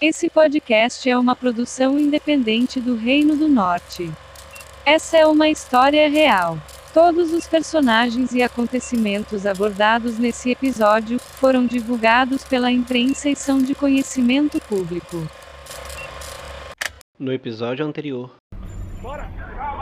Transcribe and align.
Esse 0.00 0.30
podcast 0.30 1.10
é 1.10 1.18
uma 1.18 1.36
produção 1.36 1.98
independente 1.98 2.80
do 2.80 2.96
Reino 2.96 3.36
do 3.36 3.46
Norte. 3.46 4.10
Essa 4.82 5.18
é 5.18 5.26
uma 5.26 5.50
história 5.50 6.08
real. 6.08 6.56
Todos 6.94 7.34
os 7.34 7.46
personagens 7.46 8.32
e 8.32 8.42
acontecimentos 8.42 9.44
abordados 9.44 10.18
nesse 10.18 10.52
episódio 10.52 11.18
foram 11.18 11.66
divulgados 11.66 12.42
pela 12.44 12.70
imprensa 12.70 13.28
e 13.28 13.36
são 13.36 13.58
de 13.58 13.74
conhecimento 13.74 14.58
público. 14.62 15.28
No 17.18 17.30
episódio 17.30 17.84
anterior. 17.84 18.34
Bora! 19.02 19.28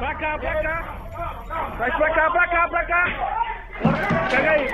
Pra 0.01 0.15
cá, 0.17 0.37
pra 0.37 0.63
cá! 0.63 1.77
Vai 1.79 1.97
pra 1.97 2.15
cá, 2.15 2.31
pra 2.31 2.49
cá, 2.49 2.69
pra 2.69 2.85
cá! 2.87 3.05
Bora! 3.85 4.29
Pega 4.29 4.51
aí! 4.51 4.67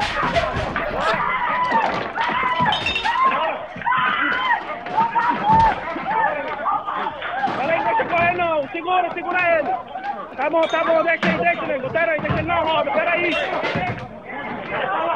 Bora 1.70 3.68
aí, 3.68 3.73
correr 8.14 8.36
não! 8.36 8.68
Segura, 8.68 9.12
segura 9.12 9.58
ele! 9.58 9.70
Tá 10.36 10.50
bom, 10.50 10.62
tá 10.62 10.84
bom, 10.84 11.02
deixa 11.02 11.26
aí, 11.26 11.38
deixa, 11.38 11.66
nego! 11.66 11.90
Pera 11.90 12.12
aí, 12.12 12.20
deixa 12.20 12.38
ele 12.38 12.48
não 12.48 12.64
roda, 12.64 12.90
pera 12.90 13.10
aí! 13.10 13.30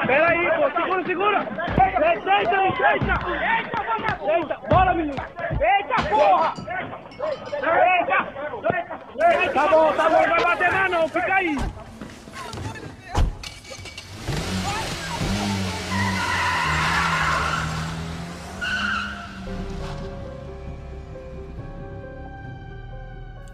Pera 0.07 0.29
aí, 0.31 0.51
pô, 0.51 0.71
segura, 0.81 1.05
segura! 1.05 1.47
Deita, 1.99 2.21
deita, 2.21 2.57
deita! 2.79 3.15
Deita, 4.25 4.59
bora, 4.69 4.95
menino! 4.95 5.23
Eita, 5.61 6.03
porra! 6.09 6.55
Eita! 7.55 8.19
Tá 9.53 9.67
bom, 9.69 9.93
tá 9.93 10.09
bom, 10.09 10.21
não 10.21 10.29
vai 10.29 10.43
bater 10.43 10.73
mais 10.73 10.91
não, 10.91 11.09
fica 11.09 11.35
aí! 11.35 11.57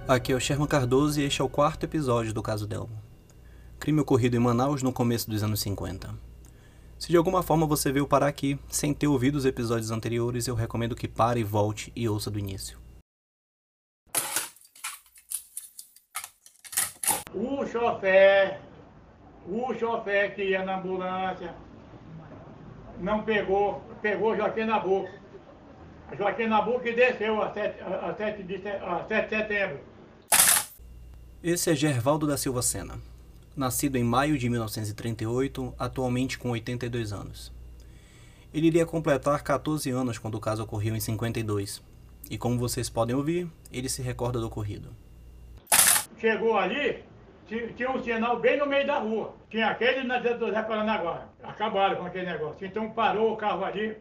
Aqui 0.07 0.33
é 0.33 0.35
o 0.37 0.41
Sherman 0.41 0.67
Cardoso 0.69 1.21
e 1.21 1.25
este 1.25 1.41
é 1.41 1.45
o 1.45 1.49
quarto 1.49 1.85
episódio 1.85 2.33
do 2.33 2.43
caso 2.43 2.67
Delmo. 2.67 3.03
Crime 3.79 4.01
ocorrido 4.01 4.37
em 4.37 4.41
Manaus 4.41 4.83
no 4.83 4.93
começo 4.93 5.29
dos 5.31 5.43
anos 5.43 5.61
50. 5.61 6.11
Se 6.99 7.09
de 7.09 7.17
alguma 7.17 7.43
forma 7.43 7.67
você 7.67 7.91
veio 7.91 8.07
parar 8.07 8.27
aqui 8.29 8.59
sem 8.69 8.93
ter 8.95 9.07
ouvido 9.07 9.37
os 9.37 9.45
episódios 9.45 9.91
anteriores, 9.91 10.47
eu 10.47 10.55
recomendo 10.55 10.95
que 10.95 11.09
pare, 11.09 11.43
volte 11.43 11.93
e 11.97 12.09
ouça 12.09 12.31
do 12.31 12.39
início. 12.39 12.79
O 17.35 17.67
chofer, 17.67 18.61
o 19.49 19.75
chofer 19.75 20.35
que 20.35 20.45
ia 20.51 20.65
na 20.65 20.79
ambulância, 20.79 21.55
não 23.01 23.25
pegou, 23.25 23.83
pegou 24.01 24.37
Joaquim 24.37 24.65
Nabuco. 24.65 25.11
Joaquim 26.17 26.47
Nabuco 26.47 26.87
e 26.87 26.95
desceu 26.95 27.43
a 27.43 27.53
7, 27.53 27.81
a 27.83 28.15
7 28.15 28.43
de, 28.45 28.59
se- 28.63 28.69
a 28.69 29.05
7 29.09 29.29
de 29.31 29.37
setembro. 29.37 29.94
Esse 31.45 31.71
é 31.71 31.75
Gervaldo 31.75 32.27
da 32.27 32.39
Silva 32.39 32.63
Sena. 32.63 32.95
Nascido 33.55 33.97
em 33.97 34.03
maio 34.03 34.39
de 34.39 34.49
1938, 34.49 35.75
atualmente 35.79 36.39
com 36.39 36.51
82 36.51 37.13
anos. 37.13 37.53
Ele 38.53 38.69
iria 38.69 38.87
completar 38.87 39.43
14 39.43 39.91
anos 39.91 40.17
quando 40.19 40.37
o 40.37 40.41
caso 40.41 40.63
ocorreu 40.63 40.97
em 40.97 41.01
52. 41.01 41.83
E 42.31 42.39
como 42.39 42.59
vocês 42.59 42.89
podem 42.89 43.15
ouvir, 43.15 43.47
ele 43.71 43.91
se 43.91 44.01
recorda 44.01 44.41
do 44.41 44.47
ocorrido. 44.47 44.89
Chegou 46.19 46.57
ali, 46.57 47.05
ti- 47.47 47.75
tinha 47.77 47.91
um 47.91 48.03
sinal 48.03 48.41
bem 48.41 48.57
no 48.59 48.65
meio 48.67 48.87
da 48.87 48.99
rua. 48.99 49.35
Tinha 49.51 49.69
aquele 49.69 50.03
na 50.05 50.19
do 50.19 50.51
Zé 50.51 50.63
Paranaguá. 50.63 51.29
Acabaram 51.43 51.97
com 51.97 52.07
aquele 52.07 52.25
negócio. 52.27 52.67
Então 52.67 52.91
parou 52.93 53.35
o 53.35 53.37
carro 53.37 53.63
ali, 53.65 53.95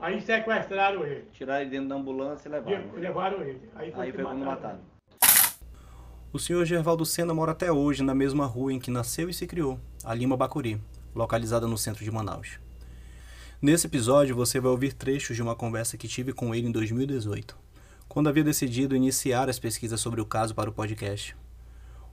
aí 0.00 0.20
sequestraram 0.20 1.06
ele. 1.06 1.24
Tiraram 1.32 1.60
ele 1.60 1.70
dentro 1.70 1.88
da 1.90 1.94
ambulância 1.94 2.48
e 2.48 2.50
levaram. 2.52 2.78
Le- 2.94 3.00
Levaram 3.00 3.40
ele. 3.42 3.62
Aí 3.76 3.92
foi 3.92 4.04
Aí 4.06 4.10
que 4.10 4.16
foi 4.16 4.24
quando 4.24 4.38
mataram 4.40 4.56
mataram. 4.56 4.74
ele. 4.78 4.93
O 6.34 6.38
senhor 6.40 6.64
Gervaldo 6.64 7.06
Sena 7.06 7.32
mora 7.32 7.52
até 7.52 7.70
hoje 7.70 8.02
na 8.02 8.12
mesma 8.12 8.44
rua 8.44 8.72
em 8.72 8.80
que 8.80 8.90
nasceu 8.90 9.30
e 9.30 9.32
se 9.32 9.46
criou, 9.46 9.78
a 10.02 10.12
Lima 10.12 10.36
Bacuri, 10.36 10.80
localizada 11.14 11.68
no 11.68 11.78
centro 11.78 12.02
de 12.02 12.10
Manaus. 12.10 12.58
Nesse 13.62 13.86
episódio 13.86 14.34
você 14.34 14.58
vai 14.58 14.72
ouvir 14.72 14.94
trechos 14.94 15.36
de 15.36 15.42
uma 15.42 15.54
conversa 15.54 15.96
que 15.96 16.08
tive 16.08 16.32
com 16.32 16.52
ele 16.52 16.66
em 16.66 16.72
2018, 16.72 17.56
quando 18.08 18.28
havia 18.28 18.42
decidido 18.42 18.96
iniciar 18.96 19.48
as 19.48 19.60
pesquisas 19.60 20.00
sobre 20.00 20.20
o 20.20 20.26
caso 20.26 20.56
para 20.56 20.68
o 20.68 20.72
podcast. 20.72 21.36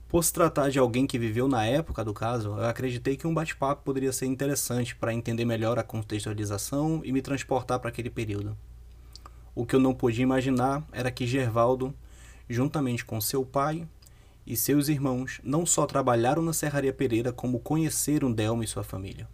Por 0.08 0.22
se 0.22 0.32
tratar 0.32 0.70
de 0.70 0.78
alguém 0.78 1.04
que 1.04 1.18
viveu 1.18 1.48
na 1.48 1.64
época 1.64 2.04
do 2.04 2.14
caso, 2.14 2.50
eu 2.50 2.66
acreditei 2.66 3.16
que 3.16 3.26
um 3.26 3.34
bate-papo 3.34 3.82
poderia 3.82 4.12
ser 4.12 4.26
interessante 4.26 4.94
para 4.94 5.12
entender 5.12 5.44
melhor 5.44 5.80
a 5.80 5.82
contextualização 5.82 7.02
e 7.04 7.10
me 7.10 7.22
transportar 7.22 7.80
para 7.80 7.88
aquele 7.88 8.08
período. 8.08 8.56
O 9.52 9.66
que 9.66 9.74
eu 9.74 9.80
não 9.80 9.92
podia 9.92 10.22
imaginar 10.22 10.86
era 10.92 11.10
que 11.10 11.26
Gervaldo, 11.26 11.92
juntamente 12.48 13.04
com 13.04 13.20
seu 13.20 13.44
pai 13.44 13.84
e 14.46 14.56
seus 14.56 14.88
irmãos, 14.88 15.40
não 15.42 15.64
só 15.64 15.86
trabalharam 15.86 16.42
na 16.42 16.52
Serraria 16.52 16.92
Pereira, 16.92 17.32
como 17.32 17.60
conheceram 17.60 18.32
Delmo 18.32 18.62
e 18.62 18.66
sua 18.66 18.82
família. 18.82 19.28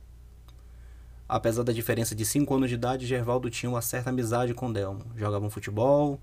Apesar 1.28 1.62
da 1.62 1.72
diferença 1.72 2.14
de 2.14 2.24
5 2.24 2.54
anos 2.54 2.68
de 2.68 2.74
idade, 2.74 3.06
Gervaldo 3.06 3.50
tinha 3.50 3.68
uma 3.68 3.82
certa 3.82 4.10
amizade 4.10 4.54
com 4.54 4.72
Delmo, 4.72 5.04
jogavam 5.14 5.50
futebol 5.50 6.20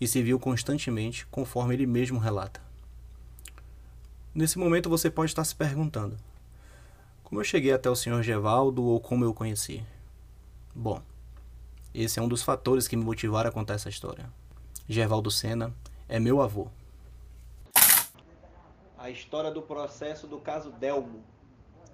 e 0.00 0.06
se 0.06 0.22
viu 0.22 0.38
constantemente, 0.38 1.26
conforme 1.26 1.74
ele 1.74 1.86
mesmo 1.86 2.18
relata. 2.18 2.60
Nesse 4.34 4.58
momento 4.58 4.88
você 4.88 5.10
pode 5.10 5.30
estar 5.30 5.44
se 5.44 5.54
perguntando: 5.54 6.16
como 7.22 7.40
eu 7.40 7.44
cheguei 7.44 7.72
até 7.72 7.90
o 7.90 7.94
Sr. 7.94 8.22
Gervaldo 8.22 8.82
ou 8.84 8.98
como 8.98 9.24
eu 9.24 9.30
o 9.30 9.34
conheci? 9.34 9.84
Bom, 10.74 11.02
esse 11.94 12.18
é 12.18 12.22
um 12.22 12.28
dos 12.28 12.42
fatores 12.42 12.86
que 12.86 12.96
me 12.96 13.04
motivaram 13.04 13.50
a 13.50 13.52
contar 13.52 13.74
essa 13.74 13.88
história. 13.88 14.30
Gervaldo 14.88 15.30
Sena 15.30 15.74
é 16.08 16.18
meu 16.18 16.40
avô. 16.40 16.68
A 19.08 19.10
história 19.10 19.50
do 19.50 19.62
processo 19.62 20.26
do 20.26 20.38
caso 20.38 20.70
Delmo. 20.70 21.24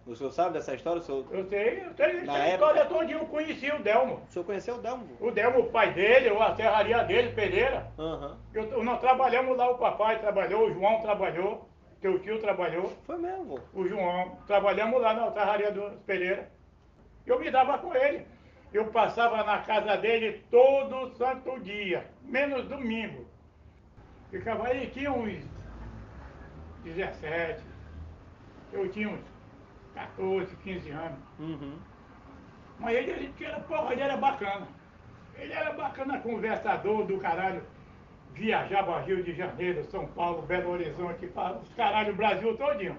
O 0.04 0.16
senhor 0.16 0.32
sabe 0.32 0.54
dessa 0.54 0.74
história? 0.74 1.00
O 1.00 1.04
senhor, 1.04 1.24
Eu 1.30 1.48
sei, 1.48 1.84
eu 1.86 1.94
sei. 1.94 2.22
Na 2.22 2.38
Essa 2.38 2.54
história 2.54 2.86
todinha 2.86 3.18
eu 3.18 3.26
conheci 3.26 3.70
o 3.70 3.80
Delmo. 3.80 4.20
o 4.28 4.32
senhor 4.32 4.44
conheceu 4.44 4.74
o 4.74 4.78
Delmo? 4.78 5.06
O 5.20 5.30
Delmo, 5.30 5.60
o 5.60 5.70
pai 5.70 5.94
dele, 5.94 6.30
ou 6.30 6.42
a 6.42 6.56
serraria 6.56 7.04
dele, 7.04 7.32
Pereira. 7.32 7.86
Aham. 7.96 8.36
Eu, 8.52 8.82
nós 8.82 8.98
trabalhamos 9.00 9.56
lá, 9.56 9.70
o 9.70 9.78
papai 9.78 10.18
trabalhou, 10.18 10.66
o 10.66 10.74
João 10.74 11.00
trabalhou, 11.02 11.68
teu 12.00 12.18
tio 12.18 12.40
trabalhou, 12.40 12.92
Foi 13.06 13.16
mesmo, 13.16 13.44
vô. 13.44 13.60
o 13.72 13.86
João. 13.88 14.36
Trabalhamos 14.48 15.00
lá 15.00 15.14
na 15.14 15.30
serraria 15.30 15.70
do 15.70 15.88
Pereira. 16.04 16.50
Eu 17.24 17.38
me 17.38 17.48
dava 17.48 17.78
com 17.78 17.94
ele. 17.94 18.26
Eu 18.72 18.86
passava 18.86 19.44
na 19.44 19.60
casa 19.60 19.96
dele 19.98 20.44
todo 20.50 21.14
santo 21.16 21.60
dia, 21.60 22.10
menos 22.24 22.66
domingo. 22.66 23.24
Ficava 24.32 24.66
aí, 24.66 24.88
tinha 24.88 25.12
uns 25.12 25.53
17. 26.84 27.62
Eu 28.72 28.88
tinha 28.90 29.08
uns 29.08 29.20
14, 29.94 30.54
15 30.56 30.90
anos. 30.90 31.18
Uhum. 31.38 31.78
Mas 32.78 32.96
ele, 32.96 33.10
ele 33.10 33.32
era, 33.40 33.60
porra, 33.60 33.92
ele 33.92 34.02
era 34.02 34.16
bacana. 34.16 34.68
Ele 35.36 35.52
era 35.52 35.72
bacana, 35.72 36.20
conversador 36.20 37.06
do 37.06 37.18
caralho. 37.18 37.62
Viajava 38.32 39.00
Rio 39.02 39.22
de 39.22 39.32
Janeiro, 39.34 39.84
São 39.90 40.06
Paulo, 40.08 40.42
Belo 40.42 40.70
Horizonte, 40.70 41.26
para 41.28 41.56
os 41.56 41.72
caralho, 41.74 42.12
o 42.12 42.16
Brasil 42.16 42.56
todinho. 42.56 42.96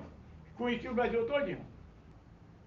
Conhecia 0.56 0.92
o 0.92 0.96
Brasil 0.96 1.26
todinho. 1.26 1.60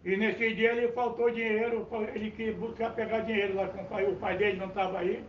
E 0.05 0.17
nesse 0.17 0.55
dia 0.55 0.73
ele 0.73 0.93
faltou 0.93 1.31
dinheiro, 1.31 1.89
ele 2.15 2.31
quis 2.31 2.55
buscar 2.56 2.91
pegar 2.91 3.21
dinheiro 3.21 3.56
lá 3.56 3.69
com 3.69 3.83
o 3.83 3.87
pai, 3.87 4.05
o 4.05 4.17
pai 4.17 4.37
dele 4.37 4.59
não 4.59 4.69
estava 4.69 4.99
aí. 4.99 5.25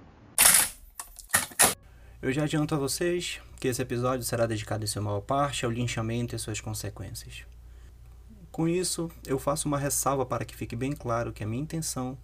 Eu 2.21 2.31
já 2.33 2.43
adianto 2.43 2.75
a 2.75 2.77
vocês 2.77 3.41
que 3.59 3.67
esse 3.67 3.81
episódio 3.81 4.25
será 4.25 4.45
dedicado 4.45 4.85
em 4.85 4.87
sua 4.87 5.01
maior 5.01 5.19
parte 5.19 5.65
ao 5.65 5.71
linchamento 5.71 6.33
e 6.33 6.39
suas 6.39 6.61
consequências. 6.61 7.43
Com 8.51 8.67
isso, 8.67 9.11
eu 9.27 9.37
faço 9.37 9.67
uma 9.67 9.77
ressalva 9.77 10.25
para 10.25 10.45
que 10.45 10.55
fique 10.55 10.75
bem 10.75 10.93
claro 10.93 11.33
que 11.33 11.43
a 11.43 11.47
minha 11.47 11.61
intenção 11.61 12.17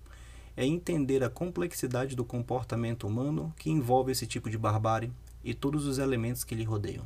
é 0.56 0.66
entender 0.66 1.24
a 1.24 1.30
complexidade 1.30 2.16
do 2.16 2.24
comportamento 2.24 3.06
humano 3.06 3.54
que 3.58 3.70
envolve 3.70 4.14
esse 4.14 4.26
tipo 4.26 4.50
de 4.50 4.58
barbárie 4.58 5.12
e 5.44 5.54
todos 5.54 5.86
os 5.86 5.98
elementos 5.98 6.46
que 6.46 6.56
lhe 6.56 6.64
rodeiam. 6.64 7.06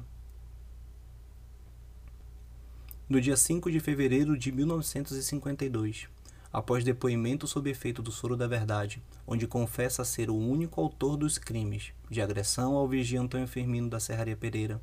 No 3.09 3.19
dia 3.19 3.35
5 3.35 3.71
de 3.71 3.79
fevereiro 3.79 4.37
de 4.37 4.51
1952, 4.51 6.07
após 6.51 6.83
depoimento 6.83 7.47
sob 7.47 7.69
efeito 7.69 8.01
do 8.01 8.11
soro 8.11 8.35
da 8.35 8.47
verdade, 8.47 9.01
onde 9.27 9.47
confessa 9.47 10.03
ser 10.03 10.29
o 10.29 10.35
único 10.35 10.81
autor 10.81 11.15
dos 11.15 11.37
crimes 11.37 11.93
de 12.09 12.21
agressão 12.21 12.75
ao 12.75 12.87
vigia 12.87 13.21
Antônio 13.21 13.47
Firmino 13.47 13.89
da 13.89 13.99
Serraria 13.99 14.35
Pereira 14.35 14.81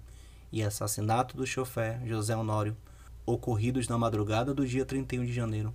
e 0.52 0.62
assassinato 0.62 1.36
do 1.36 1.46
chofer 1.46 2.00
José 2.06 2.36
Honório, 2.36 2.76
ocorridos 3.24 3.88
na 3.88 3.98
madrugada 3.98 4.54
do 4.54 4.64
dia 4.64 4.86
31 4.86 5.24
de 5.24 5.32
janeiro, 5.32 5.74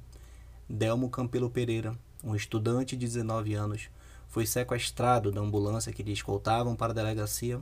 Delmo 0.69 1.09
Campelo 1.09 1.49
Pereira, 1.49 1.97
um 2.23 2.33
estudante 2.33 2.95
de 2.95 3.05
19 3.05 3.53
anos, 3.53 3.89
foi 4.29 4.45
sequestrado 4.45 5.29
da 5.29 5.41
ambulância 5.41 5.91
que 5.91 6.01
lhe 6.01 6.13
escoltavam 6.13 6.73
para 6.73 6.93
a 6.93 6.95
delegacia 6.95 7.61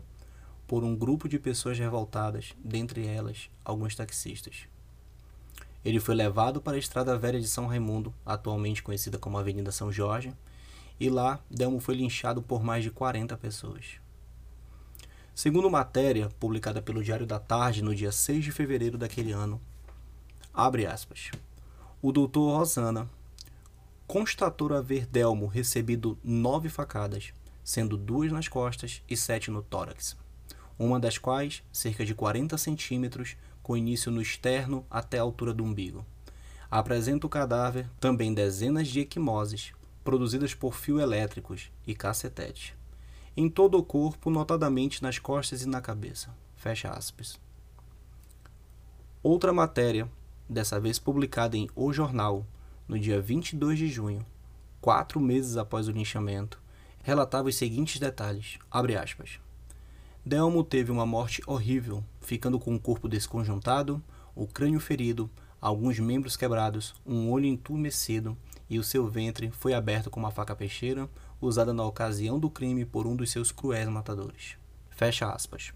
por 0.68 0.84
um 0.84 0.96
grupo 0.96 1.28
de 1.28 1.40
pessoas 1.40 1.80
revoltadas, 1.80 2.54
dentre 2.64 3.08
elas 3.08 3.50
alguns 3.66 3.96
taxistas. 3.96 4.68
Ele 5.84 6.00
foi 6.00 6.16
levado 6.16 6.62
para 6.62 6.76
a 6.76 6.80
Estrada 6.80 7.18
Velha 7.18 7.40
de 7.40 7.48
São 7.48 7.68
Raimundo, 7.68 8.14
atualmente 8.26 8.84
conhecida 8.84 9.18
como 9.18 9.38
Avenida 9.38 9.72
São 9.72 9.92
Jorge, 9.92 10.34
e 11.00 11.10
lá 11.10 11.40
Delmo 11.50 11.80
foi 11.80 11.96
linchado 11.96 12.42
por 12.42 12.64
mais 12.64 12.84
de 12.84 12.92
40 12.92 13.38
pessoas. 13.38 14.00
Segundo 15.34 15.70
matéria 15.70 16.30
publicada 16.40 16.82
pelo 16.82 17.02
Diário 17.02 17.26
da 17.26 17.40
Tarde 17.40 17.82
no 17.82 17.96
dia 17.96 18.12
6 18.12 18.44
de 18.44 18.52
fevereiro 18.52 18.98
daquele 18.98 19.32
ano, 19.32 19.62
abre 20.54 20.86
aspas, 20.86 21.32
o 22.02 22.12
doutor 22.12 22.58
Rosana 22.58 23.10
constatou 24.06 24.74
haver 24.74 25.06
Delmo 25.06 25.46
recebido 25.46 26.18
nove 26.24 26.68
facadas, 26.68 27.32
sendo 27.64 27.96
duas 27.96 28.32
nas 28.32 28.48
costas 28.48 29.04
e 29.10 29.16
sete 29.16 29.52
no 29.52 29.62
tórax, 29.62 30.18
uma 30.78 31.00
das 31.00 31.18
quais 31.18 31.64
cerca 31.72 32.04
de 32.04 32.16
40 32.16 32.58
centímetros, 32.58 33.38
com 33.70 33.78
início 33.78 34.12
no 34.12 34.20
externo 34.20 34.84
até 34.90 35.20
a 35.20 35.22
altura 35.22 35.54
do 35.54 35.64
umbigo. 35.64 36.04
Apresenta 36.72 37.28
o 37.28 37.30
cadáver 37.30 37.88
também 38.00 38.34
dezenas 38.34 38.88
de 38.88 39.02
equimoses, 39.02 39.74
produzidas 40.04 40.56
por 40.56 40.74
fio 40.74 41.00
elétricos 41.00 41.70
e 41.86 41.94
cacetete. 41.94 42.76
Em 43.38 43.48
todo 43.48 43.78
o 43.78 43.84
corpo, 43.84 44.32
notadamente 44.32 45.04
nas 45.04 45.20
costas 45.20 45.62
e 45.62 45.68
na 45.68 45.82
cabeça. 45.82 46.36
Fecha 46.56 46.90
aspas. 46.90 47.40
Outra 49.22 49.54
matéria, 49.54 50.10
dessa 50.50 50.80
vez 50.80 50.98
publicada 50.98 51.56
em 51.56 51.70
O 51.76 51.94
Jornal, 51.94 52.44
no 52.88 52.98
dia 52.98 53.22
22 53.22 53.78
de 53.78 53.88
junho, 53.88 54.26
quatro 54.82 55.20
meses 55.20 55.58
após 55.58 55.88
o 55.88 55.92
linchamento, 55.92 56.60
relatava 57.04 57.50
os 57.50 57.56
seguintes 57.56 58.00
detalhes, 58.00 58.58
aspas, 58.72 59.40
Delmo 60.30 60.64
teve 60.64 60.92
uma 60.92 61.08
morte 61.08 61.42
horrível, 61.48 62.04
ficando 62.22 62.60
com 62.60 62.76
o 62.76 62.80
corpo 62.80 63.10
desconjuntado, 63.10 64.00
o 64.36 64.46
crânio 64.46 64.80
ferido, 64.80 65.28
alguns 65.60 65.98
membros 65.98 66.38
quebrados, 66.38 66.94
um 67.04 67.32
olho 67.32 67.48
entumecido 67.48 68.38
e 68.70 68.78
o 68.78 68.84
seu 68.84 69.08
ventre 69.08 69.50
foi 69.50 69.74
aberto 69.74 70.12
com 70.12 70.20
uma 70.20 70.30
faca 70.30 70.56
peixeira 70.56 71.10
usada 71.42 71.74
na 71.74 71.84
ocasião 71.84 72.38
do 72.38 72.48
crime 72.48 72.86
por 72.86 73.08
um 73.08 73.16
dos 73.16 73.32
seus 73.32 73.52
cruéis 73.52 73.88
matadores. 73.88 74.56
Fecha 74.92 75.32
aspas. 75.32 75.74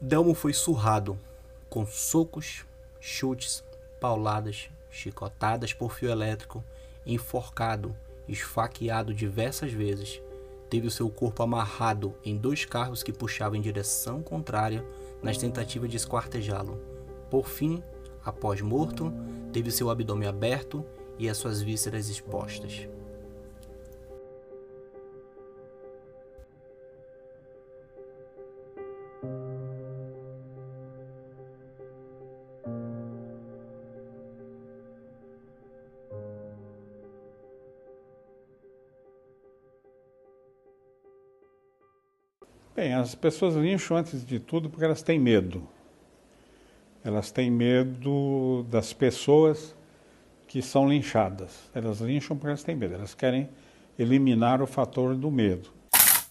Delmo 0.00 0.32
foi 0.32 0.52
surrado 0.52 1.18
com 1.68 1.84
socos, 1.84 2.64
chutes, 3.00 3.64
pauladas, 4.00 4.70
chicotadas 4.92 5.72
por 5.72 5.92
fio 5.92 6.08
elétrico, 6.08 6.62
enforcado, 7.04 7.96
esfaqueado 8.28 9.12
diversas 9.12 9.72
vezes, 9.72 10.22
teve 10.74 10.88
o 10.88 10.90
seu 10.90 11.08
corpo 11.08 11.40
amarrado 11.40 12.16
em 12.24 12.36
dois 12.36 12.64
carros 12.64 13.04
que 13.04 13.12
puxavam 13.12 13.56
em 13.56 13.60
direção 13.60 14.20
contrária 14.20 14.84
nas 15.22 15.38
tentativas 15.38 15.88
de 15.88 15.96
esquartejá-lo. 15.96 16.80
Por 17.30 17.46
fim, 17.46 17.80
após 18.24 18.60
morto, 18.60 19.12
teve 19.52 19.70
seu 19.70 19.88
abdômen 19.88 20.26
aberto 20.26 20.84
e 21.16 21.28
as 21.28 21.36
suas 21.36 21.62
vísceras 21.62 22.08
expostas. 22.08 22.88
Bem, 42.94 43.00
as 43.00 43.14
pessoas 43.16 43.56
lincham 43.56 43.96
antes 43.96 44.24
de 44.24 44.38
tudo 44.38 44.70
porque 44.70 44.84
elas 44.84 45.02
têm 45.02 45.18
medo. 45.18 45.66
Elas 47.02 47.32
têm 47.32 47.50
medo 47.50 48.64
das 48.70 48.92
pessoas 48.92 49.74
que 50.46 50.62
são 50.62 50.88
linchadas. 50.88 51.50
Elas 51.74 52.00
lincham 52.00 52.36
porque 52.36 52.50
elas 52.50 52.62
têm 52.62 52.76
medo. 52.76 52.94
Elas 52.94 53.12
querem 53.12 53.48
eliminar 53.98 54.62
o 54.62 54.66
fator 54.66 55.16
do 55.16 55.28
medo. 55.28 55.70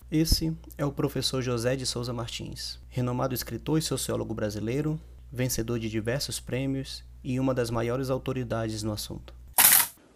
Esse 0.09 0.55
é 0.77 0.85
o 0.85 0.91
professor 0.91 1.41
José 1.41 1.75
de 1.75 1.85
Souza 1.85 2.13
Martins, 2.13 2.79
renomado 2.87 3.33
escritor 3.33 3.77
e 3.77 3.81
sociólogo 3.81 4.33
brasileiro, 4.33 4.97
vencedor 5.29 5.79
de 5.79 5.89
diversos 5.89 6.39
prêmios 6.39 7.03
e 7.21 7.41
uma 7.41 7.53
das 7.53 7.69
maiores 7.69 8.09
autoridades 8.09 8.83
no 8.83 8.93
assunto. 8.93 9.33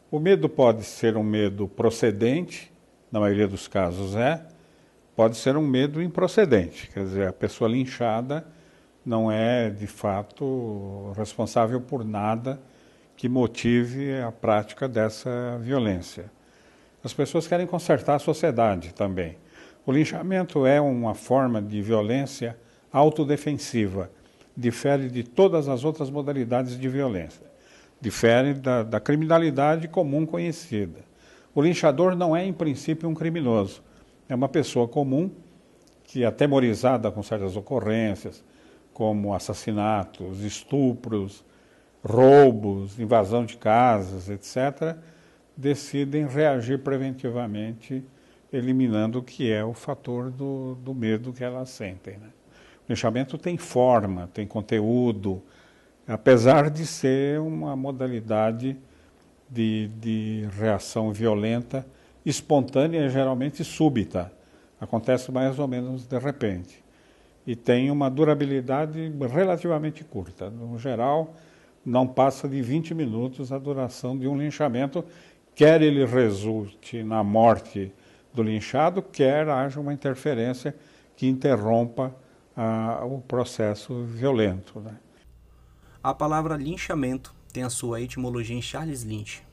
O 0.09 0.17
medo 0.17 0.47
pode 0.47 0.85
ser 0.85 1.17
um 1.17 1.23
medo 1.23 1.67
procedente, 1.67 2.71
na 3.11 3.19
maioria 3.19 3.49
dos 3.49 3.67
casos 3.67 4.15
é, 4.15 4.47
pode 5.18 5.36
ser 5.36 5.58
um 5.58 5.66
medo 5.66 6.00
improcedente, 6.00 6.92
quer 6.94 7.04
dizer, 7.04 7.28
a 7.28 7.34
pessoa 7.34 7.68
linchada 7.68 8.46
não 9.04 9.31
é 9.31 9.68
de 9.68 9.88
fato 9.88 11.12
responsável 11.18 11.81
por 11.81 12.06
nada 12.06 12.60
que 13.16 13.28
motive 13.28 14.16
a 14.22 14.31
prática 14.31 14.88
dessa 14.88 15.58
violência. 15.60 16.25
As 17.04 17.16
pessoas 17.16 17.48
querem 17.48 17.66
consertar 17.66 18.14
a 18.14 18.19
sociedade 18.19 18.94
também. 18.94 19.38
O 19.88 19.92
linchamento 19.92 20.68
é 20.68 20.80
uma 20.80 21.16
forma 21.16 21.60
de 21.64 21.81
violência 21.81 22.56
autodefensiva, 22.94 24.12
difere 24.56 25.10
de 25.10 25.24
todas 25.24 25.68
as 25.68 25.84
outras 25.84 26.12
modalidades 26.12 26.80
de 26.80 26.88
violência, 26.88 27.48
difere 28.00 28.54
da, 28.54 28.84
da 28.84 29.00
criminalidade 29.00 29.88
comum 29.88 30.28
conhecida. 30.28 31.00
O 31.56 31.62
linchador 31.64 32.16
não 32.16 32.36
é, 32.36 32.46
em 32.46 32.54
princípio, 32.54 33.10
um 33.10 33.16
criminoso 33.16 33.87
é 34.29 34.35
uma 34.35 34.50
pessoa 34.50 34.88
comum 34.88 35.31
que, 36.03 36.24
atemorizada 36.25 37.12
com 37.12 37.21
certas 37.21 37.56
ocorrências, 37.56 38.44
como 38.94 39.33
assassinatos, 39.33 40.41
estupros, 40.44 41.45
roubos, 42.03 43.00
invasão 43.00 43.45
de 43.45 43.57
casas, 43.57 44.29
etc., 44.29 44.97
decidem 45.56 46.27
reagir 46.27 46.79
preventivamente, 46.79 48.03
eliminando 48.51 49.19
o 49.19 49.24
que 49.24 49.51
é 49.51 49.63
o 49.63 49.74
fator 49.74 50.31
do, 50.31 50.75
do 50.75 50.94
medo 50.94 51.33
que 51.33 51.44
elas 51.44 51.69
sentem. 51.69 52.18
Né? 52.18 52.27
O 52.88 52.91
linchamento 52.91 53.38
tem 53.38 53.57
forma, 53.57 54.30
tem 54.33 54.47
conteúdo, 54.47 55.41
apesar 56.07 56.69
de 56.69 56.85
ser 56.85 57.39
uma 57.39 57.75
modalidade 57.75 58.77
de, 59.50 59.89
de 60.00 60.47
reação 60.57 61.12
violenta 61.12 61.85
espontânea 62.29 63.06
e 63.06 63.09
geralmente 63.09 63.63
súbita. 63.63 64.31
Acontece 64.79 65.31
mais 65.31 65.57
ou 65.57 65.68
menos 65.68 66.06
de 66.06 66.19
repente. 66.19 66.83
E 67.45 67.56
tem 67.56 67.89
uma 67.89 68.09
durabilidade 68.09 69.12
relativamente 69.31 70.03
curta. 70.03 70.50
No 70.50 70.77
geral, 70.77 71.33
não 71.85 72.06
passa 72.06 72.47
de 72.50 72.62
20 72.62 72.94
minutos 72.94 73.51
a 73.53 73.57
duração 73.57 74.18
de 74.18 74.27
um 74.27 74.38
linchamento, 74.38 75.06
quer 75.56 75.81
ele 75.81 76.06
resulte 76.06 77.01
na 77.01 77.24
morte 77.24 77.94
do 78.33 78.44
linchado, 78.44 79.01
quer 79.01 79.47
haja 79.47 79.80
uma 79.80 79.94
interferência 79.94 80.75
que 81.16 81.28
interrompa 81.28 82.13
ah, 82.56 83.04
o 83.06 83.21
processo 83.21 84.04
violento. 84.04 84.81
Né? 84.81 84.95
A 86.04 86.13
palavra 86.13 86.57
linchamento 86.57 87.33
tem 87.54 87.63
a 87.63 87.69
sua 87.69 88.02
etimologia 88.02 88.56
em 88.56 88.61
Charles 88.61 89.04
Lynch, 89.04 89.46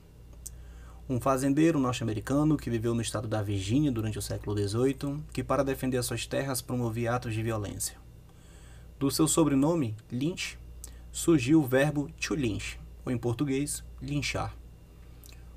um 1.08 1.20
fazendeiro 1.20 1.78
norte-americano 1.78 2.56
que 2.56 2.70
viveu 2.70 2.94
no 2.94 3.02
estado 3.02 3.28
da 3.28 3.42
Virgínia 3.42 3.92
durante 3.92 4.18
o 4.18 4.22
século 4.22 4.56
XVIII, 4.56 5.22
que 5.32 5.44
para 5.44 5.62
defender 5.62 6.02
suas 6.02 6.26
terras 6.26 6.62
promovia 6.62 7.14
atos 7.14 7.34
de 7.34 7.42
violência. 7.42 7.96
Do 8.98 9.10
seu 9.10 9.28
sobrenome, 9.28 9.94
Lynch, 10.10 10.58
surgiu 11.12 11.60
o 11.60 11.66
verbo 11.66 12.10
to 12.20 12.34
lynch, 12.34 12.80
ou 13.04 13.12
em 13.12 13.18
português, 13.18 13.84
linchar. 14.00 14.56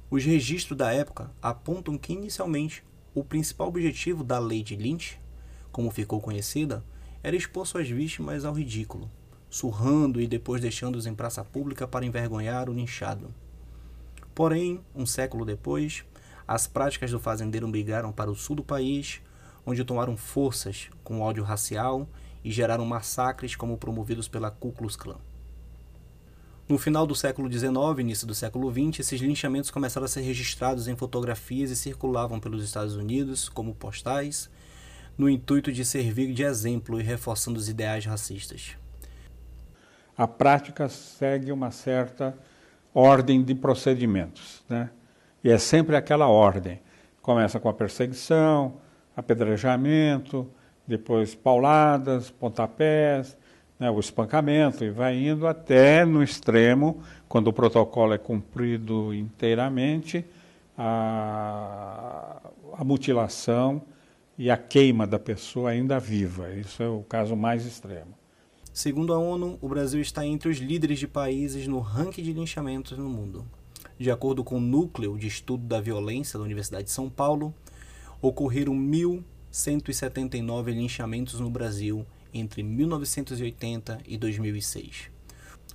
Os 0.09 0.23
registros 0.23 0.77
da 0.77 0.91
época 0.91 1.31
apontam 1.41 1.97
que 1.97 2.13
inicialmente 2.13 2.83
o 3.15 3.23
principal 3.23 3.69
objetivo 3.69 4.23
da 4.23 4.39
lei 4.39 4.61
de 4.63 4.75
Lynch, 4.75 5.19
como 5.71 5.91
ficou 5.91 6.21
conhecida, 6.21 6.83
era 7.23 7.35
expor 7.35 7.65
suas 7.65 7.89
vítimas 7.89 8.45
ao 8.45 8.53
ridículo, 8.53 9.09
surrando 9.49 10.21
e 10.21 10.27
depois 10.27 10.61
deixando-os 10.61 11.05
em 11.05 11.15
praça 11.15 11.43
pública 11.43 11.87
para 11.87 12.05
envergonhar 12.05 12.69
o 12.69 12.73
linchado. 12.73 13.33
Porém, 14.37 14.81
um 14.93 15.03
século 15.03 15.43
depois, 15.43 16.03
as 16.47 16.67
práticas 16.67 17.09
do 17.09 17.19
fazendeiro 17.19 17.67
migraram 17.67 18.11
para 18.11 18.29
o 18.29 18.35
sul 18.35 18.55
do 18.55 18.63
país, 18.63 19.19
onde 19.65 19.83
tomaram 19.83 20.15
forças 20.15 20.91
com 21.03 21.21
ódio 21.21 21.43
racial 21.43 22.07
e 22.43 22.51
geraram 22.51 22.85
massacres 22.85 23.55
como 23.55 23.79
promovidos 23.79 24.27
pela 24.27 24.51
Ku 24.51 24.71
Klux 24.71 24.95
Klan. 24.95 25.17
No 26.69 26.77
final 26.77 27.07
do 27.07 27.15
século 27.15 27.51
XIX 27.51 27.73
início 27.97 28.27
do 28.27 28.35
século 28.35 28.71
XX, 28.71 28.99
esses 28.99 29.19
linchamentos 29.19 29.71
começaram 29.71 30.05
a 30.05 30.07
ser 30.07 30.21
registrados 30.21 30.87
em 30.87 30.95
fotografias 30.95 31.71
e 31.71 31.75
circulavam 31.75 32.39
pelos 32.39 32.63
Estados 32.63 32.95
Unidos 32.95 33.49
como 33.49 33.73
postais, 33.73 34.51
no 35.17 35.27
intuito 35.27 35.71
de 35.71 35.83
servir 35.83 36.31
de 36.31 36.43
exemplo 36.43 37.01
e 37.01 37.03
reforçando 37.03 37.57
os 37.57 37.67
ideais 37.67 38.05
racistas. 38.05 38.77
A 40.15 40.27
prática 40.27 40.87
segue 40.87 41.51
uma 41.51 41.71
certa 41.71 42.37
ordem 42.97 43.43
de 43.43 43.53
procedimentos. 43.53 44.63
Né? 44.67 44.89
E 45.43 45.51
é 45.51 45.57
sempre 45.59 45.95
aquela 45.95 46.27
ordem. 46.27 46.79
Começa 47.21 47.59
com 47.59 47.69
a 47.69 47.73
perseguição, 47.73 48.77
apedrejamento, 49.15 50.49
depois 50.87 51.35
pauladas, 51.35 52.31
pontapés, 52.31 53.37
né, 53.79 53.91
o 53.91 53.99
espancamento, 53.99 54.83
e 54.83 54.89
vai 54.89 55.15
indo 55.15 55.45
até 55.45 56.03
no 56.05 56.23
extremo, 56.23 57.03
quando 57.29 57.47
o 57.47 57.53
protocolo 57.53 58.13
é 58.13 58.17
cumprido 58.17 59.13
inteiramente, 59.13 60.25
a, 60.75 62.41
a 62.73 62.83
mutilação 62.83 63.83
e 64.37 64.49
a 64.49 64.57
queima 64.57 65.05
da 65.05 65.19
pessoa 65.19 65.69
ainda 65.69 65.99
viva. 65.99 66.49
Isso 66.51 66.81
é 66.81 66.87
o 66.87 67.03
caso 67.03 67.35
mais 67.35 67.65
extremo. 67.65 68.17
Segundo 68.77 69.11
a 69.11 69.17
ONU, 69.17 69.57
o 69.59 69.67
Brasil 69.67 69.99
está 69.99 70.23
entre 70.23 70.49
os 70.49 70.59
líderes 70.59 70.99
de 70.99 71.07
países 71.07 71.65
no 71.65 71.79
ranking 71.79 72.21
de 72.21 72.31
linchamentos 72.31 72.95
no 72.95 73.09
mundo. 73.09 73.43
De 73.97 74.11
acordo 74.11 74.43
com 74.43 74.57
o 74.57 74.61
Núcleo 74.61 75.17
de 75.17 75.25
Estudo 75.25 75.65
da 75.65 75.81
Violência 75.81 76.37
da 76.37 76.45
Universidade 76.45 76.83
de 76.83 76.91
São 76.91 77.09
Paulo, 77.09 77.51
ocorreram 78.21 78.75
1.179 78.75 80.65
linchamentos 80.75 81.39
no 81.39 81.49
Brasil 81.49 82.05
entre 82.31 82.61
1980 82.61 83.99
e 84.05 84.15
2006. 84.15 85.09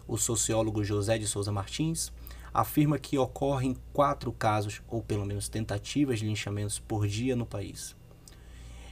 O 0.06 0.16
sociólogo 0.16 0.84
José 0.84 1.18
de 1.18 1.26
Souza 1.26 1.50
Martins 1.50 2.12
afirma 2.54 3.00
que 3.00 3.18
ocorrem 3.18 3.76
quatro 3.92 4.30
casos, 4.30 4.80
ou 4.86 5.02
pelo 5.02 5.26
menos 5.26 5.48
tentativas 5.48 6.20
de 6.20 6.26
linchamentos 6.26 6.78
por 6.78 7.08
dia 7.08 7.34
no 7.34 7.46
país. 7.46 7.96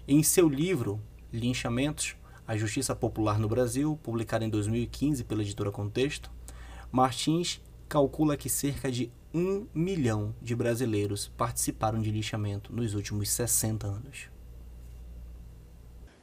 Em 0.09 0.21
seu 0.25 0.49
livro 0.49 1.01
Linchamentos, 1.33 2.17
a 2.51 2.57
Justiça 2.57 2.97
Popular 2.97 3.39
no 3.39 3.47
Brasil, 3.47 3.97
publicado 4.03 4.45
em 4.45 4.51
2015 4.51 5.23
pela 5.23 5.41
editora 5.41 5.71
Contexto, 5.71 6.33
Martins 6.91 7.61
calcula 7.89 8.37
que 8.37 8.49
cerca 8.49 8.91
de 8.91 9.09
um 9.33 9.69
milhão 9.73 10.35
de 10.43 10.57
brasileiros 10.57 11.29
participaram 11.29 12.01
de 12.01 12.11
lixamento 12.11 12.75
nos 12.75 12.95
últimos 12.95 13.31
60 13.31 13.87
anos. 13.87 14.29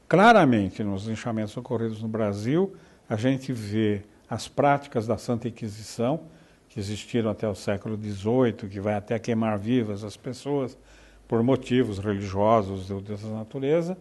Claramente, 0.05 0.83
nos 0.83 1.05
linchamentos 1.05 1.55
ocorridos 1.55 2.01
no 2.01 2.09
Brasil, 2.09 2.75
a 3.07 3.15
gente 3.15 3.53
vê 3.53 4.03
as 4.29 4.49
práticas 4.49 5.07
da 5.07 5.17
Santa 5.17 5.47
Inquisição, 5.47 6.23
que 6.67 6.77
existiram 6.77 7.29
até 7.29 7.47
o 7.47 7.55
século 7.55 7.95
XVIII, 7.95 8.69
que 8.69 8.81
vai 8.81 8.95
até 8.95 9.17
queimar 9.17 9.57
vivas 9.57 10.03
as 10.03 10.17
pessoas 10.17 10.77
por 11.25 11.41
motivos 11.41 11.99
religiosos 11.99 12.89
dessa 13.01 13.29
natureza, 13.29 13.97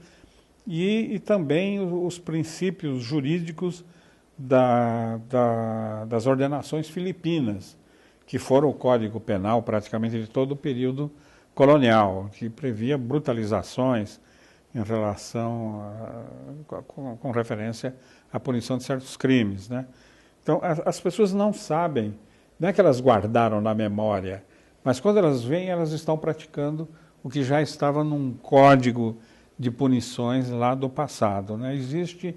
e, 0.66 1.14
e 1.14 1.18
também 1.18 1.80
os 1.80 2.18
princípios 2.18 3.02
jurídicos 3.02 3.85
da, 4.37 5.18
da, 5.28 6.04
das 6.06 6.26
ordenações 6.26 6.88
filipinas, 6.88 7.76
que 8.26 8.38
foram 8.38 8.68
o 8.68 8.75
Código 8.75 9.20
Penal 9.20 9.62
praticamente 9.62 10.20
de 10.20 10.26
todo 10.26 10.52
o 10.52 10.56
período 10.56 11.11
colonial, 11.54 12.28
que 12.32 12.50
previa 12.50 12.99
brutalizações 12.99 14.20
em 14.75 14.82
relação 14.82 15.80
a, 16.68 16.82
com, 16.82 17.16
com, 17.16 17.30
referência 17.30 17.94
à 18.30 18.38
punição 18.38 18.76
de 18.76 18.85
certos 18.85 19.16
crimes. 19.16 19.68
Né? 19.68 19.87
Então, 20.42 20.61
as, 20.62 20.80
as 20.87 21.00
pessoas 21.00 21.32
não 21.32 21.52
sabem, 21.52 22.18
não 22.58 22.68
é 22.68 22.73
que 22.73 22.80
elas 22.80 23.00
guardaram 23.00 23.61
na 23.61 23.75
memória, 23.75 24.44
mas 24.85 25.00
quando 25.00 25.18
elas 25.18 25.42
vêm, 25.42 25.68
elas 25.68 25.92
estão 25.92 26.18
praticando 26.18 26.87
o 27.23 27.30
que 27.30 27.42
já 27.42 27.62
estava 27.62 28.04
num 28.04 28.35
código 28.35 29.16
de 29.58 29.70
punições 29.70 30.50
lá 30.50 30.75
do 30.75 30.88
passado. 30.88 31.56
Né? 31.56 31.75
Existe 31.75 32.34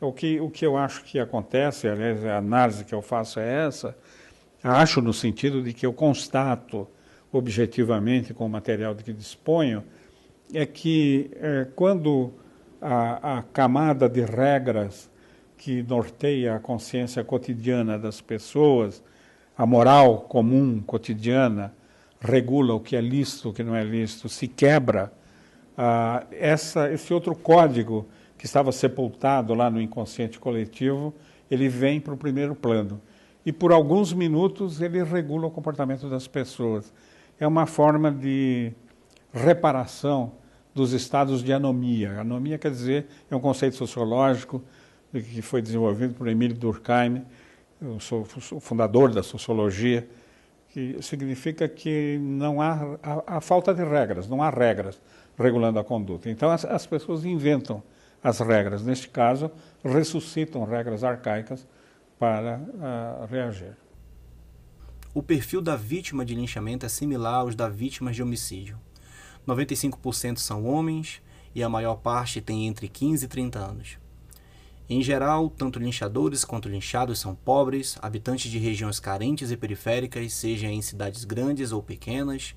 o 0.00 0.12
que, 0.12 0.40
o 0.40 0.48
que 0.48 0.64
eu 0.64 0.76
acho 0.76 1.04
que 1.04 1.18
acontece, 1.18 1.88
aliás, 1.88 2.24
a 2.24 2.38
análise 2.38 2.84
que 2.84 2.94
eu 2.94 3.02
faço 3.02 3.40
é 3.40 3.66
essa, 3.66 3.96
acho 4.62 5.00
no 5.00 5.12
sentido 5.12 5.62
de 5.62 5.72
que 5.72 5.84
eu 5.84 5.92
constato 5.92 6.86
objetivamente 7.32 8.34
com 8.34 8.46
o 8.46 8.48
material 8.48 8.94
de 8.94 9.04
que 9.04 9.12
disponho, 9.12 9.84
é 10.52 10.66
que 10.66 11.30
é, 11.36 11.66
quando 11.76 12.32
a, 12.80 13.38
a 13.38 13.42
camada 13.42 14.08
de 14.08 14.22
regras 14.22 15.10
que 15.56 15.82
norteia 15.82 16.56
a 16.56 16.58
consciência 16.58 17.22
cotidiana 17.22 17.98
das 17.98 18.20
pessoas, 18.20 19.02
a 19.56 19.66
moral 19.66 20.22
comum 20.22 20.80
cotidiana, 20.80 21.74
regula 22.18 22.74
o 22.74 22.80
que 22.80 22.96
é 22.96 23.00
lícito, 23.00 23.50
o 23.50 23.52
que 23.52 23.62
não 23.62 23.76
é 23.76 23.84
lícito, 23.84 24.28
se 24.28 24.48
quebra, 24.48 25.12
ah, 25.82 26.26
essa, 26.30 26.92
esse 26.92 27.14
outro 27.14 27.34
código 27.34 28.06
que 28.36 28.44
estava 28.44 28.70
sepultado 28.70 29.54
lá 29.54 29.70
no 29.70 29.80
inconsciente 29.80 30.38
coletivo, 30.38 31.14
ele 31.50 31.70
vem 31.70 31.98
para 31.98 32.12
o 32.12 32.18
primeiro 32.18 32.54
plano. 32.54 33.00
E 33.46 33.50
por 33.50 33.72
alguns 33.72 34.12
minutos 34.12 34.82
ele 34.82 35.02
regula 35.02 35.46
o 35.46 35.50
comportamento 35.50 36.06
das 36.10 36.26
pessoas. 36.26 36.92
É 37.38 37.46
uma 37.46 37.64
forma 37.64 38.12
de 38.12 38.74
reparação 39.32 40.32
dos 40.74 40.92
estados 40.92 41.42
de 41.42 41.50
anomia. 41.50 42.20
Anomia 42.20 42.58
quer 42.58 42.70
dizer, 42.70 43.06
é 43.30 43.34
um 43.34 43.40
conceito 43.40 43.76
sociológico 43.76 44.62
que 45.10 45.40
foi 45.40 45.62
desenvolvido 45.62 46.12
por 46.12 46.28
Emílio 46.28 46.54
Durkheim, 46.54 47.24
eu 47.80 47.98
sou 47.98 48.26
o 48.52 48.60
fundador 48.60 49.10
da 49.14 49.22
sociologia, 49.22 50.06
que 50.68 51.00
significa 51.00 51.66
que 51.66 52.18
não 52.20 52.60
há 52.60 52.98
a, 53.26 53.40
falta 53.40 53.72
de 53.72 53.82
regras, 53.82 54.28
não 54.28 54.42
há 54.42 54.50
regras 54.50 55.00
regulando 55.40 55.78
a 55.78 55.84
conduta. 55.84 56.28
Então 56.30 56.50
as, 56.50 56.64
as 56.64 56.86
pessoas 56.86 57.24
inventam 57.24 57.82
as 58.22 58.38
regras, 58.40 58.82
neste 58.82 59.08
caso, 59.08 59.50
ressuscitam 59.82 60.64
regras 60.64 61.02
arcaicas 61.02 61.66
para 62.18 62.58
uh, 62.58 63.26
reagir. 63.26 63.76
O 65.14 65.22
perfil 65.22 65.62
da 65.62 65.74
vítima 65.74 66.24
de 66.24 66.34
linchamento 66.34 66.84
é 66.84 66.88
similar 66.88 67.36
aos 67.36 67.54
da 67.54 67.68
vítima 67.68 68.12
de 68.12 68.22
homicídio. 68.22 68.78
95% 69.48 70.36
são 70.36 70.66
homens 70.66 71.22
e 71.54 71.62
a 71.62 71.68
maior 71.68 71.96
parte 71.96 72.40
tem 72.40 72.66
entre 72.66 72.86
15 72.88 73.24
e 73.24 73.28
30 73.28 73.58
anos. 73.58 73.98
Em 74.88 75.02
geral, 75.02 75.48
tanto 75.48 75.78
linchadores 75.78 76.44
quanto 76.44 76.68
linchados 76.68 77.18
são 77.18 77.34
pobres, 77.34 77.96
habitantes 78.02 78.50
de 78.50 78.58
regiões 78.58 79.00
carentes 79.00 79.50
e 79.50 79.56
periféricas, 79.56 80.32
seja 80.32 80.66
em 80.66 80.82
cidades 80.82 81.24
grandes 81.24 81.72
ou 81.72 81.82
pequenas, 81.82 82.54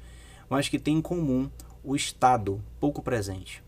mas 0.49 0.67
que 0.67 0.79
têm 0.79 0.97
em 0.97 1.01
comum 1.01 1.49
o 1.83 1.95
Estado 1.95 2.61
pouco 2.79 3.01
presente. 3.01 3.63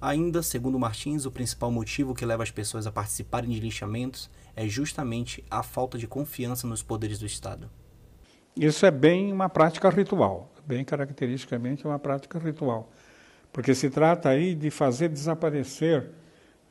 Ainda, 0.00 0.42
segundo 0.42 0.78
Martins, 0.78 1.26
o 1.26 1.30
principal 1.30 1.70
motivo 1.70 2.14
que 2.14 2.24
leva 2.24 2.42
as 2.42 2.50
pessoas 2.50 2.86
a 2.86 2.92
participarem 2.92 3.50
de 3.50 3.60
linchamentos 3.60 4.30
é 4.56 4.66
justamente 4.66 5.44
a 5.50 5.62
falta 5.62 5.98
de 5.98 6.06
confiança 6.06 6.66
nos 6.66 6.82
poderes 6.82 7.18
do 7.18 7.26
Estado. 7.26 7.70
Isso 8.56 8.84
é 8.84 8.90
bem 8.90 9.32
uma 9.32 9.48
prática 9.48 9.88
ritual, 9.90 10.50
bem 10.66 10.84
caracteristicamente 10.84 11.86
uma 11.86 11.98
prática 11.98 12.38
ritual, 12.38 12.90
porque 13.52 13.74
se 13.74 13.90
trata 13.90 14.28
aí 14.30 14.54
de 14.54 14.70
fazer 14.70 15.08
desaparecer 15.08 16.10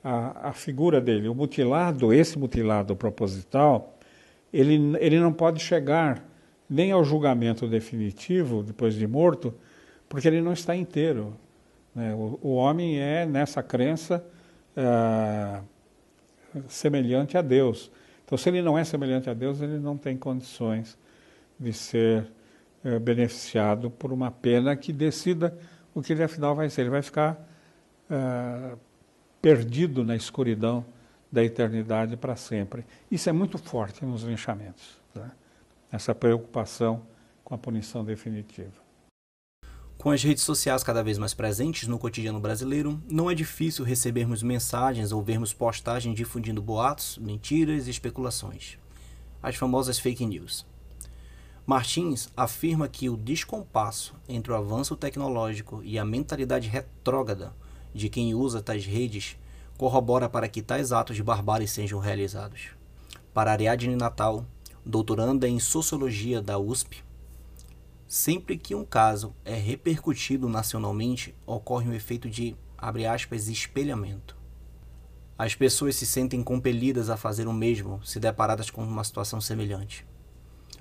a, 0.03 0.49
a 0.49 0.51
figura 0.51 0.99
dele. 0.99 1.29
O 1.29 1.35
mutilado, 1.35 2.13
esse 2.13 2.37
mutilado 2.37 2.95
proposital, 2.95 3.97
ele, 4.51 4.97
ele 4.99 5.19
não 5.19 5.31
pode 5.31 5.61
chegar 5.61 6.23
nem 6.69 6.91
ao 6.91 7.03
julgamento 7.03 7.67
definitivo, 7.67 8.63
depois 8.63 8.93
de 8.93 9.07
morto, 9.07 9.53
porque 10.09 10.27
ele 10.27 10.41
não 10.41 10.51
está 10.51 10.75
inteiro. 10.75 11.37
Né? 11.93 12.13
O, 12.13 12.39
o, 12.41 12.55
homem 12.55 12.99
é, 12.99 13.25
nessa 13.25 13.61
crença, 13.61 14.25
é, 14.75 15.61
semelhante 16.67 17.37
a 17.37 17.41
Deus. 17.41 17.91
Então, 18.25 18.37
se 18.37 18.49
ele 18.49 18.61
não 18.61 18.77
é 18.77 18.83
semelhante 18.83 19.29
a 19.29 19.33
Deus, 19.33 19.61
ele 19.61 19.77
não 19.77 19.95
tem 19.95 20.17
condições 20.17 20.97
de 21.59 21.71
ser 21.71 22.27
é, 22.83 22.97
beneficiado 22.97 23.89
por 23.89 24.11
uma 24.11 24.31
pena 24.31 24.75
que 24.75 24.91
decida 24.91 25.57
o 25.93 26.01
que 26.01 26.13
ele 26.13 26.23
afinal 26.23 26.55
vai 26.55 26.69
ser. 26.69 26.81
Ele 26.81 26.89
vai 26.89 27.01
ficar 27.01 27.39
é, 28.09 28.75
perdido 29.41 30.03
na 30.03 30.15
escuridão 30.15 30.83
da 31.31 31.43
eternidade 31.43 32.17
para 32.17 32.35
sempre. 32.35 32.85
Isso 33.11 33.29
é 33.29 33.31
muito 33.31 33.57
forte 33.57 34.03
nos 34.03 34.23
linchamentos, 34.23 34.99
né? 35.13 35.29
essa 35.91 36.15
preocupação 36.15 37.03
com 37.43 37.53
a 37.53 37.57
punição 37.57 38.03
definitiva. 38.03 38.88
Com 40.01 40.11
as 40.11 40.23
redes 40.23 40.43
sociais 40.43 40.81
cada 40.81 41.03
vez 41.03 41.17
mais 41.17 41.33
presentes 41.33 41.85
no 41.85 41.99
cotidiano 41.99 42.39
brasileiro, 42.39 43.03
não 43.05 43.29
é 43.29 43.35
difícil 43.35 43.83
recebermos 43.83 44.41
mensagens 44.41 45.11
ou 45.11 45.21
vermos 45.21 45.51
postagens 45.51 46.15
difundindo 46.15 46.61
boatos, 46.61 47.17
mentiras 47.17 47.85
e 47.85 47.89
especulações. 47.89 48.77
As 49.43 49.57
famosas 49.57 49.99
fake 49.99 50.25
news. 50.25 50.65
Martins 51.65 52.29
afirma 52.35 52.87
que 52.87 53.09
o 53.09 53.17
descompasso 53.17 54.15
entre 54.29 54.53
o 54.53 54.55
avanço 54.55 54.95
tecnológico 54.95 55.81
e 55.83 55.99
a 55.99 56.05
mentalidade 56.05 56.69
retrógrada 56.69 57.53
de 57.93 58.07
quem 58.07 58.33
usa 58.33 58.61
tais 58.61 58.85
redes 58.85 59.35
corrobora 59.77 60.29
para 60.29 60.47
que 60.47 60.61
tais 60.61 60.93
atos 60.93 61.17
de 61.17 61.23
barbárie 61.23 61.67
sejam 61.67 61.99
realizados. 61.99 62.69
Para 63.33 63.51
Ariadne 63.51 63.97
Natal, 63.97 64.45
doutoranda 64.85 65.45
em 65.45 65.59
Sociologia 65.59 66.41
da 66.41 66.57
USP, 66.57 67.03
sempre 68.09 68.57
que 68.57 68.73
um 68.73 68.83
caso 68.83 69.35
é 69.45 69.53
repercutido 69.53 70.49
nacionalmente, 70.49 71.35
ocorre 71.45 71.87
um 71.87 71.93
efeito 71.93 72.27
de, 72.27 72.55
abre 72.75 73.05
aspas, 73.05 73.47
espelhamento. 73.47 74.35
As 75.37 75.53
pessoas 75.53 75.95
se 75.95 76.07
sentem 76.07 76.43
compelidas 76.43 77.09
a 77.11 77.15
fazer 77.15 77.47
o 77.47 77.53
mesmo 77.53 78.03
se 78.03 78.19
deparadas 78.19 78.71
com 78.71 78.83
uma 78.83 79.03
situação 79.03 79.39
semelhante. 79.39 80.05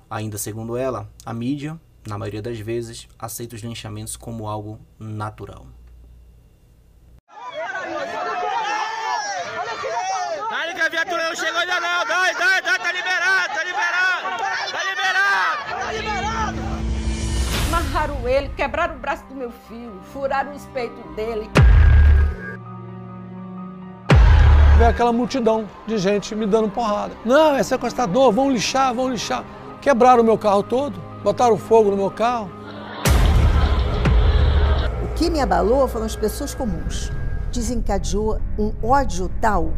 Ainda 0.09 0.39
segundo 0.39 0.75
ela, 0.75 1.07
a 1.23 1.31
mídia, 1.31 1.79
na 2.07 2.17
maioria 2.17 2.41
das 2.41 2.59
vezes, 2.59 3.07
aceita 3.17 3.55
os 3.55 3.61
linchamentos 3.61 4.17
como 4.17 4.47
algo 4.47 4.79
natural. 4.97 5.67
viatura 10.89 11.29
não 11.29 11.35
chegou 11.35 11.59
ainda 11.59 11.79
não. 11.79 12.08
Amarraram 18.39 18.45
ele, 18.45 18.49
quebraram 18.55 18.95
o 18.95 18.99
braço 18.99 19.25
do 19.25 19.35
meu 19.35 19.51
filho, 19.51 19.99
furaram 20.13 20.53
os 20.53 20.65
peitos 20.67 21.03
dele. 21.15 21.49
Vê 24.77 24.85
aquela 24.85 25.11
multidão 25.11 25.67
de 25.85 25.97
gente 25.97 26.33
me 26.33 26.45
dando 26.45 26.69
porrada. 26.69 27.13
Não, 27.25 27.55
é 27.55 27.63
sequestrador, 27.63 28.31
vão 28.31 28.49
lixar, 28.49 28.93
vão 28.93 29.09
lixar. 29.09 29.43
Quebraram 29.81 30.21
o 30.21 30.25
meu 30.25 30.37
carro 30.37 30.63
todo, 30.63 30.99
botaram 31.21 31.57
fogo 31.57 31.91
no 31.91 31.97
meu 31.97 32.11
carro. 32.11 32.49
O 35.03 35.13
que 35.15 35.29
me 35.29 35.41
abalou 35.41 35.87
foram 35.87 36.05
as 36.05 36.15
pessoas 36.15 36.55
comuns. 36.55 37.11
Desencadeou 37.51 38.39
um 38.57 38.73
ódio 38.81 39.29
tal, 39.41 39.73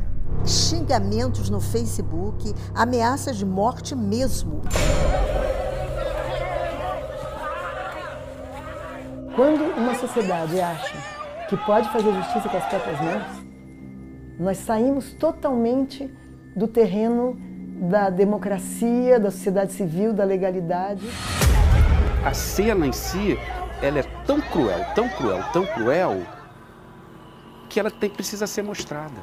xingamentos 0.45 1.49
no 1.49 1.59
Facebook, 1.59 2.53
ameaças 2.75 3.37
de 3.37 3.45
morte 3.45 3.95
mesmo. 3.95 4.61
Quando 9.35 9.63
uma 9.77 9.95
sociedade 9.95 10.59
acha 10.59 10.97
que 11.47 11.55
pode 11.55 11.89
fazer 11.89 12.13
justiça 12.13 12.49
com 12.49 12.57
as 12.57 12.65
próprias 12.65 12.99
mãos, 12.99 13.23
nós 14.37 14.57
saímos 14.57 15.13
totalmente 15.13 16.13
do 16.53 16.67
terreno 16.67 17.37
da 17.89 18.09
democracia, 18.09 19.19
da 19.19 19.31
sociedade 19.31 19.71
civil, 19.71 20.11
da 20.11 20.25
legalidade. 20.25 21.07
A 22.25 22.33
cena 22.33 22.85
em 22.85 22.91
si, 22.91 23.39
ela 23.81 23.99
é 23.99 24.03
tão 24.25 24.41
cruel, 24.41 24.85
tão 24.93 25.07
cruel, 25.07 25.43
tão 25.53 25.65
cruel, 25.65 26.21
que 27.69 27.79
ela 27.79 27.89
tem, 27.89 28.09
precisa 28.09 28.45
ser 28.45 28.63
mostrada 28.63 29.15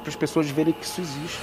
para 0.00 0.10
as 0.10 0.16
pessoas 0.16 0.50
verem 0.50 0.74
que 0.74 0.84
isso 0.84 1.00
existe. 1.00 1.40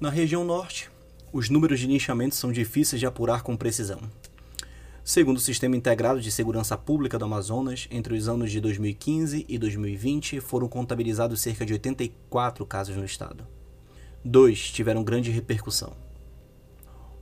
Na 0.00 0.10
região 0.10 0.44
norte, 0.44 0.88
os 1.32 1.50
números 1.50 1.80
de 1.80 1.88
linchamentos 1.88 2.38
são 2.38 2.52
difíceis 2.52 3.00
de 3.00 3.06
apurar 3.06 3.42
com 3.42 3.56
precisão. 3.56 3.98
Segundo 5.02 5.38
o 5.38 5.40
Sistema 5.40 5.76
Integrado 5.76 6.20
de 6.20 6.30
Segurança 6.30 6.78
Pública 6.78 7.18
do 7.18 7.24
Amazonas, 7.24 7.88
entre 7.90 8.14
os 8.14 8.28
anos 8.28 8.52
de 8.52 8.60
2015 8.60 9.44
e 9.48 9.58
2020 9.58 10.38
foram 10.38 10.68
contabilizados 10.68 11.40
cerca 11.40 11.66
de 11.66 11.72
84 11.72 12.64
casos 12.64 12.94
no 12.94 13.04
estado. 13.04 13.44
Dois 14.24 14.70
tiveram 14.70 15.02
grande 15.02 15.32
repercussão. 15.32 15.96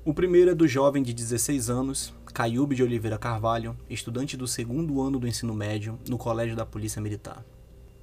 O 0.04 0.12
primeiro 0.12 0.50
é 0.50 0.54
do 0.54 0.68
jovem 0.68 1.02
de 1.02 1.14
16 1.14 1.71
anos, 1.71 2.12
Caiube 2.26 2.76
de 2.76 2.83
Oliveira 2.83 3.16
Carvalho, 3.16 3.75
estudante 3.88 4.37
do 4.37 4.47
segundo 4.47 5.00
ano 5.00 5.18
do 5.18 5.26
ensino 5.26 5.54
médio 5.54 5.99
no 6.06 6.18
Colégio 6.18 6.54
da 6.54 6.66
Polícia 6.66 7.00
Militar, 7.00 7.42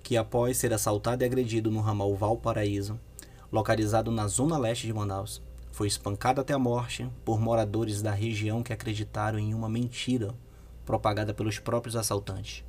que 0.02 0.18
após 0.18 0.58
ser 0.58 0.74
assaltado 0.74 1.24
e 1.24 1.28
agredido 1.28 1.70
no 1.70 1.80
ramal 1.80 2.16
Valparaíso, 2.16 3.00
localizado 3.54 4.10
na 4.10 4.28
zona 4.28 4.58
leste 4.58 4.88
de 4.88 4.94
Manaus, 4.94 5.40
foi 5.72 5.86
espancado 5.86 6.42
até 6.42 6.54
a 6.54 6.60
morte 6.60 7.08
por 7.24 7.40
moradores 7.40 8.02
da 8.02 8.12
região 8.12 8.64
que 8.64 8.74
acreditaram 8.74 9.38
em 9.38 9.54
uma 9.54 9.70
mentira 9.70 10.34
propagada 10.84 11.36
pelos 11.36 11.60
próprios 11.60 11.96
assaltantes, 11.96 12.66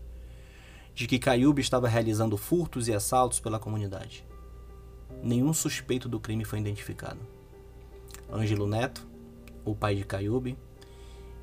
de 0.95 1.07
que 1.07 1.19
Caiube 1.19 1.63
estava 1.63 1.89
realizando 1.89 2.37
furtos 2.37 2.87
e 2.87 2.93
assaltos 2.93 3.41
pela 3.41 3.59
comunidade. 3.59 4.27
Nenhum 5.23 5.55
suspeito 5.55 6.07
do 6.07 6.21
crime 6.21 6.45
foi 6.45 6.59
identificado. 6.59 7.21
Ângelo 8.31 8.67
Neto, 8.67 9.07
o 9.65 9.75
pai 9.75 9.95
de 9.95 10.05
Caiube, 10.05 10.55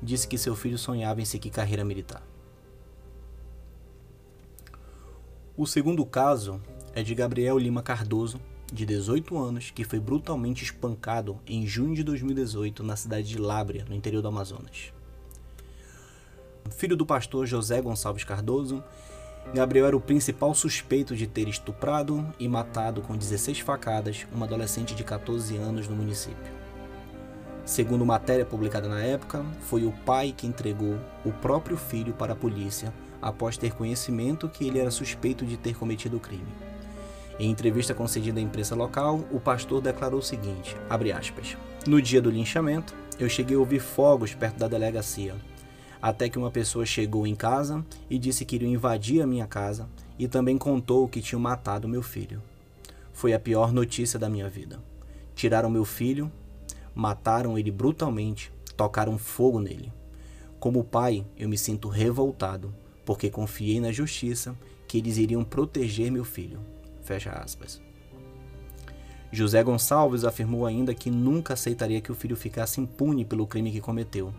disse 0.00 0.28
que 0.28 0.38
seu 0.38 0.54
filho 0.54 0.78
sonhava 0.78 1.20
em 1.20 1.24
seguir 1.24 1.50
carreira 1.50 1.84
militar. 1.84 2.22
O 5.56 5.66
segundo 5.66 6.06
caso 6.06 6.60
é 6.94 7.02
de 7.02 7.12
Gabriel 7.12 7.58
Lima 7.58 7.82
Cardoso, 7.82 8.40
de 8.72 8.86
18 8.86 9.36
anos, 9.36 9.70
que 9.70 9.84
foi 9.84 10.00
brutalmente 10.00 10.64
espancado 10.64 11.38
em 11.46 11.66
junho 11.66 11.94
de 11.94 12.02
2018 12.02 12.82
na 12.82 12.96
cidade 12.96 13.28
de 13.28 13.38
Lábrea, 13.38 13.84
no 13.86 13.94
interior 13.94 14.22
do 14.22 14.28
Amazonas. 14.28 14.92
Filho 16.70 16.96
do 16.96 17.04
pastor 17.04 17.46
José 17.46 17.82
Gonçalves 17.82 18.24
Cardoso, 18.24 18.82
Gabriel 19.52 19.86
era 19.86 19.96
o 19.96 20.00
principal 20.00 20.54
suspeito 20.54 21.14
de 21.14 21.26
ter 21.26 21.48
estuprado 21.48 22.24
e 22.38 22.48
matado 22.48 23.02
com 23.02 23.16
16 23.16 23.58
facadas 23.60 24.26
uma 24.32 24.46
adolescente 24.46 24.94
de 24.94 25.04
14 25.04 25.56
anos 25.56 25.86
no 25.86 25.96
município. 25.96 26.62
Segundo 27.64 28.06
matéria 28.06 28.46
publicada 28.46 28.88
na 28.88 29.02
época, 29.02 29.44
foi 29.60 29.84
o 29.84 29.92
pai 29.92 30.32
que 30.34 30.46
entregou 30.46 30.98
o 31.24 31.30
próprio 31.30 31.76
filho 31.76 32.14
para 32.14 32.32
a 32.32 32.36
polícia 32.36 32.92
após 33.20 33.56
ter 33.56 33.74
conhecimento 33.74 34.48
que 34.48 34.66
ele 34.66 34.78
era 34.78 34.90
suspeito 34.90 35.44
de 35.44 35.56
ter 35.56 35.76
cometido 35.76 36.16
o 36.16 36.20
crime. 36.20 36.71
Em 37.38 37.50
entrevista 37.50 37.94
concedida 37.94 38.38
à 38.38 38.42
imprensa 38.42 38.74
local, 38.74 39.24
o 39.30 39.40
pastor 39.40 39.80
declarou 39.80 40.20
o 40.20 40.22
seguinte, 40.22 40.76
aspas, 40.88 41.56
No 41.86 42.00
dia 42.00 42.20
do 42.20 42.30
linchamento, 42.30 42.94
eu 43.18 43.28
cheguei 43.28 43.56
a 43.56 43.60
ouvir 43.60 43.80
fogos 43.80 44.34
perto 44.34 44.58
da 44.58 44.68
delegacia, 44.68 45.34
até 46.00 46.28
que 46.28 46.38
uma 46.38 46.50
pessoa 46.50 46.84
chegou 46.84 47.26
em 47.26 47.34
casa 47.34 47.84
e 48.10 48.18
disse 48.18 48.44
que 48.44 48.56
iriam 48.56 48.72
invadir 48.72 49.22
a 49.22 49.26
minha 49.26 49.46
casa 49.46 49.88
e 50.18 50.28
também 50.28 50.58
contou 50.58 51.08
que 51.08 51.22
tinham 51.22 51.40
matado 51.40 51.88
meu 51.88 52.02
filho. 52.02 52.42
Foi 53.12 53.32
a 53.32 53.38
pior 53.38 53.72
notícia 53.72 54.18
da 54.18 54.28
minha 54.28 54.48
vida. 54.48 54.80
Tiraram 55.34 55.70
meu 55.70 55.84
filho, 55.84 56.30
mataram 56.94 57.58
ele 57.58 57.70
brutalmente, 57.70 58.52
tocaram 58.76 59.16
fogo 59.16 59.60
nele. 59.60 59.92
Como 60.58 60.84
pai, 60.84 61.24
eu 61.36 61.48
me 61.48 61.56
sinto 61.56 61.88
revoltado, 61.88 62.74
porque 63.04 63.30
confiei 63.30 63.80
na 63.80 63.90
justiça 63.90 64.56
que 64.86 64.98
eles 64.98 65.16
iriam 65.16 65.42
proteger 65.42 66.10
meu 66.10 66.24
filho. 66.24 66.60
Fecha 67.02 67.30
aspas. 67.30 67.80
José 69.30 69.62
Gonçalves 69.62 70.24
afirmou 70.24 70.66
ainda 70.66 70.94
que 70.94 71.10
nunca 71.10 71.54
aceitaria 71.54 72.02
que 72.02 72.12
o 72.12 72.14
filho 72.14 72.36
ficasse 72.36 72.80
impune 72.80 73.24
pelo 73.24 73.46
crime 73.46 73.72
que 73.72 73.80
cometeu, 73.80 74.32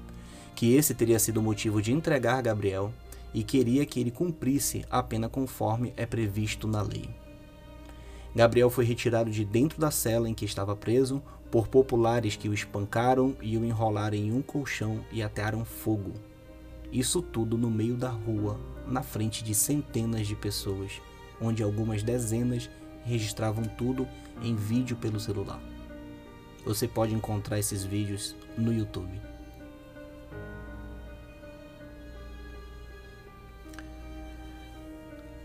que 0.56 0.76
esse 0.76 0.94
teria 0.94 1.18
sido 1.18 1.38
o 1.38 1.44
motivo 1.44 1.82
de 1.82 1.92
entregar 1.92 2.44
Gabriel 2.44 2.94
e 3.34 3.44
queria 3.44 3.86
que 3.88 4.00
ele 4.00 4.12
cumprisse 4.12 4.86
a 4.92 5.02
pena 5.02 5.28
conforme 5.28 5.92
é 5.98 6.06
previsto 6.06 6.68
na 6.68 6.84
lei. 6.84 7.10
Gabriel 8.36 8.70
foi 8.70 8.86
retirado 8.86 9.32
de 9.32 9.44
dentro 9.44 9.80
da 9.80 9.90
cela 9.90 10.30
em 10.30 10.34
que 10.34 10.46
estava 10.46 10.76
preso 10.76 11.22
por 11.50 11.68
populares 11.68 12.36
que 12.36 12.48
o 12.48 12.54
espancaram 12.54 13.36
e 13.42 13.58
o 13.58 13.66
enrolaram 13.66 14.18
em 14.18 14.32
um 14.32 14.42
colchão 14.42 15.04
e 15.12 15.22
atearam 15.24 15.66
fogo. 15.66 16.14
Isso 16.92 17.22
tudo 17.22 17.58
no 17.58 17.72
meio 17.72 17.96
da 17.96 18.10
rua, 18.10 18.60
na 18.88 19.02
frente 19.02 19.44
de 19.44 19.56
centenas 19.56 20.28
de 20.28 20.36
pessoas 20.36 21.02
onde 21.40 21.64
algumas 21.64 22.04
dezenas 22.04 22.70
registravam 23.06 23.64
tudo 23.64 24.08
em 24.42 24.56
vídeo 24.56 24.96
pelo 24.96 25.20
celular. 25.20 25.62
Você 26.66 26.88
pode 26.88 27.14
encontrar 27.14 27.60
esses 27.60 27.84
vídeos 27.84 28.36
no 28.58 28.74
YouTube. 28.74 29.20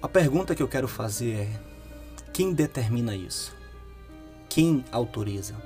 A 0.00 0.08
pergunta 0.08 0.54
que 0.54 0.62
eu 0.62 0.68
quero 0.68 0.86
fazer 0.86 1.34
é: 1.34 1.60
quem 2.32 2.52
determina 2.52 3.16
isso? 3.16 3.56
Quem 4.48 4.84
autoriza? 4.92 5.56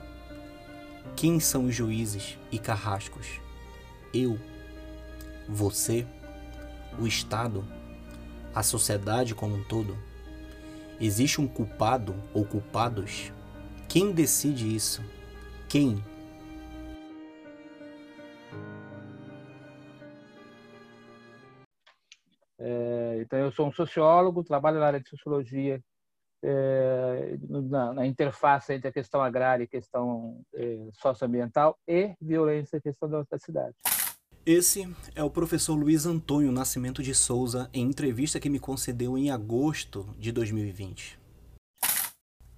Quem 1.15 1.39
são 1.39 1.67
os 1.67 1.75
juízes 1.75 2.39
e 2.51 2.59
carrascos? 2.59 3.27
Eu? 4.13 4.39
Você? 5.49 6.07
O 6.99 7.07
Estado? 7.07 7.63
A 8.55 8.63
sociedade 8.63 9.35
como 9.35 9.57
um 9.57 9.63
todo? 9.65 9.97
Existe 11.03 11.41
um 11.41 11.49
culpado 11.49 12.15
ou 12.33 12.47
culpados? 12.47 13.33
Quem 13.89 14.13
decide 14.13 14.73
isso? 14.73 15.03
Quem? 15.69 15.97
É, 22.57 23.19
então, 23.21 23.37
eu 23.37 23.51
sou 23.51 23.67
um 23.67 23.73
sociólogo, 23.73 24.45
trabalho 24.45 24.79
na 24.79 24.87
área 24.87 25.01
de 25.01 25.09
sociologia, 25.09 25.83
é, 26.41 27.37
na, 27.49 27.95
na, 27.95 28.07
interface 28.07 28.73
entre 28.73 28.87
a 28.87 28.93
questão 28.93 29.21
agrária 29.21 29.65
e 29.65 29.67
a 29.67 29.69
questão 29.69 30.41
é, 30.55 30.89
socioambiental 30.93 31.77
e 31.85 32.15
violência 32.21 32.81
questão 32.81 33.11
da 33.11 33.39
cidade. 33.41 33.75
Esse 34.45 34.93
é 35.15 35.23
o 35.23 35.31
professor 35.31 35.77
Luiz 35.77 36.05
Antônio 36.05 36.51
Nascimento 36.51 37.01
de 37.01 37.15
Souza 37.15 37.71
em 37.73 37.87
entrevista 37.87 38.41
que 38.41 38.51
me 38.51 38.59
concedeu 38.59 39.17
em 39.17 39.31
agosto 39.31 40.03
de 40.19 40.33
2020. 40.33 41.17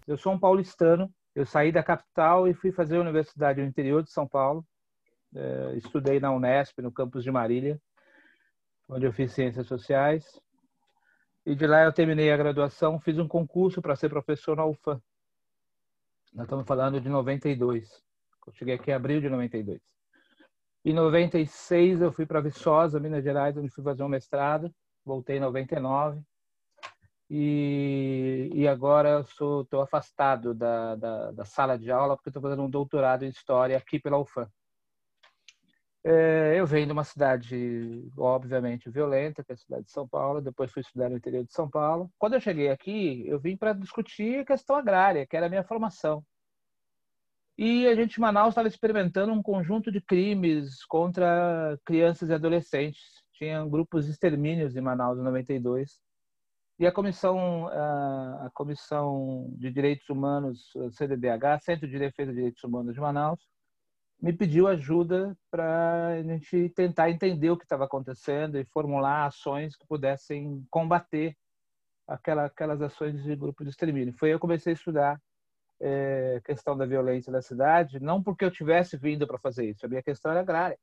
Eu 0.07 0.17
sou 0.17 0.33
um 0.33 0.39
paulistano, 0.39 1.13
eu 1.35 1.45
saí 1.45 1.71
da 1.71 1.83
capital 1.83 2.49
e 2.49 2.55
fui 2.55 2.73
fazer 2.73 2.97
a 2.97 3.03
universidade 3.03 3.61
no 3.61 3.69
interior 3.69 4.03
de 4.03 4.11
São 4.11 4.27
Paulo. 4.27 4.65
É, 5.35 5.77
estudei 5.77 6.19
na 6.19 6.33
Unesp, 6.33 6.79
no 6.81 6.91
campus 6.91 7.23
de 7.23 7.31
Marília, 7.31 7.79
onde 8.89 9.05
eu 9.05 9.13
fiz 9.13 9.35
ciências 9.35 9.67
sociais. 9.67 10.25
E 11.45 11.55
de 11.55 11.67
lá 11.67 11.83
eu 11.85 11.93
terminei 11.93 12.33
a 12.33 12.37
graduação, 12.39 12.99
fiz 12.99 13.19
um 13.19 13.29
concurso 13.29 13.83
para 13.83 13.95
ser 13.95 14.09
professor 14.09 14.57
na 14.57 14.65
UFAM. 14.65 14.99
Nós 16.33 16.47
estamos 16.47 16.67
falando 16.67 16.99
de 16.99 17.11
92. 17.11 18.03
Eu 18.47 18.55
cheguei 18.55 18.75
aqui 18.77 18.91
em 18.91 18.95
abril 18.95 19.21
de 19.21 19.29
92. 19.29 19.94
Em 20.85 20.93
96 20.93 22.03
eu 22.03 22.13
fui 22.13 22.27
para 22.27 22.43
Viçosa, 22.43 23.01
Minas 23.01 23.25
Gerais, 23.25 23.57
onde 23.57 23.71
fui 23.71 23.83
fazer 23.83 24.03
um 24.03 24.09
mestrado. 24.09 24.71
Voltei 25.05 25.39
em 25.39 25.41
99. 25.41 26.21
E, 27.31 28.51
e 28.53 28.69
agora 28.69 29.21
estou 29.21 29.81
afastado 29.81 30.55
da, 30.55 30.95
da, 30.95 31.31
da, 31.33 31.45
sala 31.45 31.79
de 31.79 31.91
aula 31.91 32.17
porque 32.17 32.29
estou 32.29 32.43
fazendo 32.43 32.63
um 32.63 32.69
doutorado 32.69 33.25
em 33.25 33.31
História 33.31 33.79
aqui 33.79 33.99
pela 33.99 34.19
UFAM. 34.19 34.47
É, 36.07 36.55
eu 36.61 36.67
venho 36.67 36.87
de 36.87 36.93
uma 36.93 37.03
cidade, 37.03 38.07
obviamente, 38.19 38.91
violenta, 38.91 39.43
que 39.43 39.53
é 39.53 39.55
a 39.55 39.57
cidade 39.57 39.85
de 39.85 39.91
São 39.91 40.07
Paulo. 40.07 40.43
Depois 40.43 40.71
fui 40.71 40.83
estudar 40.83 41.09
no 41.09 41.17
interior 41.17 41.45
de 41.45 41.53
São 41.55 41.69
Paulo. 41.69 42.11
Quando 42.19 42.35
eu 42.35 42.41
cheguei 42.41 42.69
aqui, 42.69 43.27
eu 43.27 43.41
vim 43.41 43.57
para 43.57 43.73
discutir 43.73 44.41
a 44.41 44.45
questão 44.45 44.77
agrária, 44.77 45.27
que 45.27 45.35
era 45.35 45.47
a 45.47 45.49
minha 45.49 45.65
formação. 45.65 46.23
E 47.57 47.87
a 47.87 47.95
gente, 47.95 48.19
em 48.19 48.21
Manaus, 48.21 48.51
estava 48.51 48.67
experimentando 48.67 49.33
um 49.33 49.43
conjunto 49.43 49.93
de 49.93 50.01
crimes 50.01 50.85
contra 50.87 51.79
crianças 51.85 52.29
e 52.29 52.35
adolescentes. 52.35 53.23
Tinha 53.33 53.65
grupos 53.65 54.07
de 54.07 54.13
extermínios 54.13 54.75
em 54.77 54.81
Manaus, 54.81 55.19
em 55.19 55.23
92. 55.23 56.01
E 56.79 56.87
a 56.87 56.91
comissão, 56.91 57.69
a 57.69 58.51
comissão 58.53 59.49
de 59.57 59.71
direitos 59.71 60.09
humanos, 60.09 60.73
CDDH, 60.91 61.61
Centro 61.63 61.87
de 61.87 61.97
Defesa 61.97 62.33
de 62.33 62.37
Direitos 62.37 62.65
Humanos 62.65 62.95
de 62.95 63.01
Manaus, 63.01 63.41
me 64.21 64.33
pediu 64.33 64.67
ajuda 64.67 65.37
para 65.51 66.09
a 66.09 66.23
gente 66.23 66.71
tentar 66.71 67.11
entender 67.11 67.51
o 67.51 67.57
que 67.57 67.65
estava 67.65 67.85
acontecendo 67.85 68.59
e 68.59 68.65
formular 68.65 69.27
ações 69.27 69.77
que 69.77 69.87
pudessem 69.87 70.67
combater 70.71 71.37
aquela, 72.09 72.47
aquelas 72.47 72.83
ações 72.83 73.23
de 73.23 73.37
grupo 73.37 73.63
de 73.63 73.71
extermínio. 73.71 74.15
Foi 74.19 74.29
aí 74.29 74.33
que 74.33 74.37
eu 74.37 74.41
comecei 74.41 74.73
a 74.73 74.75
estudar 74.75 75.21
é, 75.87 76.41
questão 76.43 76.75
da 76.75 76.87
violência 76.87 77.31
da 77.31 77.43
cidade, 77.43 78.01
não 78.01 78.23
porque 78.23 78.43
eu 78.43 78.51
tivesse 78.51 78.97
vindo 78.97 79.27
para 79.27 79.39
fazer 79.39 79.69
isso, 79.69 79.85
a 79.85 79.89
minha 79.89 80.03
questão 80.03 80.31
era 80.31 80.41
agrária. 80.41 80.79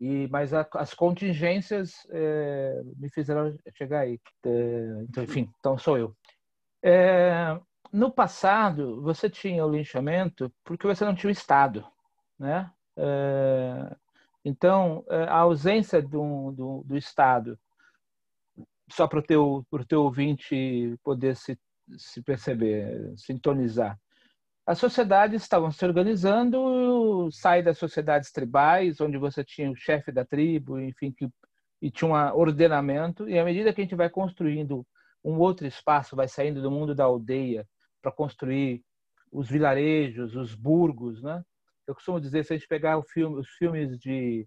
E, 0.00 0.26
mas 0.28 0.54
a, 0.54 0.66
as 0.74 0.94
contingências 0.94 2.06
é, 2.10 2.80
me 2.96 3.10
fizeram 3.10 3.54
chegar 3.74 4.00
aí. 4.00 4.18
É, 4.46 5.02
então, 5.02 5.24
enfim, 5.24 5.50
então 5.58 5.76
sou 5.76 5.98
eu. 5.98 6.16
É, 6.82 7.60
no 7.92 8.10
passado, 8.10 9.02
você 9.02 9.28
tinha 9.28 9.66
o 9.66 9.70
linchamento 9.70 10.50
porque 10.64 10.86
você 10.86 11.04
não 11.04 11.14
tinha 11.14 11.28
o 11.28 11.32
Estado, 11.32 11.84
né? 12.38 12.70
É, 12.96 13.96
então, 14.42 15.04
é, 15.10 15.24
a 15.24 15.38
ausência 15.38 16.00
do, 16.00 16.52
do, 16.52 16.82
do 16.86 16.96
Estado, 16.96 17.58
só 18.90 19.06
para 19.06 19.18
o 19.18 19.22
teu, 19.22 19.66
teu 19.86 20.04
ouvinte 20.04 20.96
poder 21.04 21.36
se 21.36 21.58
se 21.96 22.22
perceber, 22.22 23.14
sintonizar. 23.16 23.98
As 24.66 24.78
sociedades 24.78 25.42
estavam 25.42 25.70
se 25.70 25.84
organizando, 25.84 27.30
sai 27.32 27.62
das 27.62 27.78
sociedades 27.78 28.30
tribais, 28.30 29.00
onde 29.00 29.16
você 29.16 29.42
tinha 29.42 29.70
o 29.70 29.76
chefe 29.76 30.12
da 30.12 30.24
tribo, 30.24 30.78
enfim, 30.78 31.10
que, 31.10 31.28
e 31.80 31.90
tinha 31.90 32.08
um 32.10 32.38
ordenamento, 32.38 33.28
e 33.28 33.38
à 33.38 33.44
medida 33.44 33.72
que 33.72 33.80
a 33.80 33.84
gente 33.84 33.94
vai 33.94 34.10
construindo 34.10 34.86
um 35.24 35.38
outro 35.38 35.66
espaço, 35.66 36.14
vai 36.14 36.28
saindo 36.28 36.60
do 36.60 36.70
mundo 36.70 36.94
da 36.94 37.04
aldeia 37.04 37.66
para 38.02 38.12
construir 38.12 38.82
os 39.32 39.48
vilarejos, 39.48 40.36
os 40.36 40.54
burgos, 40.54 41.22
né? 41.22 41.42
Eu 41.86 41.94
costumo 41.94 42.20
dizer, 42.20 42.44
se 42.44 42.52
a 42.52 42.56
gente 42.56 42.68
pegar 42.68 43.02
filme, 43.02 43.38
os 43.40 43.48
filmes 43.52 43.98
de, 43.98 44.46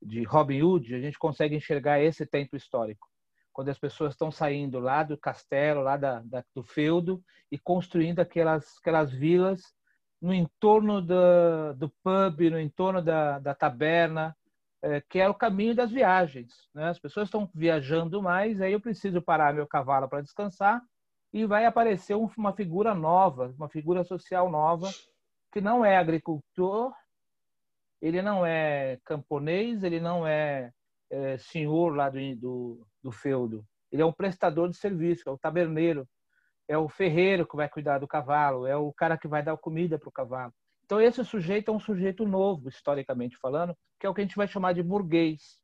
de 0.00 0.22
Robin 0.22 0.62
Hood, 0.62 0.94
a 0.94 1.00
gente 1.00 1.18
consegue 1.18 1.56
enxergar 1.56 2.00
esse 2.00 2.24
tempo 2.24 2.56
histórico 2.56 3.08
quando 3.56 3.70
as 3.70 3.78
pessoas 3.78 4.12
estão 4.12 4.30
saindo 4.30 4.78
lá 4.78 5.02
do 5.02 5.16
castelo, 5.16 5.80
lá 5.80 5.96
da, 5.96 6.20
da, 6.20 6.44
do 6.54 6.62
feudo 6.62 7.24
e 7.50 7.58
construindo 7.58 8.20
aquelas, 8.20 8.76
aquelas 8.82 9.10
vilas 9.10 9.62
no 10.20 10.34
entorno 10.34 11.00
do, 11.00 11.72
do 11.74 11.88
pub, 12.04 12.50
no 12.50 12.60
entorno 12.60 13.00
da, 13.00 13.38
da 13.38 13.54
taberna, 13.54 14.36
é, 14.82 15.00
que 15.08 15.18
é 15.18 15.26
o 15.26 15.32
caminho 15.32 15.74
das 15.74 15.90
viagens. 15.90 16.52
Né? 16.74 16.90
As 16.90 16.98
pessoas 16.98 17.28
estão 17.28 17.50
viajando 17.54 18.20
mais, 18.20 18.60
aí 18.60 18.74
eu 18.74 18.80
preciso 18.80 19.22
parar 19.22 19.54
meu 19.54 19.66
cavalo 19.66 20.06
para 20.06 20.20
descansar 20.20 20.82
e 21.32 21.46
vai 21.46 21.64
aparecer 21.64 22.14
uma 22.14 22.52
figura 22.52 22.94
nova, 22.94 23.54
uma 23.56 23.70
figura 23.70 24.04
social 24.04 24.50
nova, 24.50 24.90
que 25.50 25.62
não 25.62 25.82
é 25.82 25.96
agricultor, 25.96 26.92
ele 28.02 28.20
não 28.20 28.44
é 28.44 28.98
camponês, 29.02 29.82
ele 29.82 29.98
não 29.98 30.26
é, 30.26 30.70
é 31.10 31.38
senhor 31.38 31.94
lá 31.94 32.08
do, 32.08 32.36
do, 32.36 32.86
do 33.02 33.12
feudo. 33.12 33.64
Ele 33.90 34.02
é 34.02 34.06
um 34.06 34.12
prestador 34.12 34.68
de 34.68 34.76
serviço, 34.76 35.28
é 35.28 35.32
o 35.32 35.38
taberneiro, 35.38 36.06
é 36.68 36.76
o 36.76 36.88
ferreiro 36.88 37.46
que 37.46 37.56
vai 37.56 37.68
cuidar 37.68 37.98
do 37.98 38.08
cavalo, 38.08 38.66
é 38.66 38.76
o 38.76 38.92
cara 38.92 39.16
que 39.16 39.28
vai 39.28 39.42
dar 39.42 39.56
comida 39.56 39.98
para 39.98 40.08
o 40.08 40.12
cavalo. 40.12 40.52
Então 40.84 41.00
esse 41.00 41.24
sujeito 41.24 41.70
é 41.70 41.74
um 41.74 41.80
sujeito 41.80 42.26
novo, 42.26 42.68
historicamente 42.68 43.36
falando, 43.36 43.76
que 43.98 44.06
é 44.06 44.08
o 44.08 44.14
que 44.14 44.20
a 44.20 44.24
gente 44.24 44.36
vai 44.36 44.46
chamar 44.46 44.72
de 44.72 44.82
burguês. 44.82 45.58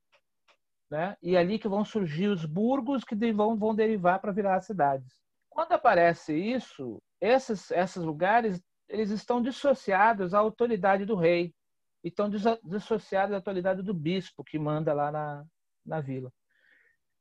Né? 0.90 1.16
E 1.22 1.36
é 1.36 1.38
ali 1.38 1.58
que 1.58 1.68
vão 1.68 1.84
surgir 1.84 2.28
os 2.28 2.44
burgos 2.44 3.02
que 3.04 3.14
vão, 3.32 3.56
vão 3.56 3.74
derivar 3.74 4.20
para 4.20 4.32
virar 4.32 4.56
as 4.56 4.66
cidades. 4.66 5.06
Quando 5.48 5.72
aparece 5.72 6.34
isso, 6.34 7.00
esses, 7.20 7.70
esses 7.70 8.02
lugares 8.02 8.60
eles 8.88 9.10
estão 9.10 9.40
dissociados 9.40 10.34
à 10.34 10.38
autoridade 10.38 11.06
do 11.06 11.16
rei, 11.16 11.54
e 12.02 12.08
estão 12.08 12.28
dissociados 12.64 13.32
à 13.32 13.36
autoridade 13.36 13.82
do 13.82 13.94
bispo 13.94 14.44
que 14.44 14.58
manda 14.58 14.92
lá 14.92 15.10
na, 15.10 15.44
na 15.86 16.00
vila. 16.00 16.32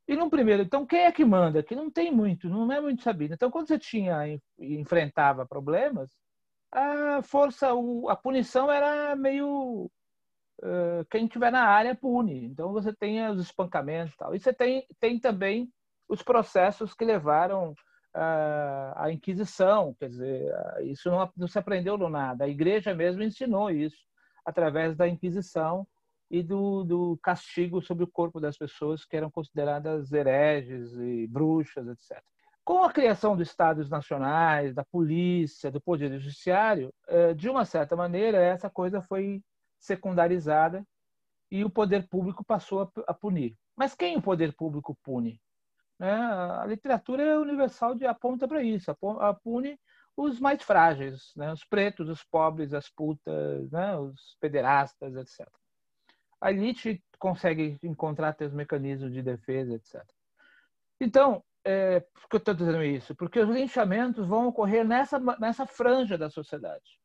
E 0.08 0.15
num 0.15 0.30
primeiro, 0.30 0.63
então 0.63 0.86
quem 0.86 1.02
é 1.02 1.12
que 1.12 1.24
manda? 1.24 1.63
Que 1.63 1.76
não 1.76 1.89
tem 1.89 2.12
muito, 2.12 2.50
não 2.50 2.72
é 2.72 2.82
muito 2.82 3.04
sabido. 3.04 3.34
Então 3.34 3.52
quando 3.52 3.67
você 3.67 3.78
tinha 3.78 4.39
enfrentava 4.60 5.46
problemas, 5.46 6.12
a 6.72 7.22
força, 7.24 7.70
a 8.10 8.15
punição 8.15 8.72
era 8.72 9.15
meio 9.15 9.89
quem 11.10 11.28
tiver 11.28 11.52
na 11.52 11.63
área 11.63 11.96
pune. 11.96 12.46
Então 12.46 12.72
você 12.72 12.94
tem 12.94 13.26
os 13.30 13.41
espancamentos, 13.41 14.13
e 14.13 14.17
tal. 14.17 14.36
E 14.36 14.39
você 14.39 14.54
tem 14.54 14.86
tem 15.00 15.20
também 15.20 15.72
os 16.10 16.22
processos 16.22 16.94
que 16.94 17.06
levaram 17.06 17.74
à 18.13 19.10
Inquisição, 19.12 19.96
quer 19.98 20.10
dizer, 20.10 20.52
isso 20.84 21.10
não, 21.10 21.32
não 21.38 21.48
se 21.48 21.58
aprendeu 21.58 21.98
no 21.98 22.10
nada. 22.10 22.44
A 22.46 22.50
Igreja 22.50 22.94
mesmo 22.94 23.24
ensinou 23.24 23.70
isso 23.70 24.11
através 24.45 24.95
da 24.95 25.08
Inquisição 25.08 25.88
e 26.30 26.41
do, 26.41 26.84
do 26.84 27.19
castigo 27.21 27.82
sobre 27.82 28.04
o 28.04 28.08
corpo 28.08 28.39
das 28.39 28.58
pessoas 28.58 29.04
que 29.06 29.17
eram 29.17 29.30
consideradas 29.30 30.12
hereges 30.13 30.93
e 30.93 31.27
bruxas, 31.27 31.88
etc. 31.88 32.23
Com 32.63 32.84
a 32.84 32.91
criação 32.91 33.36
dos 33.36 33.49
estados 33.49 33.89
nacionais, 33.89 34.73
da 34.73 34.86
polícia, 34.86 35.69
do 35.69 35.82
poder 35.82 36.17
judiciário, 36.19 36.93
eh, 37.08 37.34
de 37.34 37.49
uma 37.49 37.65
certa 37.65 37.95
maneira, 37.95 38.38
essa 38.38 38.69
coisa 38.69 39.01
foi 39.01 39.43
secundarizada 39.80 40.86
e 41.49 41.65
o 41.65 41.69
poder 41.69 42.08
público 42.08 42.45
passou 42.45 42.89
a 43.08 43.13
punir. 43.13 43.58
Mas 43.75 43.93
quem 43.93 44.15
o 44.15 44.21
poder 44.21 44.54
público 44.56 44.95
pune? 45.04 45.41
Né? 45.99 46.12
A 46.12 46.65
literatura 46.65 47.39
universal 47.41 47.93
aponta 48.08 48.47
para 48.47 48.63
isso, 48.63 48.95
pune 49.43 49.77
os 50.23 50.39
mais 50.39 50.62
frágeis, 50.63 51.31
né? 51.36 51.51
os 51.51 51.63
pretos, 51.63 52.10
os 52.10 52.23
pobres, 52.23 52.73
as 52.73 52.89
putas, 52.89 53.71
né? 53.71 53.97
os 53.97 54.38
pederastas, 54.39 55.15
etc 55.15 55.47
a 56.41 56.51
elite 56.51 57.01
consegue 57.19 57.77
encontrar 57.84 58.34
seus 58.34 58.51
mecanismos 58.51 59.13
de 59.13 59.21
defesa, 59.21 59.75
etc. 59.75 60.03
Então, 60.99 61.43
é, 61.63 61.99
por 61.99 62.27
que 62.27 62.36
eu 62.36 62.39
estou 62.39 62.53
dizendo 62.55 62.84
isso? 62.84 63.15
Porque 63.15 63.39
os 63.39 63.47
linchamentos 63.47 64.27
vão 64.27 64.47
ocorrer 64.47 64.84
nessa, 64.84 65.19
nessa 65.39 65.67
franja 65.67 66.17
da 66.17 66.31
sociedade. 66.31 66.99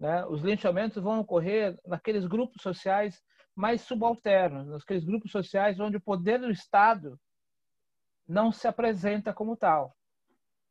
Né? 0.00 0.24
Os 0.26 0.40
linchamentos 0.40 1.02
vão 1.02 1.20
ocorrer 1.20 1.78
naqueles 1.86 2.26
grupos 2.26 2.62
sociais 2.62 3.22
mais 3.54 3.82
subalternos, 3.82 4.66
naqueles 4.68 5.04
grupos 5.04 5.30
sociais 5.30 5.78
onde 5.78 5.98
o 5.98 6.00
poder 6.00 6.38
do 6.38 6.50
Estado 6.50 7.20
não 8.26 8.50
se 8.50 8.66
apresenta 8.66 9.34
como 9.34 9.56
tal. 9.56 9.94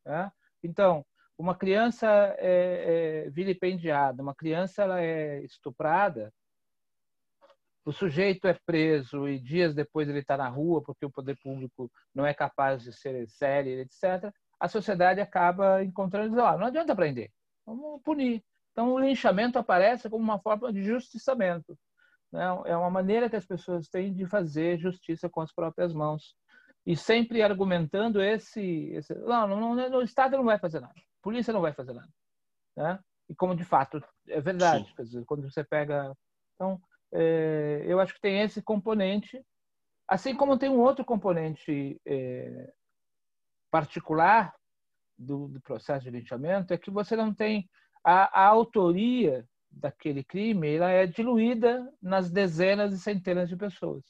Né? 0.04 0.32
Então, 0.64 1.06
uma 1.38 1.54
criança 1.54 2.06
é, 2.38 3.24
é 3.26 3.30
vilipendiada, 3.30 4.22
uma 4.22 4.34
criança 4.34 4.82
ela 4.82 5.00
é 5.00 5.42
estuprada, 5.44 6.32
o 7.84 7.92
sujeito 7.92 8.46
é 8.46 8.54
preso 8.66 9.26
e 9.28 9.38
dias 9.38 9.74
depois 9.74 10.08
ele 10.08 10.18
está 10.18 10.36
na 10.36 10.48
rua 10.48 10.82
porque 10.82 11.06
o 11.06 11.10
poder 11.10 11.38
público 11.42 11.90
não 12.14 12.26
é 12.26 12.34
capaz 12.34 12.82
de 12.82 12.92
ser 12.92 13.26
sério, 13.28 13.80
etc., 13.80 14.30
a 14.60 14.68
sociedade 14.68 15.20
acaba 15.20 15.82
encontrando, 15.84 16.42
ah, 16.42 16.58
não 16.58 16.66
adianta 16.66 16.94
prender, 16.94 17.30
vamos 17.64 18.02
punir. 18.02 18.42
Então, 18.72 18.92
o 18.92 18.98
linchamento 18.98 19.58
aparece 19.58 20.10
como 20.10 20.22
uma 20.22 20.38
forma 20.38 20.72
de 20.72 20.82
justiçamento. 20.82 21.78
Né? 22.32 22.44
É 22.66 22.76
uma 22.76 22.90
maneira 22.90 23.30
que 23.30 23.36
as 23.36 23.46
pessoas 23.46 23.88
têm 23.88 24.12
de 24.12 24.26
fazer 24.26 24.78
justiça 24.78 25.28
com 25.28 25.40
as 25.40 25.52
próprias 25.52 25.92
mãos. 25.92 26.36
E 26.84 26.96
sempre 26.96 27.42
argumentando 27.42 28.22
esse... 28.22 28.90
esse 28.92 29.14
não, 29.14 29.48
não, 29.48 29.74
não, 29.74 29.98
o 29.98 30.02
Estado 30.02 30.36
não 30.36 30.44
vai 30.44 30.58
fazer 30.58 30.80
nada, 30.80 30.94
polícia 31.22 31.52
não 31.52 31.60
vai 31.60 31.72
fazer 31.72 31.92
nada. 31.92 32.08
Né? 32.76 32.98
E 33.28 33.34
como, 33.34 33.54
de 33.54 33.64
fato, 33.64 34.02
é 34.28 34.40
verdade. 34.40 34.92
Dizer, 34.98 35.24
quando 35.24 35.50
você 35.50 35.64
pega... 35.64 36.14
Então, 36.54 36.80
é, 37.12 37.84
eu 37.86 38.00
acho 38.00 38.14
que 38.14 38.20
tem 38.20 38.40
esse 38.40 38.62
componente, 38.62 39.42
assim 40.06 40.34
como 40.34 40.58
tem 40.58 40.68
um 40.68 40.80
outro 40.80 41.04
componente 41.04 42.00
é, 42.06 42.72
particular 43.70 44.54
do, 45.16 45.48
do, 45.48 45.60
processo 45.60 46.04
de 46.04 46.10
linchamento, 46.10 46.72
é 46.72 46.78
que 46.78 46.90
você 46.90 47.16
não 47.16 47.32
tem 47.32 47.68
a, 48.04 48.42
a 48.42 48.46
autoria 48.46 49.46
daquele 49.70 50.24
crime 50.24 50.76
ela 50.76 50.90
é 50.90 51.06
diluída 51.06 51.92
nas 52.00 52.30
dezenas 52.30 52.92
e 52.92 52.98
centenas 52.98 53.48
de 53.48 53.56
pessoas. 53.56 54.04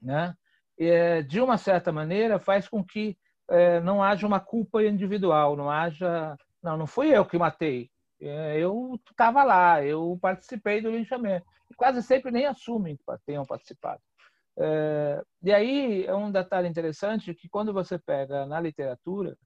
Né? 0.00 0.36
E, 0.78 1.22
de 1.22 1.40
uma 1.40 1.56
certa 1.56 1.90
maneira, 1.90 2.38
faz 2.38 2.68
com 2.68 2.84
que 2.84 3.18
é, 3.48 3.80
não 3.80 4.02
haja 4.02 4.26
uma 4.26 4.40
culpa 4.40 4.82
individual, 4.82 5.56
não 5.56 5.70
haja. 5.70 6.36
Não, 6.62 6.76
não 6.76 6.86
fui 6.86 7.08
eu 7.16 7.24
que 7.24 7.38
matei. 7.38 7.90
É, 8.20 8.58
eu 8.58 8.98
estava 9.10 9.44
lá, 9.44 9.84
eu 9.84 10.18
participei 10.20 10.80
do 10.80 10.90
linchamento. 10.90 11.46
E 11.70 11.74
quase 11.74 12.02
sempre 12.02 12.30
nem 12.30 12.46
assumem 12.46 12.96
que 12.96 13.04
tenham 13.24 13.44
participado. 13.44 14.02
É, 14.58 15.22
e 15.42 15.52
aí 15.52 16.06
é 16.06 16.14
um 16.14 16.30
detalhe 16.30 16.68
interessante 16.68 17.34
que 17.34 17.48
quando 17.48 17.72
você 17.72 17.98
pega 17.98 18.46
na 18.46 18.58
literatura, 18.58 19.36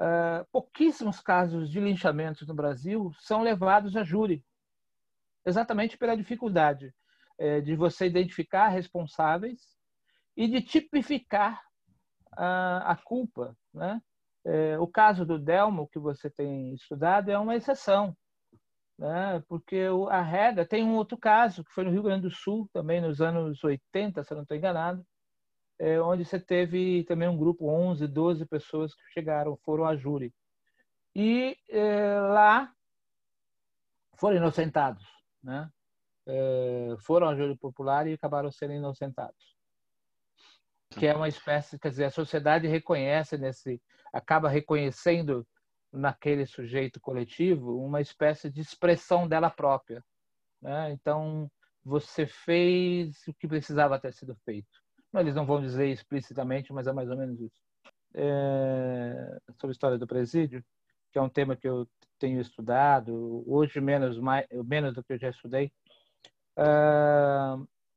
é, 0.00 0.46
pouquíssimos 0.50 1.20
casos 1.20 1.70
de 1.70 1.78
linchamentos 1.78 2.48
no 2.48 2.54
Brasil 2.54 3.12
são 3.20 3.42
levados 3.42 3.96
a 3.96 4.02
júri, 4.02 4.42
exatamente 5.44 5.98
pela 5.98 6.16
dificuldade 6.16 6.94
é, 7.38 7.60
de 7.60 7.76
você 7.76 8.06
identificar 8.06 8.68
responsáveis 8.68 9.76
e 10.36 10.48
de 10.48 10.62
tipificar 10.62 11.62
a, 12.32 12.92
a 12.92 12.96
culpa, 12.96 13.56
né? 13.72 14.00
É, 14.44 14.78
o 14.78 14.86
caso 14.86 15.26
do 15.26 15.38
Delmo 15.38 15.88
que 15.88 15.98
você 15.98 16.30
tem 16.30 16.72
estudado 16.74 17.30
é 17.30 17.38
uma 17.38 17.54
exceção 17.54 18.16
né? 19.00 19.42
porque 19.48 19.86
a 20.10 20.20
regra 20.20 20.66
tem 20.66 20.84
um 20.84 20.94
outro 20.94 21.16
caso, 21.16 21.64
que 21.64 21.72
foi 21.72 21.84
no 21.84 21.90
Rio 21.90 22.02
Grande 22.02 22.28
do 22.28 22.30
Sul, 22.30 22.68
também 22.70 23.00
nos 23.00 23.22
anos 23.22 23.64
80, 23.64 24.22
se 24.22 24.30
eu 24.30 24.36
não 24.36 24.42
estou 24.42 24.56
enganado, 24.56 25.02
é, 25.78 25.98
onde 25.98 26.22
você 26.22 26.38
teve 26.38 27.04
também 27.04 27.26
um 27.26 27.36
grupo, 27.36 27.66
11, 27.66 28.06
12 28.06 28.44
pessoas 28.44 28.94
que 28.94 29.02
chegaram, 29.14 29.56
foram 29.64 29.86
a 29.86 29.96
júri. 29.96 30.34
E 31.16 31.56
é, 31.70 32.20
lá 32.20 32.70
foram 34.16 34.36
inocentados, 34.36 35.02
né? 35.42 35.70
É, 36.26 36.94
foram 37.00 37.26
a 37.26 37.34
júri 37.34 37.56
popular 37.56 38.06
e 38.06 38.12
acabaram 38.12 38.52
sendo 38.52 38.74
inocentados. 38.74 39.56
Que 40.90 41.06
é 41.06 41.14
uma 41.14 41.28
espécie, 41.28 41.78
quer 41.78 41.90
dizer, 41.90 42.04
a 42.04 42.10
sociedade 42.10 42.66
reconhece 42.66 43.38
nesse, 43.38 43.80
acaba 44.12 44.48
reconhecendo 44.48 45.46
naquele 45.92 46.46
sujeito 46.46 47.00
coletivo 47.00 47.84
uma 47.84 48.00
espécie 48.00 48.50
de 48.50 48.60
expressão 48.60 49.26
dela 49.28 49.50
própria. 49.50 50.04
Né? 50.60 50.92
Então, 50.92 51.50
você 51.84 52.26
fez 52.26 53.26
o 53.26 53.34
que 53.34 53.48
precisava 53.48 53.98
ter 53.98 54.12
sido 54.12 54.36
feito. 54.44 54.68
Eles 55.14 55.34
não 55.34 55.46
vão 55.46 55.60
dizer 55.60 55.88
explicitamente, 55.88 56.72
mas 56.72 56.86
é 56.86 56.92
mais 56.92 57.08
ou 57.10 57.16
menos 57.16 57.40
isso. 57.40 57.60
É... 58.14 59.38
Sobre 59.60 59.68
a 59.68 59.72
história 59.72 59.98
do 59.98 60.06
presídio, 60.06 60.64
que 61.12 61.18
é 61.18 61.22
um 61.22 61.28
tema 61.28 61.56
que 61.56 61.68
eu 61.68 61.88
tenho 62.18 62.40
estudado, 62.40 63.42
hoje 63.46 63.80
menos, 63.80 64.18
mais, 64.18 64.46
menos 64.64 64.94
do 64.94 65.02
que 65.02 65.14
eu 65.14 65.18
já 65.18 65.30
estudei. 65.30 65.72
É... 66.56 66.62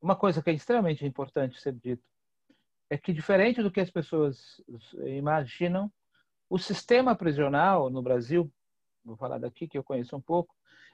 Uma 0.01 0.15
coisa 0.15 0.41
que 0.41 0.49
é 0.49 0.53
extremamente 0.53 1.06
importante 1.06 1.60
ser 1.62 1.73
dito 1.73 2.03
é 2.93 2.97
que, 2.97 3.12
diferente 3.12 3.63
do 3.63 3.71
que 3.71 3.79
as 3.79 3.89
pessoas 3.89 4.62
imaginam, 5.03 5.91
o 6.47 6.60
sistema 6.60 7.15
prisional 7.15 7.89
no 7.89 8.03
Brasil, 8.03 8.51
vou 9.03 9.17
falar 9.17 9.39
daqui 9.39 9.67
que 9.67 9.75
eu 9.75 9.84
conheço 9.84 10.15
um 10.15 10.21
pouco, 10.21 10.53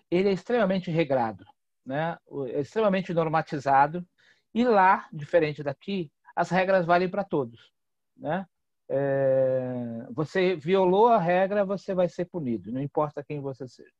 ele 0.09 0.29
é 0.29 0.31
extremamente 0.31 0.89
regrado, 0.89 1.45
né? 1.85 2.17
é 2.53 2.61
extremamente 2.61 3.13
normatizado, 3.13 4.07
e 4.53 4.63
lá, 4.63 5.09
diferente 5.11 5.61
daqui, 5.61 6.09
as 6.33 6.49
regras 6.49 6.85
valem 6.85 7.09
para 7.09 7.25
todos. 7.25 7.69
Né? 8.15 8.47
É, 8.87 10.07
você 10.11 10.55
violou 10.55 11.09
a 11.09 11.19
regra, 11.19 11.65
você 11.65 11.93
vai 11.93 12.07
ser 12.07 12.25
punido, 12.25 12.71
não 12.71 12.81
importa 12.81 13.25
quem 13.25 13.41
você 13.41 13.67
seja. 13.67 13.91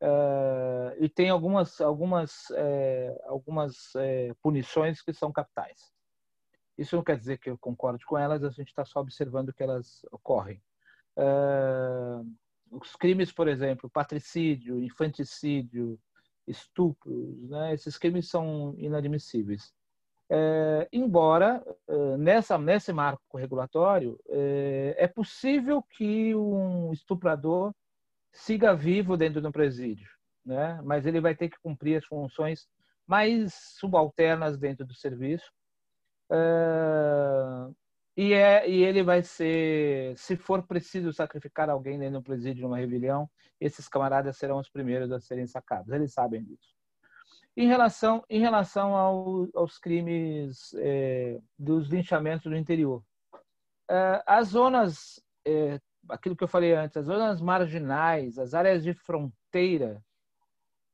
É, 0.00 0.96
e 0.98 1.08
tem 1.08 1.30
algumas, 1.30 1.80
algumas, 1.80 2.50
é, 2.56 3.22
algumas 3.26 3.94
é, 3.94 4.34
punições 4.42 5.00
que 5.00 5.12
são 5.12 5.30
capitais. 5.30 5.92
Isso 6.80 6.96
não 6.96 7.04
quer 7.04 7.18
dizer 7.18 7.38
que 7.38 7.50
eu 7.50 7.58
concorde 7.58 8.06
com 8.06 8.16
elas, 8.16 8.42
a 8.42 8.48
gente 8.48 8.68
está 8.68 8.86
só 8.86 9.00
observando 9.00 9.52
que 9.52 9.62
elas 9.62 10.00
ocorrem. 10.10 10.62
Uh, 11.14 12.26
os 12.70 12.96
crimes, 12.96 13.30
por 13.30 13.48
exemplo, 13.48 13.90
patricídio, 13.90 14.82
infanticídio, 14.82 16.00
estupros, 16.46 17.50
né? 17.50 17.74
esses 17.74 17.98
crimes 17.98 18.30
são 18.30 18.74
inadmissíveis. 18.78 19.74
É, 20.32 20.88
embora 20.90 21.62
é, 21.86 22.16
nessa, 22.16 22.56
nesse 22.56 22.92
marco 22.92 23.36
regulatório 23.36 24.18
é, 24.28 24.94
é, 24.96 25.08
possível 25.08 25.82
que 25.82 26.34
um 26.36 26.92
estuprador 26.92 27.74
siga 28.32 28.72
vivo 28.74 29.16
dentro 29.18 29.42
de 29.42 29.46
um 29.48 29.52
presídio, 29.52 30.08
né? 30.46 30.80
mas 30.82 31.04
ele 31.04 31.20
vai 31.20 31.34
ter 31.34 31.50
que 31.50 31.58
cumprir 31.60 31.96
as 31.96 32.06
funções 32.06 32.68
mais 33.06 33.52
subalternas 33.76 34.56
dentro 34.56 34.86
do 34.86 34.94
serviço. 34.94 35.52
E, 38.16 38.34
é, 38.34 38.68
e 38.68 38.82
ele 38.82 39.02
vai 39.02 39.22
ser, 39.22 40.14
se 40.18 40.36
for 40.36 40.62
preciso 40.66 41.12
sacrificar 41.12 41.70
alguém 41.70 41.98
dentro 41.98 42.20
do 42.20 42.22
presídio 42.22 42.64
numa 42.64 42.76
rebelião, 42.76 43.30
esses 43.58 43.88
camaradas 43.88 44.36
serão 44.36 44.58
os 44.58 44.68
primeiros 44.68 45.10
a 45.10 45.18
serem 45.20 45.46
sacados. 45.46 45.90
Eles 45.90 46.12
sabem 46.12 46.44
disso. 46.44 46.74
Em 47.56 47.66
relação, 47.66 48.22
em 48.28 48.38
relação 48.40 48.94
ao, 48.94 49.48
aos 49.54 49.78
crimes 49.78 50.74
é, 50.74 51.40
dos 51.58 51.88
linchamentos 51.88 52.44
do 52.44 52.56
interior, 52.56 53.02
é, 53.90 54.22
as 54.26 54.48
zonas, 54.48 55.22
é, 55.46 55.80
aquilo 56.08 56.36
que 56.36 56.44
eu 56.44 56.48
falei 56.48 56.74
antes, 56.74 56.96
as 56.96 57.06
zonas 57.06 57.40
marginais, 57.40 58.38
as 58.38 58.54
áreas 58.54 58.82
de 58.82 58.92
fronteira, 58.92 60.02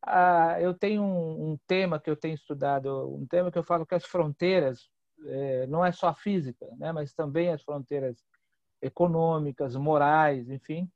ah, 0.03 0.61
eu 0.61 0.73
tenho 0.73 1.03
um, 1.03 1.53
um 1.53 1.59
tema 1.67 1.99
que 1.99 2.09
eu 2.09 2.17
tenho 2.17 2.35
estudado, 2.35 3.13
um 3.13 3.27
tema 3.27 3.51
que 3.51 3.59
eu 3.59 3.65
falo 3.65 3.85
que 3.85 3.95
as 3.95 4.05
fronteiras 4.05 4.89
é, 5.25 5.67
não 5.67 5.85
é 5.85 5.93
só 5.93 6.15
física, 6.15 6.67
né, 6.79 6.93
mas 6.93 7.13
também 7.15 7.51
as 7.51 7.63
fronteiras 7.63 8.23
econômicas, 8.83 9.75
morais, 9.77 10.49
enfim, 10.51 10.91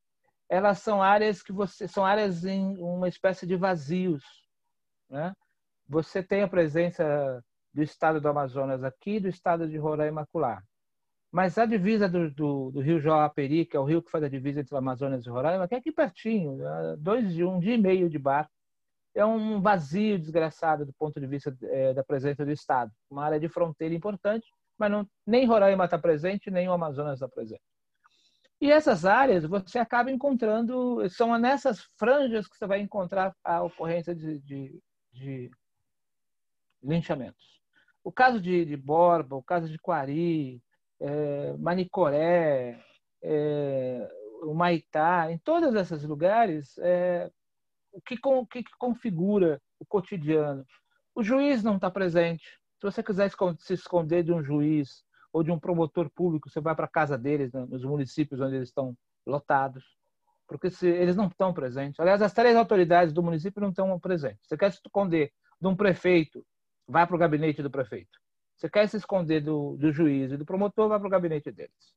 elas 0.48 0.80
são 0.80 1.02
áreas 1.02 1.42
que 1.42 1.52
você 1.52 1.86
são 1.86 2.04
áreas 2.04 2.44
em 2.44 2.76
uma 2.78 3.08
espécie 3.08 3.46
de 3.46 3.56
vazios, 3.56 4.24
né? 5.08 5.32
Você 5.88 6.22
tem 6.22 6.42
a 6.42 6.48
presença 6.48 7.42
do 7.72 7.82
estado 7.82 8.20
do 8.20 8.28
Amazonas 8.28 8.82
aqui, 8.82 9.20
do 9.20 9.28
estado 9.28 9.68
de 9.68 9.76
Roraima 9.76 10.22
acolá. 10.22 10.62
Mas 11.32 11.56
a 11.56 11.66
divisa 11.66 12.08
do, 12.08 12.28
do, 12.30 12.70
do 12.72 12.80
rio 12.80 13.00
Joaperi, 13.00 13.64
que 13.64 13.76
é 13.76 13.80
o 13.80 13.84
rio 13.84 14.02
que 14.02 14.10
faz 14.10 14.24
a 14.24 14.28
divisa 14.28 14.60
entre 14.60 14.74
o 14.74 14.78
Amazonas 14.78 15.24
e 15.24 15.30
Roraima, 15.30 15.68
que 15.68 15.74
é 15.76 15.78
aqui 15.78 15.92
pertinho, 15.92 16.58
dois 16.98 17.32
de 17.32 17.44
um 17.44 17.60
dia 17.60 17.74
e 17.74 17.78
meio 17.78 18.10
de 18.10 18.18
barco, 18.18 18.50
é 19.14 19.24
um 19.24 19.60
vazio 19.60 20.18
desgraçado 20.18 20.86
do 20.86 20.92
ponto 20.92 21.20
de 21.20 21.26
vista 21.26 21.56
é, 21.62 21.92
da 21.94 22.04
presença 22.04 22.44
do 22.44 22.50
Estado. 22.50 22.92
Uma 23.10 23.24
área 23.24 23.40
de 23.40 23.48
fronteira 23.48 23.94
importante, 23.94 24.46
mas 24.78 24.90
não, 24.90 25.06
nem 25.26 25.46
Roraima 25.46 25.84
está 25.84 25.98
presente, 25.98 26.50
nem 26.50 26.68
o 26.68 26.72
Amazonas 26.72 27.14
está 27.14 27.28
presente. 27.28 27.62
E 28.60 28.70
essas 28.70 29.06
áreas 29.06 29.44
você 29.44 29.78
acaba 29.78 30.10
encontrando, 30.10 31.08
são 31.08 31.36
nessas 31.38 31.80
franjas 31.98 32.46
que 32.46 32.56
você 32.56 32.66
vai 32.66 32.80
encontrar 32.80 33.34
a 33.42 33.62
ocorrência 33.62 34.14
de, 34.14 34.38
de, 34.40 34.82
de 35.12 35.50
linchamentos. 36.82 37.60
O 38.04 38.12
caso 38.12 38.40
de, 38.40 38.64
de, 38.64 38.76
Borba, 38.76 39.36
o 39.36 39.42
caso 39.42 39.68
de 39.68 39.78
Quari, 39.78 40.62
é, 41.00 41.54
Manicoré, 41.58 42.78
é, 43.22 44.10
o 44.42 44.54
Maitá, 44.54 45.30
em 45.32 45.38
todos 45.38 45.74
esses 45.74 46.02
lugares, 46.04 46.76
é, 46.78 47.30
o 47.92 48.00
que, 48.00 48.18
o 48.22 48.46
que 48.46 48.64
configura 48.78 49.60
o 49.78 49.86
cotidiano. 49.86 50.64
O 51.14 51.22
juiz 51.22 51.62
não 51.62 51.76
está 51.76 51.90
presente. 51.90 52.46
Se 52.78 52.84
você 52.84 53.02
quiser 53.02 53.30
se 53.58 53.74
esconder 53.74 54.22
de 54.22 54.32
um 54.32 54.42
juiz 54.42 55.04
ou 55.32 55.42
de 55.42 55.50
um 55.50 55.58
promotor 55.58 56.08
público, 56.10 56.48
você 56.48 56.60
vai 56.60 56.74
para 56.74 56.86
a 56.86 56.90
casa 56.90 57.16
deles, 57.18 57.52
né, 57.52 57.66
nos 57.68 57.84
municípios 57.84 58.40
onde 58.40 58.56
eles 58.56 58.68
estão 58.68 58.96
lotados, 59.26 59.84
porque 60.46 60.70
se, 60.70 60.88
eles 60.88 61.14
não 61.14 61.26
estão 61.26 61.52
presentes. 61.52 62.00
Aliás, 62.00 62.22
as 62.22 62.32
três 62.32 62.56
autoridades 62.56 63.12
do 63.12 63.22
município 63.22 63.60
não 63.60 63.70
estão 63.70 63.98
presentes. 64.00 64.40
Você 64.46 64.56
quer 64.56 64.72
se 64.72 64.80
esconder 64.84 65.32
de 65.60 65.68
um 65.68 65.76
prefeito, 65.76 66.44
vai 66.88 67.06
para 67.06 67.14
o 67.14 67.18
gabinete 67.18 67.62
do 67.62 67.70
prefeito. 67.70 68.18
Você 68.56 68.68
quer 68.68 68.88
se 68.88 68.96
esconder 68.96 69.40
do, 69.40 69.76
do 69.76 69.92
juiz 69.92 70.32
e 70.32 70.36
do 70.36 70.44
promotor, 70.44 70.88
vai 70.88 70.98
para 70.98 71.06
o 71.06 71.10
gabinete 71.10 71.50
deles. 71.50 71.94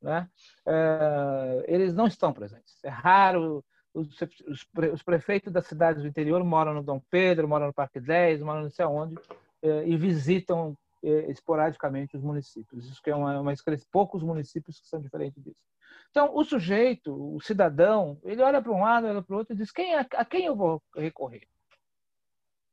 Né? 0.00 0.28
É, 0.66 1.64
eles 1.68 1.92
não 1.92 2.06
estão 2.06 2.32
presentes. 2.32 2.82
É 2.82 2.88
raro 2.88 3.64
os, 3.94 4.08
os, 4.46 4.66
os, 4.92 5.02
prefeitos 5.02 5.52
das 5.52 5.66
cidades 5.66 6.02
do 6.02 6.08
interior 6.08 6.42
moram 6.44 6.74
no 6.74 6.82
Dom 6.82 7.00
Pedro, 7.10 7.48
moram 7.48 7.68
no 7.68 7.72
Parque 7.72 8.00
10, 8.00 8.40
moram 8.40 8.62
não 8.62 8.70
sei 8.70 8.84
aonde, 8.84 9.16
eh, 9.62 9.88
e 9.88 9.96
visitam 9.96 10.76
eh, 11.02 11.30
esporadicamente 11.30 12.16
os 12.16 12.22
municípios. 12.22 12.86
Isso 12.86 13.02
que 13.02 13.10
é 13.10 13.16
uma, 13.16 13.40
uma 13.40 13.54
poucos 13.90 14.22
municípios 14.22 14.80
que 14.80 14.86
são 14.86 15.00
diferentes 15.00 15.42
disso. 15.42 15.62
Então, 16.10 16.34
o 16.34 16.44
sujeito, 16.44 17.14
o 17.34 17.40
cidadão, 17.40 18.18
ele 18.24 18.42
olha 18.42 18.60
para 18.60 18.72
um 18.72 18.80
lado, 18.80 19.06
olha 19.06 19.22
para 19.22 19.34
o 19.34 19.38
outro 19.38 19.54
e 19.54 19.56
diz: 19.56 19.70
quem, 19.70 19.94
a, 19.94 20.06
a 20.14 20.24
quem 20.24 20.44
eu 20.44 20.56
vou 20.56 20.82
recorrer? 20.96 21.46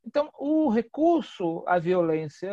Então, 0.05 0.31
o 0.39 0.69
recurso 0.69 1.63
à 1.67 1.79
violência 1.79 2.49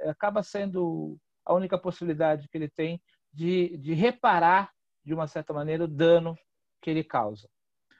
eh, 0.00 0.10
acaba 0.10 0.42
sendo 0.42 1.16
a 1.44 1.54
única 1.54 1.78
possibilidade 1.78 2.48
que 2.48 2.58
ele 2.58 2.68
tem 2.68 3.00
de, 3.32 3.76
de 3.78 3.94
reparar, 3.94 4.72
de 5.04 5.14
uma 5.14 5.26
certa 5.26 5.52
maneira, 5.52 5.84
o 5.84 5.88
dano 5.88 6.36
que 6.80 6.90
ele 6.90 7.04
causa. 7.04 7.48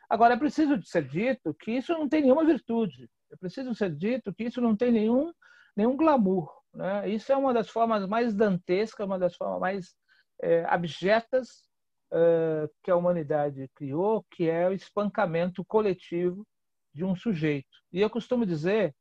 Agora, 0.08 0.34
é 0.34 0.36
preciso 0.36 0.80
ser 0.84 1.08
dito 1.08 1.54
que 1.54 1.72
isso 1.72 1.92
não 1.92 2.08
tem 2.08 2.22
nenhuma 2.22 2.44
virtude. 2.44 3.10
É 3.30 3.36
preciso 3.36 3.74
ser 3.74 3.94
dito 3.94 4.32
que 4.32 4.44
isso 4.44 4.60
não 4.60 4.76
tem 4.76 4.92
nenhum, 4.92 5.32
nenhum 5.76 5.96
glamour. 5.96 6.52
Né? 6.72 7.08
Isso 7.10 7.32
é 7.32 7.36
uma 7.36 7.52
das 7.52 7.68
formas 7.68 8.06
mais 8.06 8.34
dantescas, 8.34 9.06
uma 9.06 9.18
das 9.18 9.34
formas 9.34 9.60
mais 9.60 9.96
é, 10.40 10.64
abjetas 10.66 11.68
é, 12.12 12.68
que 12.82 12.90
a 12.90 12.96
humanidade 12.96 13.68
criou, 13.74 14.24
que 14.30 14.48
é 14.48 14.68
o 14.68 14.72
espancamento 14.72 15.64
coletivo 15.64 16.46
de 16.94 17.04
um 17.04 17.16
sujeito. 17.16 17.82
E 17.92 18.00
eu 18.00 18.08
costumo 18.08 18.46
dizer 18.46 18.94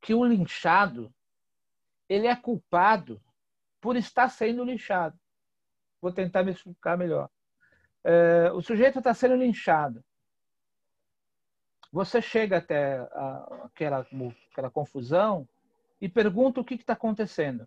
que 0.00 0.14
o 0.14 0.24
linchado 0.24 1.12
ele 2.08 2.26
é 2.26 2.36
culpado 2.36 3.20
por 3.80 3.96
estar 3.96 4.28
sendo 4.28 4.64
linchado. 4.64 5.18
Vou 6.00 6.12
tentar 6.12 6.42
me 6.42 6.52
explicar 6.52 6.96
melhor. 6.96 7.30
É, 8.04 8.52
o 8.52 8.60
sujeito 8.60 8.98
está 8.98 9.14
sendo 9.14 9.36
linchado. 9.36 10.04
Você 11.90 12.20
chega 12.20 12.58
até 12.58 12.98
a, 12.98 13.62
aquela, 13.64 14.06
aquela 14.50 14.70
confusão 14.70 15.48
e 16.00 16.08
pergunta 16.08 16.60
o 16.60 16.64
que 16.64 16.74
está 16.74 16.92
acontecendo. 16.92 17.66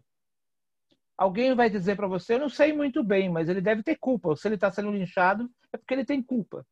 Alguém 1.17 1.55
vai 1.55 1.69
dizer 1.69 1.95
para 1.95 2.07
você, 2.07 2.35
eu 2.35 2.39
não 2.39 2.49
sei 2.49 2.71
muito 2.71 3.03
bem, 3.03 3.29
mas 3.29 3.49
ele 3.49 3.61
deve 3.61 3.81
ter 3.81 3.95
culpa. 3.95 4.35
Se 4.35 4.47
ele 4.47 4.55
está 4.55 4.71
sendo 4.71 4.91
linchado, 4.91 5.49
é 5.73 5.77
porque 5.77 5.93
ele 5.93 6.05
tem 6.05 6.21
culpa. 6.21 6.65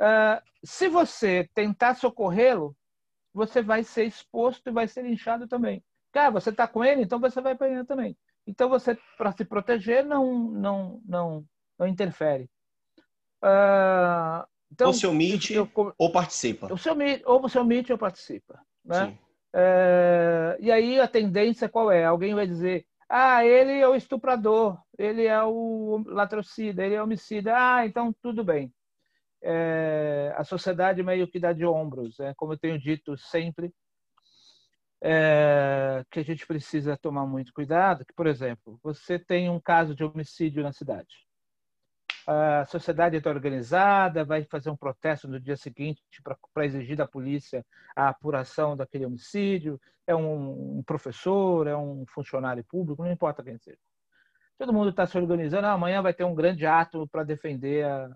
Uh, 0.00 0.40
se 0.64 0.88
você 0.88 1.48
tentar 1.52 1.94
socorrê-lo, 1.94 2.76
você 3.34 3.62
vai 3.62 3.82
ser 3.82 4.04
exposto 4.04 4.68
e 4.68 4.72
vai 4.72 4.86
ser 4.86 5.02
linchado 5.02 5.48
também. 5.48 5.82
Cara, 6.12 6.30
você 6.30 6.50
está 6.50 6.68
com 6.68 6.84
ele, 6.84 7.02
então 7.02 7.18
você 7.18 7.40
vai 7.40 7.54
apanhar 7.54 7.84
também. 7.84 8.16
Então 8.46 8.68
você, 8.68 8.96
para 9.16 9.32
se 9.32 9.44
proteger, 9.44 10.04
não, 10.04 10.50
não, 10.50 11.00
não, 11.04 11.44
não 11.82 11.88
interfere. 11.88 12.48
Uh, 13.42 14.46
então, 14.70 14.88
ou 14.88 14.94
se 14.94 15.06
omite 15.06 15.52
eu, 15.52 15.68
eu, 15.76 15.94
ou 15.98 16.12
participa. 16.12 16.68
Ou, 16.70 16.78
se 16.78 16.88
omite, 16.88 17.22
ou 17.26 17.40
você 17.40 17.58
omite 17.58 17.92
ou 17.92 17.98
participa. 17.98 18.60
Né? 18.84 19.18
Uh, 19.52 20.56
e 20.60 20.70
aí 20.70 21.00
a 21.00 21.08
tendência 21.08 21.68
qual 21.68 21.90
é? 21.90 22.04
Alguém 22.04 22.34
vai 22.34 22.46
dizer, 22.46 22.86
ah, 23.08 23.44
ele 23.44 23.72
é 23.72 23.88
o 23.88 23.94
estuprador, 23.94 24.80
ele 24.96 25.26
é 25.26 25.42
o 25.42 26.02
latrocida, 26.06 26.84
ele 26.84 26.94
é 26.94 27.00
o 27.00 27.04
homicida. 27.04 27.52
Ah, 27.54 27.84
então 27.84 28.14
tudo 28.22 28.44
bem. 28.44 28.72
É, 29.44 30.32
a 30.36 30.44
sociedade 30.44 31.02
meio 31.02 31.26
que 31.26 31.40
dá 31.40 31.52
de 31.52 31.66
ombros, 31.66 32.20
é, 32.20 32.32
como 32.34 32.52
eu 32.52 32.58
tenho 32.58 32.78
dito 32.78 33.16
sempre, 33.18 33.74
é, 35.02 36.04
que 36.08 36.20
a 36.20 36.22
gente 36.22 36.46
precisa 36.46 36.96
tomar 36.96 37.26
muito 37.26 37.52
cuidado. 37.52 38.04
Que, 38.06 38.14
por 38.14 38.28
exemplo, 38.28 38.78
você 38.84 39.18
tem 39.18 39.50
um 39.50 39.60
caso 39.60 39.96
de 39.96 40.04
homicídio 40.04 40.62
na 40.62 40.72
cidade 40.72 41.26
a 42.26 42.64
sociedade 42.66 43.16
está 43.16 43.30
organizada, 43.30 44.24
vai 44.24 44.44
fazer 44.44 44.70
um 44.70 44.76
protesto 44.76 45.26
no 45.28 45.40
dia 45.40 45.56
seguinte 45.56 46.02
para 46.54 46.66
exigir 46.66 46.96
da 46.96 47.06
polícia 47.06 47.64
a 47.96 48.08
apuração 48.08 48.76
daquele 48.76 49.06
homicídio, 49.06 49.80
é 50.06 50.14
um, 50.14 50.78
um, 50.78 50.82
professor, 50.82 51.66
é 51.66 51.76
um 51.76 52.04
funcionário 52.06 52.64
público, 52.64 53.02
não 53.02 53.10
importa 53.10 53.42
quem 53.42 53.58
seja. 53.58 53.78
Todo 54.58 54.72
mundo 54.72 54.90
está 54.90 55.06
se 55.06 55.18
organizando, 55.18 55.66
ah, 55.66 55.72
amanhã 55.72 56.02
vai 56.02 56.14
ter 56.14 56.24
um 56.24 56.34
grande 56.34 56.66
ato 56.66 57.08
para 57.08 57.24
defender 57.24 57.84
a... 57.84 58.14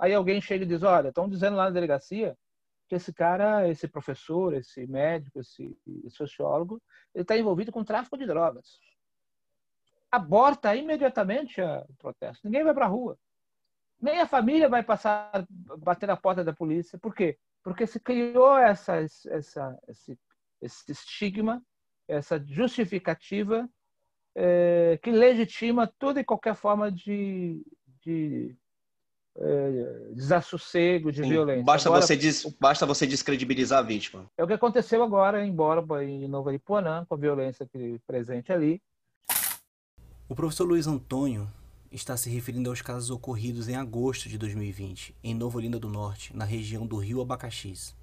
Aí 0.00 0.12
alguém 0.12 0.40
chega 0.40 0.64
e 0.64 0.68
diz, 0.68 0.82
olha, 0.82 1.08
estão 1.08 1.28
dizendo 1.28 1.56
lá 1.56 1.64
na 1.64 1.70
delegacia 1.70 2.36
que 2.88 2.96
esse 2.96 3.12
cara, 3.12 3.68
esse 3.68 3.88
professor, 3.88 4.52
esse 4.54 4.86
médico, 4.86 5.40
esse 5.40 5.76
sociólogo, 6.10 6.82
ele 7.14 7.22
está 7.22 7.36
envolvido 7.36 7.72
com 7.72 7.84
tráfico 7.84 8.18
de 8.18 8.26
drogas 8.26 8.78
aborta 10.14 10.74
imediatamente 10.74 11.60
o 11.60 11.94
protesto. 11.98 12.40
Ninguém 12.44 12.64
vai 12.64 12.74
para 12.74 12.86
a 12.86 12.88
rua. 12.88 13.18
Nem 14.00 14.20
a 14.20 14.26
família 14.26 14.68
vai 14.68 14.82
passar, 14.82 15.46
bater 15.78 16.06
na 16.06 16.16
porta 16.16 16.44
da 16.44 16.52
polícia. 16.52 16.98
Por 16.98 17.14
quê? 17.14 17.38
Porque 17.62 17.86
se 17.86 17.98
criou 17.98 18.58
essa, 18.58 18.96
essa, 18.96 19.78
esse, 19.88 20.18
esse 20.60 20.92
estigma, 20.92 21.62
essa 22.06 22.42
justificativa 22.44 23.68
é, 24.34 24.98
que 25.02 25.10
legitima 25.10 25.86
toda 25.98 26.20
e 26.20 26.24
qualquer 26.24 26.54
forma 26.54 26.90
de, 26.90 27.64
de 28.02 28.54
é, 29.36 30.12
desassossego, 30.12 31.10
de 31.10 31.22
Sim, 31.22 31.30
violência. 31.30 31.64
Basta, 31.64 31.88
agora, 31.88 32.02
você 32.02 32.16
des, 32.16 32.44
basta 32.60 32.86
você 32.86 33.06
descredibilizar 33.06 33.78
a 33.78 33.82
vítima. 33.82 34.30
É 34.36 34.44
o 34.44 34.46
que 34.46 34.52
aconteceu 34.52 35.02
agora 35.02 35.44
em 35.44 35.52
Borba, 35.52 36.04
em 36.04 36.28
Nova 36.28 36.50
Aripuanã, 36.50 37.04
com 37.08 37.14
a 37.14 37.18
violência 37.18 37.66
que, 37.66 37.98
presente 38.06 38.52
ali. 38.52 38.82
O 40.26 40.34
professor 40.34 40.64
Luiz 40.64 40.86
Antônio 40.86 41.46
está 41.92 42.16
se 42.16 42.30
referindo 42.30 42.70
aos 42.70 42.80
casos 42.80 43.10
ocorridos 43.10 43.68
em 43.68 43.76
agosto 43.76 44.26
de 44.26 44.38
2020, 44.38 45.14
em 45.22 45.34
Nova 45.34 45.58
Olinda 45.58 45.78
do 45.78 45.86
Norte, 45.86 46.34
na 46.34 46.46
região 46.46 46.86
do 46.86 46.96
Rio 46.96 47.20
Abacaxis. 47.20 47.94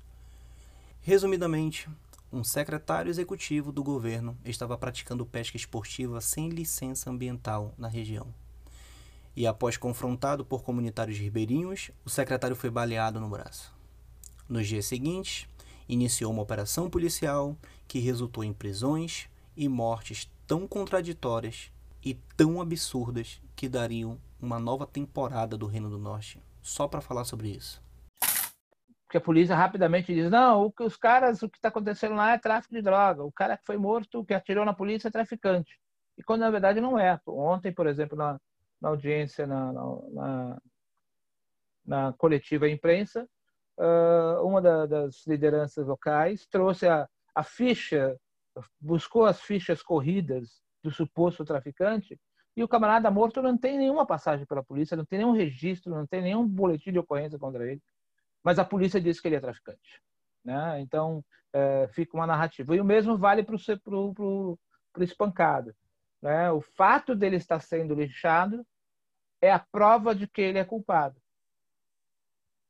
Resumidamente, 1.01 1.89
um 2.31 2.43
secretário 2.43 3.09
executivo 3.09 3.71
do 3.71 3.83
governo 3.83 4.37
estava 4.45 4.77
praticando 4.77 5.25
pesca 5.25 5.57
esportiva 5.57 6.21
sem 6.21 6.49
licença 6.49 7.09
ambiental 7.09 7.73
na 7.75 7.87
região. 7.87 8.27
E 9.35 9.47
após 9.47 9.75
confrontado 9.75 10.45
por 10.45 10.61
comunitários 10.61 11.17
ribeirinhos, 11.17 11.89
o 12.05 12.09
secretário 12.09 12.55
foi 12.55 12.69
baleado 12.69 13.19
no 13.19 13.29
braço. 13.29 13.73
Nos 14.47 14.67
dias 14.67 14.85
seguintes, 14.85 15.47
iniciou 15.89 16.31
uma 16.31 16.43
operação 16.43 16.87
policial 16.87 17.57
que 17.87 17.97
resultou 17.97 18.43
em 18.43 18.53
prisões 18.53 19.27
e 19.57 19.67
mortes 19.67 20.29
tão 20.45 20.67
contraditórias 20.67 21.71
e 22.03 22.15
tão 22.35 22.61
absurdas 22.61 23.41
que 23.55 23.69
dariam 23.69 24.19
uma 24.41 24.59
nova 24.59 24.87
temporada 24.87 25.57
do 25.57 25.67
Reino 25.67 25.89
do 25.89 25.99
Norte 25.99 26.41
só 26.61 26.87
para 26.87 27.01
falar 27.01 27.25
sobre 27.25 27.49
isso. 27.49 27.81
Porque 29.05 29.17
a 29.17 29.21
polícia 29.21 29.55
rapidamente 29.55 30.13
diz: 30.13 30.31
não, 30.31 30.65
o 30.65 30.71
que 30.71 30.83
os 30.83 30.95
caras, 30.95 31.43
o 31.43 31.49
que 31.49 31.57
está 31.57 31.67
acontecendo 31.67 32.15
lá 32.15 32.31
é 32.31 32.37
tráfico 32.37 32.73
de 32.73 32.81
droga. 32.81 33.23
O 33.23 33.31
cara 33.31 33.57
que 33.57 33.65
foi 33.65 33.77
morto, 33.77 34.23
que 34.23 34.33
atirou 34.33 34.63
na 34.63 34.73
polícia, 34.73 35.09
é 35.09 35.11
traficante. 35.11 35.77
E 36.17 36.23
quando 36.23 36.41
na 36.41 36.49
verdade 36.49 36.79
não 36.79 36.97
é. 36.97 37.19
Ontem, 37.27 37.73
por 37.73 37.87
exemplo, 37.87 38.17
na, 38.17 38.39
na 38.79 38.89
audiência, 38.89 39.45
na, 39.45 39.73
na, 39.73 40.61
na, 41.85 42.13
coletiva 42.13 42.69
imprensa, 42.69 43.27
uh, 43.77 44.47
uma 44.47 44.61
da, 44.61 44.85
das 44.85 45.27
lideranças 45.27 45.85
locais 45.85 46.47
trouxe 46.47 46.87
a, 46.87 47.07
a 47.35 47.43
ficha, 47.43 48.17
buscou 48.79 49.25
as 49.25 49.41
fichas 49.41 49.83
corridas 49.83 50.61
do 50.83 50.91
suposto 50.91 51.45
traficante, 51.45 52.19
e 52.55 52.63
o 52.63 52.67
camarada 52.67 53.09
morto 53.09 53.41
não 53.41 53.57
tem 53.57 53.77
nenhuma 53.77 54.05
passagem 54.05 54.45
pela 54.45 54.63
polícia, 54.63 54.97
não 54.97 55.05
tem 55.05 55.19
nenhum 55.19 55.31
registro, 55.31 55.93
não 55.93 56.05
tem 56.05 56.21
nenhum 56.21 56.45
boletim 56.47 56.91
de 56.91 56.99
ocorrência 56.99 57.39
contra 57.39 57.65
ele, 57.65 57.81
mas 58.43 58.59
a 58.59 58.65
polícia 58.65 58.99
disse 58.99 59.21
que 59.21 59.27
ele 59.27 59.35
é 59.35 59.39
traficante. 59.39 60.01
Né? 60.43 60.81
Então, 60.81 61.23
é, 61.53 61.87
fica 61.89 62.17
uma 62.17 62.27
narrativa. 62.27 62.75
E 62.75 62.81
o 62.81 62.85
mesmo 62.85 63.17
vale 63.17 63.43
para 63.43 63.55
o 63.55 64.57
espancado. 64.99 65.73
Né? 66.21 66.51
O 66.51 66.61
fato 66.61 67.15
dele 67.15 67.37
estar 67.37 67.59
sendo 67.59 67.93
lixado 67.93 68.65
é 69.41 69.51
a 69.51 69.59
prova 69.59 70.13
de 70.13 70.27
que 70.27 70.41
ele 70.41 70.59
é 70.59 70.65
culpado. 70.65 71.21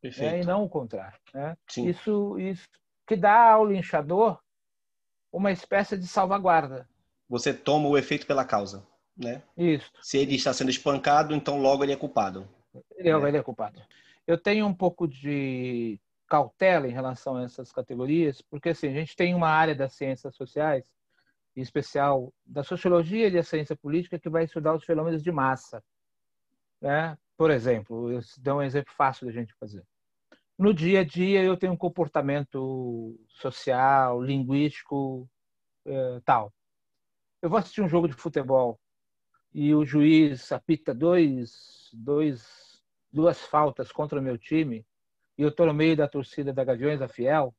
Né? 0.04 0.42
E 0.42 0.46
não 0.46 0.64
o 0.64 0.70
contrário. 0.70 1.20
Né? 1.34 1.58
Isso, 1.78 2.38
isso 2.40 2.68
que 3.08 3.16
dá 3.16 3.52
ao 3.52 3.66
linchador 3.66 4.40
uma 5.32 5.52
espécie 5.52 5.98
de 5.98 6.08
salvaguarda 6.08 6.88
você 7.32 7.54
toma 7.54 7.88
o 7.88 7.98
efeito 7.98 8.28
pela 8.28 8.44
causa, 8.44 8.86
né? 9.16 9.42
Isso. 9.56 9.90
Se 10.02 10.18
ele 10.18 10.36
está 10.36 10.52
sendo 10.52 10.70
espancado, 10.70 11.34
então 11.34 11.62
logo 11.62 11.82
ele 11.82 11.94
é 11.94 11.96
culpado. 11.96 12.46
Ele 12.98 13.10
é, 13.10 13.14
ele 13.14 13.38
é 13.38 13.42
culpado. 13.42 13.82
Eu 14.28 14.38
tenho 14.38 14.68
um 14.68 14.74
pouco 14.74 15.08
de 15.08 15.98
cautela 16.28 16.90
em 16.90 16.92
relação 16.92 17.38
a 17.38 17.44
essas 17.44 17.72
categorias, 17.72 18.42
porque 18.42 18.70
assim, 18.70 18.90
a 18.90 18.94
gente 18.94 19.16
tem 19.16 19.34
uma 19.34 19.48
área 19.48 19.74
das 19.74 19.94
ciências 19.94 20.36
sociais, 20.36 20.84
em 21.56 21.62
especial 21.62 22.34
da 22.46 22.66
sociologia 22.66 23.28
e 23.28 23.32
da 23.32 23.44
ciência 23.44 23.78
política, 23.78 24.20
que 24.20 24.30
vai 24.30 24.44
estudar 24.44 24.76
os 24.76 24.84
fenômenos 24.84 25.24
de 25.24 25.32
massa. 25.32 25.82
Né? 26.82 27.18
Por 27.38 27.50
exemplo, 27.50 28.12
eu 28.12 28.20
dou 28.40 28.58
um 28.58 28.62
exemplo 28.62 28.94
fácil 28.94 29.26
da 29.26 29.32
gente 29.32 29.54
fazer. 29.54 29.86
No 30.60 30.74
dia 30.74 31.00
a 31.00 31.04
dia, 31.06 31.42
eu 31.42 31.56
tenho 31.56 31.72
um 31.72 31.78
comportamento 31.78 33.18
social, 33.30 34.22
linguístico, 34.22 35.30
eh, 35.86 36.20
tal 36.26 36.52
eu 37.42 37.50
vou 37.50 37.58
assistir 37.58 37.82
um 37.82 37.90
jogo 37.90 38.08
de 38.08 38.14
futebol 38.14 38.80
e 39.54 39.74
o 39.74 39.84
juiz 39.86 40.52
apita 40.52 40.94
dois, 40.94 41.90
dois, 41.94 42.82
duas 43.12 43.42
faltas 43.42 43.92
contra 43.92 44.20
o 44.20 44.22
meu 44.22 44.38
time 44.38 44.86
e 45.38 45.42
eu 45.42 45.50
estou 45.50 45.66
no 45.66 45.74
meio 45.74 45.98
da 45.98 46.08
torcida 46.08 46.54
da 46.54 46.64
Gaviões 46.64 47.00
da 47.00 47.08
Fiel, 47.08 47.54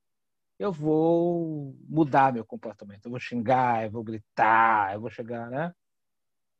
eu 0.58 0.70
vou 0.70 1.74
mudar 1.88 2.32
meu 2.32 2.44
comportamento. 2.44 3.06
Eu 3.06 3.10
vou 3.10 3.18
xingar, 3.18 3.84
eu 3.84 3.90
vou 3.90 4.04
gritar, 4.04 4.94
eu 4.94 5.00
vou 5.00 5.10
chegar, 5.10 5.50
né? 5.50 5.74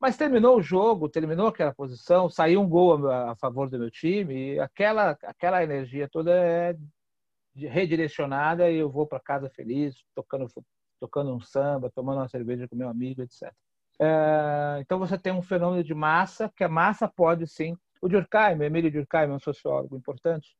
Mas 0.01 0.16
terminou 0.16 0.57
o 0.59 0.62
jogo, 0.62 1.09
terminou 1.09 1.47
aquela 1.47 1.73
posição, 1.73 2.29
saiu 2.29 2.61
um 2.61 2.68
gol 2.68 3.09
a 3.09 3.37
favor 3.37 3.70
do 3.70 3.79
meu 3.79 3.89
time, 3.89 4.59
aquela, 4.59 5.16
aquela 5.23 5.62
energia 5.62 6.09
toda 6.09 6.33
é 6.33 6.77
redirecionada 7.55 8.68
e 8.68 8.79
eu 8.79 8.91
vou 8.91 9.07
para 9.07 9.20
casa 9.20 9.49
feliz, 9.51 9.95
tocando 10.14 10.49
tocando 11.03 11.35
um 11.35 11.41
samba, 11.41 11.91
tomando 11.91 12.19
uma 12.19 12.29
cerveja 12.29 12.69
com 12.69 12.77
meu 12.77 12.89
amigo, 12.89 13.23
etc. 13.23 13.53
É, 14.01 14.79
então 14.81 15.01
você 15.01 15.19
tem 15.19 15.33
um 15.33 15.43
fenômeno 15.43 15.83
de 15.83 15.93
massa, 15.93 16.49
que 16.57 16.63
a 16.63 16.69
massa 16.69 17.09
pode 17.09 17.45
sim. 17.49 17.77
O 18.01 18.09
Durkheim, 18.09 18.63
Emílio 18.63 18.93
Durkheim 18.93 19.25
é 19.25 19.35
um 19.35 19.41
sociólogo 19.41 19.97
importante, 19.97 20.57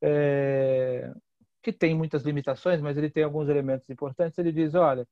é, 0.00 1.12
que 1.62 1.70
tem 1.70 1.94
muitas 1.94 2.22
limitações, 2.22 2.80
mas 2.80 2.96
ele 2.96 3.10
tem 3.10 3.24
alguns 3.24 3.50
elementos 3.50 3.90
importantes. 3.90 4.38
Ele 4.38 4.52
diz, 4.52 4.74
olha, 4.74 5.06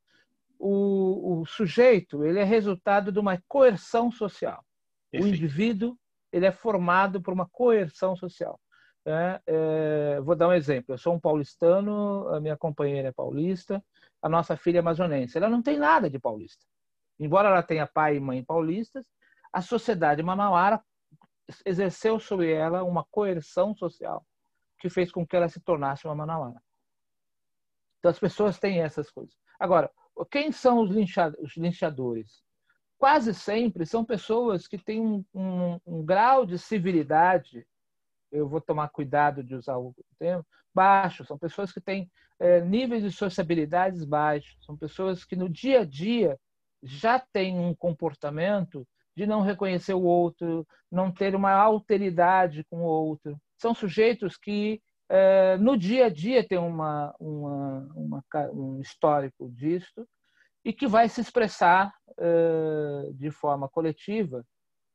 o, 0.58 1.40
o 1.40 1.46
sujeito 1.46 2.24
ele 2.24 2.38
é 2.38 2.44
resultado 2.44 3.12
de 3.12 3.18
uma 3.18 3.38
coerção 3.46 4.10
social. 4.10 4.64
Perfeito. 5.10 5.30
O 5.30 5.36
indivíduo 5.36 5.98
ele 6.32 6.46
é 6.46 6.52
formado 6.52 7.20
por 7.20 7.34
uma 7.34 7.46
coerção 7.46 8.16
social. 8.16 8.58
É, 9.04 9.40
é, 9.46 10.20
vou 10.22 10.34
dar 10.34 10.48
um 10.48 10.52
exemplo. 10.54 10.94
Eu 10.94 10.98
sou 10.98 11.14
um 11.14 11.20
paulistano, 11.20 12.26
a 12.28 12.40
minha 12.40 12.56
companheira 12.56 13.08
é 13.08 13.12
paulista, 13.12 13.84
a 14.22 14.28
nossa 14.28 14.56
filha 14.56 14.80
amazonense. 14.80 15.36
Ela 15.36 15.50
não 15.50 15.62
tem 15.62 15.78
nada 15.78 16.08
de 16.08 16.18
paulista. 16.18 16.64
Embora 17.18 17.48
ela 17.48 17.62
tenha 17.62 17.86
pai 17.86 18.16
e 18.16 18.20
mãe 18.20 18.42
paulistas, 18.42 19.04
a 19.52 19.60
sociedade 19.60 20.22
manauara 20.22 20.82
exerceu 21.66 22.18
sobre 22.18 22.52
ela 22.52 22.84
uma 22.84 23.04
coerção 23.10 23.74
social 23.74 24.24
que 24.78 24.88
fez 24.88 25.12
com 25.12 25.26
que 25.26 25.36
ela 25.36 25.48
se 25.48 25.60
tornasse 25.60 26.06
uma 26.06 26.14
manauara. 26.14 26.60
Então 27.98 28.10
as 28.10 28.18
pessoas 28.18 28.58
têm 28.58 28.80
essas 28.80 29.10
coisas. 29.10 29.36
Agora, 29.58 29.90
quem 30.30 30.50
são 30.50 30.80
os, 30.80 30.90
linchadores? 31.56 32.42
Quase 32.98 33.34
sempre 33.34 33.84
são 33.84 34.04
pessoas 34.04 34.66
que 34.66 34.78
têm 34.78 35.00
um, 35.00 35.24
um, 35.34 35.80
um 35.84 36.04
grau 36.04 36.46
de 36.46 36.58
civilidade 36.58 37.66
eu 38.32 38.48
vou 38.48 38.60
tomar 38.60 38.88
cuidado 38.88 39.44
de 39.44 39.54
usar 39.54 39.76
o 39.76 39.94
termo, 40.18 40.44
baixo. 40.74 41.24
São 41.24 41.38
pessoas 41.38 41.70
que 41.70 41.80
têm 41.80 42.10
é, 42.42 42.60
níveis 42.60 43.02
de 43.02 43.12
sociabilidades 43.12 44.04
baixos. 44.04 44.56
São 44.64 44.76
pessoas 44.76 45.24
que 45.24 45.36
no 45.36 45.48
dia 45.48 45.80
a 45.80 45.84
dia 45.84 46.36
já 46.82 47.18
têm 47.18 47.58
um 47.58 47.74
comportamento 47.74 48.86
de 49.16 49.26
não 49.26 49.42
reconhecer 49.42 49.94
o 49.94 50.02
outro, 50.02 50.66
não 50.90 51.12
ter 51.12 51.36
uma 51.36 51.52
alteridade 51.52 52.64
com 52.64 52.78
o 52.78 52.86
outro. 52.86 53.38
São 53.56 53.74
sujeitos 53.74 54.36
que 54.36 54.82
é, 55.08 55.56
no 55.58 55.76
dia 55.76 56.06
a 56.06 56.08
dia 56.08 56.46
têm 56.46 56.58
uma, 56.58 57.14
uma, 57.20 57.92
uma, 57.94 58.24
um 58.52 58.80
histórico 58.80 59.48
disso 59.50 60.06
e 60.64 60.72
que 60.72 60.86
vai 60.86 61.08
se 61.08 61.20
expressar 61.20 61.94
é, 62.18 63.12
de 63.12 63.30
forma 63.30 63.68
coletiva 63.68 64.44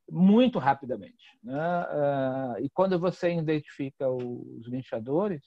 muito 0.09 0.59
rapidamente. 0.59 1.37
Né? 1.43 1.81
Uh, 1.81 2.63
e 2.63 2.69
quando 2.69 2.97
você 2.97 3.33
identifica 3.33 4.09
os 4.09 4.67
linchadores, 4.67 5.41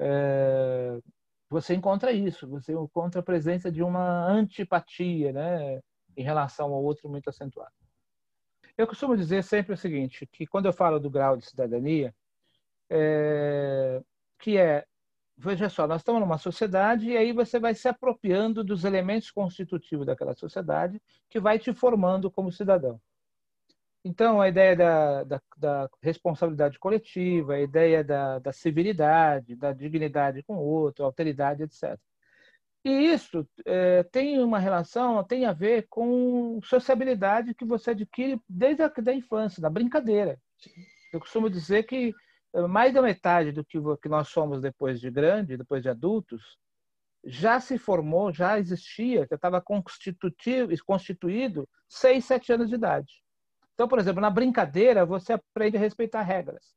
uh, 0.00 1.02
você 1.48 1.74
encontra 1.74 2.12
isso, 2.12 2.46
você 2.46 2.72
encontra 2.72 3.20
a 3.20 3.24
presença 3.24 3.70
de 3.72 3.82
uma 3.82 4.26
antipatia 4.26 5.32
né? 5.32 5.80
em 6.16 6.22
relação 6.22 6.72
ao 6.72 6.82
outro 6.82 7.08
muito 7.08 7.30
acentuada. 7.30 7.72
Eu 8.76 8.86
costumo 8.86 9.16
dizer 9.16 9.42
sempre 9.42 9.72
o 9.72 9.76
seguinte, 9.76 10.26
que 10.26 10.46
quando 10.46 10.66
eu 10.66 10.72
falo 10.72 11.00
do 11.00 11.10
grau 11.10 11.36
de 11.36 11.46
cidadania, 11.46 12.14
é, 12.90 14.00
que 14.38 14.56
é, 14.56 14.84
veja 15.36 15.68
só, 15.68 15.86
nós 15.86 16.00
estamos 16.00 16.20
numa 16.20 16.38
sociedade 16.38 17.08
e 17.10 17.16
aí 17.16 17.32
você 17.32 17.58
vai 17.58 17.74
se 17.74 17.88
apropriando 17.88 18.62
dos 18.62 18.84
elementos 18.84 19.30
constitutivos 19.30 20.06
daquela 20.06 20.34
sociedade 20.34 21.00
que 21.28 21.40
vai 21.40 21.58
te 21.58 21.72
formando 21.72 22.30
como 22.30 22.52
cidadão. 22.52 23.00
Então, 24.04 24.40
a 24.40 24.48
ideia 24.48 24.76
da, 24.76 25.24
da, 25.24 25.42
da 25.56 25.90
responsabilidade 26.00 26.78
coletiva, 26.78 27.54
a 27.54 27.60
ideia 27.60 28.04
da, 28.04 28.38
da, 28.38 28.52
civilidade, 28.52 29.56
da 29.56 29.72
dignidade 29.72 30.42
com 30.44 30.56
o 30.56 30.62
outro, 30.62 31.04
alteridade, 31.04 31.64
etc. 31.64 31.98
E 32.84 32.90
isso 33.12 33.46
é, 33.66 34.04
tem 34.04 34.42
uma 34.42 34.58
relação, 34.58 35.22
tem 35.24 35.44
a 35.44 35.52
ver 35.52 35.86
com 35.90 36.60
sociabilidade 36.62 37.54
que 37.54 37.64
você 37.64 37.90
adquire 37.90 38.40
desde 38.48 38.82
a 38.82 38.88
da 38.88 39.12
infância, 39.12 39.60
da 39.60 39.68
brincadeira. 39.68 40.40
Eu 41.12 41.20
costumo 41.20 41.50
dizer 41.50 41.82
que 41.84 42.14
é, 42.54 42.60
mais 42.66 42.94
da 42.94 43.02
metade 43.02 43.52
do 43.52 43.64
que, 43.64 43.78
que 44.00 44.08
nós 44.08 44.28
somos 44.28 44.60
depois 44.60 45.00
de 45.00 45.10
grande, 45.10 45.56
depois 45.56 45.82
de 45.82 45.88
adultos, 45.88 46.56
já 47.24 47.60
se 47.60 47.78
formou, 47.78 48.32
já 48.32 48.58
existia, 48.58 49.26
já 49.28 49.36
estava 49.36 49.60
constituído 49.60 51.68
seis, 51.88 52.24
sete 52.24 52.52
anos 52.52 52.68
de 52.68 52.76
idade. 52.76 53.22
Então, 53.78 53.86
por 53.86 54.00
exemplo, 54.00 54.20
na 54.20 54.28
brincadeira, 54.28 55.06
você 55.06 55.34
aprende 55.34 55.76
a 55.76 55.80
respeitar 55.80 56.22
regras. 56.22 56.74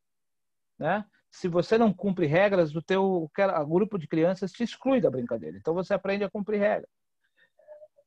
Né? 0.78 1.04
Se 1.32 1.48
você 1.48 1.76
não 1.76 1.92
cumpre 1.92 2.28
regras, 2.28 2.76
o 2.76 2.82
teu 2.82 3.28
grupo 3.68 3.98
de 3.98 4.08
crianças 4.08 4.52
te 4.52 4.62
exclui 4.64 5.02
da 5.02 5.10
brincadeira. 5.10 5.58
Então, 5.58 5.74
você 5.74 5.96
aprende 5.96 6.24
a 6.24 6.30
cumprir 6.30 6.60
regras. 6.60 6.88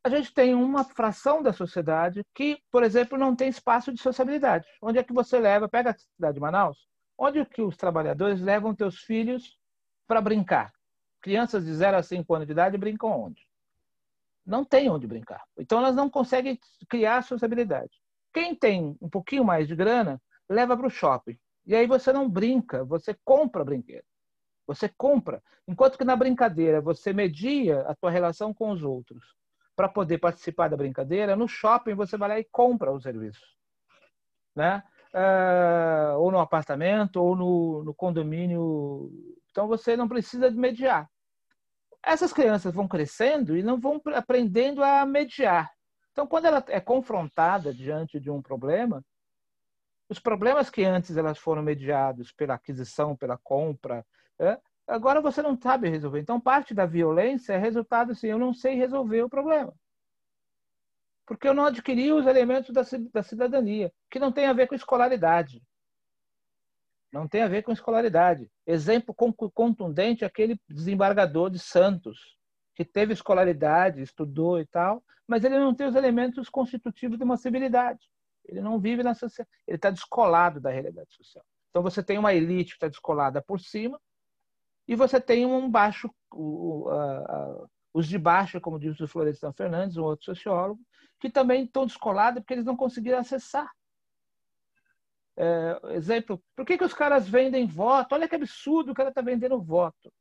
A 0.05 0.09
gente 0.09 0.33
tem 0.33 0.55
uma 0.55 0.85
fração 0.85 1.43
da 1.43 1.53
sociedade 1.53 2.25
que, 2.33 2.63
por 2.71 2.85
exemplo, 2.85 3.19
não 3.19 3.35
tem 3.35 3.49
espaço 3.49 3.93
de 3.93 4.01
sociabilidade. 4.01 4.65
Onde 4.81 5.01
é 5.01 5.03
que 5.03 5.13
você 5.13 5.41
leva? 5.41 5.69
Pega 5.69 5.91
a 5.91 5.99
cidade 5.99 6.35
de 6.35 6.41
Manaus. 6.41 6.87
Onde 7.19 7.41
é 7.41 7.45
que 7.45 7.63
os 7.63 7.77
trabalhadores 7.77 8.41
levam 8.41 8.77
teus 8.77 9.01
filhos 9.01 9.59
para 10.07 10.21
brincar? 10.21 10.73
Crianças 11.21 11.65
de 11.65 11.75
0 11.75 11.97
a 11.97 12.03
5 12.03 12.33
anos 12.33 12.47
de 12.47 12.53
idade 12.53 12.79
brincam 12.79 13.11
onde? 13.11 13.45
Não 14.47 14.65
tem 14.65 14.89
onde 14.89 15.05
brincar. 15.05 15.43
Então, 15.59 15.79
elas 15.81 15.97
não 15.97 16.09
conseguem 16.09 16.61
criar 16.89 17.25
sociabilidade. 17.25 18.04
Quem 18.35 18.53
tem 18.53 18.99
um 19.01 19.09
pouquinho 19.09 19.45
mais 19.45 19.69
de 19.69 19.77
grana, 19.77 20.21
leva 20.49 20.77
para 20.77 20.89
o 20.89 20.91
shopping. 20.91 21.39
E 21.65 21.75
aí 21.75 21.87
você 21.87 22.13
não 22.13 22.29
brinca, 22.29 22.85
você 22.85 23.17
compra 23.25 23.65
brinquedo. 23.65 24.05
Você 24.67 24.89
compra. 24.89 25.41
Enquanto 25.69 25.97
que 25.97 26.05
na 26.05 26.17
brincadeira 26.17 26.81
você 26.81 27.13
media 27.13 27.83
a 27.83 27.95
tua 27.95 28.11
relação 28.11 28.53
com 28.53 28.71
os 28.71 28.83
outros 28.83 29.35
para 29.77 29.89
poder 29.89 30.19
participar 30.19 30.69
da 30.69 30.77
brincadeira, 30.77 31.37
no 31.37 31.47
shopping 31.47 31.95
você 31.95 32.17
vai 32.17 32.29
lá 32.29 32.41
e 32.41 32.49
compra 32.51 32.91
o 32.91 33.01
serviço. 33.01 33.47
Né? 34.55 34.83
Uh, 35.15 36.19
ou 36.19 36.33
no 36.33 36.41
apartamento, 36.41 37.23
ou 37.23 37.37
no, 37.37 37.85
no 37.85 37.95
condomínio. 37.95 39.13
Então 39.51 39.69
você 39.69 39.97
não 39.97 40.09
precisa 40.09 40.51
de 40.51 40.57
mediar. 40.57 41.09
Essas 42.03 42.33
crianças 42.33 42.75
vão 42.75 42.89
crescendo 42.89 43.57
e 43.57 43.63
não 43.63 43.79
vão 43.79 44.03
aprendendo 44.13 44.83
a 44.83 45.07
mediar. 45.07 45.71
Então, 46.15 46.29
quando 46.29 46.45
ela 46.45 46.65
é 46.69 46.81
confrontada 46.81 47.75
diante 47.75 48.21
de 48.21 48.31
um 48.31 48.41
problema, 48.41 49.05
os 50.09 50.21
problemas 50.21 50.71
que 50.71 50.85
antes 50.85 51.17
elas 51.17 51.39
foram 51.39 51.61
mediados 51.61 52.31
pela 52.31 52.55
aquisição, 52.55 53.17
pela 53.17 53.37
compra, 53.37 54.07
é, 54.39 54.61
agora 54.87 55.21
você 55.21 55.43
não 55.43 55.61
sabe 55.61 55.89
resolver. 55.89 56.21
Então, 56.21 56.41
parte 56.41 56.73
da 56.73 56.87
violência 56.87 57.55
é 57.55 57.59
resultado 57.59 58.13
assim, 58.13 58.29
eu 58.29 58.39
não 58.39 58.55
sei 58.55 58.77
resolver 58.77 59.23
o 59.23 59.29
problema. 59.29 59.75
Porque 61.27 61.49
eu 61.49 61.55
não 61.55 61.65
adquiri 61.65 62.13
os 62.13 62.29
elementos 62.29 62.73
da 62.73 63.23
cidadania, 63.25 63.93
que 64.09 64.21
não 64.21 64.31
tem 64.31 64.47
a 64.47 64.53
ver 64.53 64.69
com 64.69 64.77
escolaridade. 64.77 65.61
Não 67.13 67.27
tem 67.27 67.43
a 67.43 67.49
ver 67.49 67.63
com 67.63 67.73
escolaridade. 67.73 68.49
Exemplo 68.65 69.13
contundente 69.53 70.23
é 70.23 70.29
aquele 70.29 70.61
desembargador 70.69 71.51
de 71.51 71.59
Santos, 71.59 72.37
que 72.75 72.85
teve 72.85 73.13
escolaridade, 73.13 74.03
estudou 74.03 74.61
e 74.61 74.67
tal, 74.67 75.03
mas 75.27 75.45
ele 75.45 75.59
não 75.59 75.75
tem 75.75 75.87
os 75.87 75.95
elementos 75.95 76.49
constitutivos 76.49 77.19
de 77.19 77.25
uma 77.25 77.37
civilidade. 77.37 78.09
Ele 78.45 78.61
não 78.61 78.79
vive 78.79 79.03
na 79.03 79.15
sociedade, 79.15 79.51
ele 79.67 79.77
está 79.77 79.91
descolado 79.91 80.61
da 80.61 80.71
realidade 80.71 81.15
social. 81.15 81.45
Então 81.71 81.83
você 81.83 82.03
tem 82.03 82.19
uma 82.19 82.35
elite 82.35 82.71
que 82.71 82.77
está 82.77 82.89
descolada 82.89 83.43
por 83.43 83.61
cima 83.61 84.01
e 84.87 84.95
você 84.95 85.21
tem 85.21 85.47
um 85.47 85.71
baixo, 85.71 86.11
o, 86.33 86.89
a, 86.91 87.19
a, 87.19 87.67
os 87.93 88.07
de 88.07 88.19
baixo, 88.19 88.61
como 88.61 88.79
diz 88.79 89.01
o 89.01 89.09
Florestan 89.09 89.53
Fernandes, 89.53 89.97
um 89.97 90.05
outro 90.05 90.27
sociólogo, 90.27 90.81
que 91.19 91.31
também 91.31 91.65
estão 91.65 91.87
descolados 91.87 92.41
porque 92.41 92.55
eles 92.55 92.67
não 92.67 92.77
conseguiram 92.77 93.19
acessar. 93.19 93.71
É, 95.37 95.81
exemplo, 95.95 96.41
por 96.55 96.65
que, 96.65 96.79
que 96.79 96.85
os 96.85 96.95
caras 96.95 97.29
vendem 97.29 97.67
voto? 97.67 98.15
Olha 98.15 98.29
que 98.29 98.35
absurdo 98.35 98.93
o 98.93 98.95
cara 98.95 99.09
está 99.09 99.23
vendendo 99.23 99.61
voto. 99.61 100.13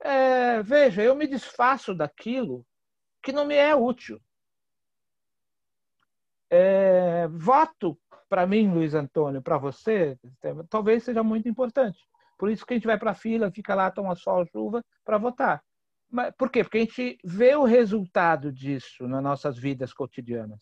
É, 0.00 0.62
veja, 0.62 1.02
eu 1.02 1.14
me 1.14 1.26
desfaço 1.26 1.94
daquilo 1.94 2.64
que 3.22 3.32
não 3.32 3.44
me 3.44 3.54
é 3.54 3.74
útil. 3.74 4.20
É, 6.48 7.26
voto, 7.28 7.98
para 8.28 8.46
mim, 8.46 8.70
Luiz 8.72 8.94
Antônio, 8.94 9.42
para 9.42 9.58
você, 9.58 10.18
talvez 10.70 11.04
seja 11.04 11.22
muito 11.22 11.48
importante. 11.48 11.98
Por 12.38 12.50
isso 12.50 12.64
que 12.64 12.74
a 12.74 12.76
gente 12.76 12.86
vai 12.86 12.98
para 12.98 13.12
a 13.12 13.14
fila, 13.14 13.50
fica 13.50 13.74
lá, 13.74 13.90
toma 13.90 14.14
sol, 14.14 14.46
chuva, 14.46 14.84
para 15.04 15.18
votar. 15.18 15.62
Mas, 16.10 16.32
por 16.36 16.50
quê? 16.50 16.62
Porque 16.62 16.78
a 16.78 16.80
gente 16.82 17.18
vê 17.24 17.56
o 17.56 17.64
resultado 17.64 18.52
disso 18.52 19.08
nas 19.08 19.22
nossas 19.22 19.58
vidas 19.58 19.92
cotidianas. 19.92 20.58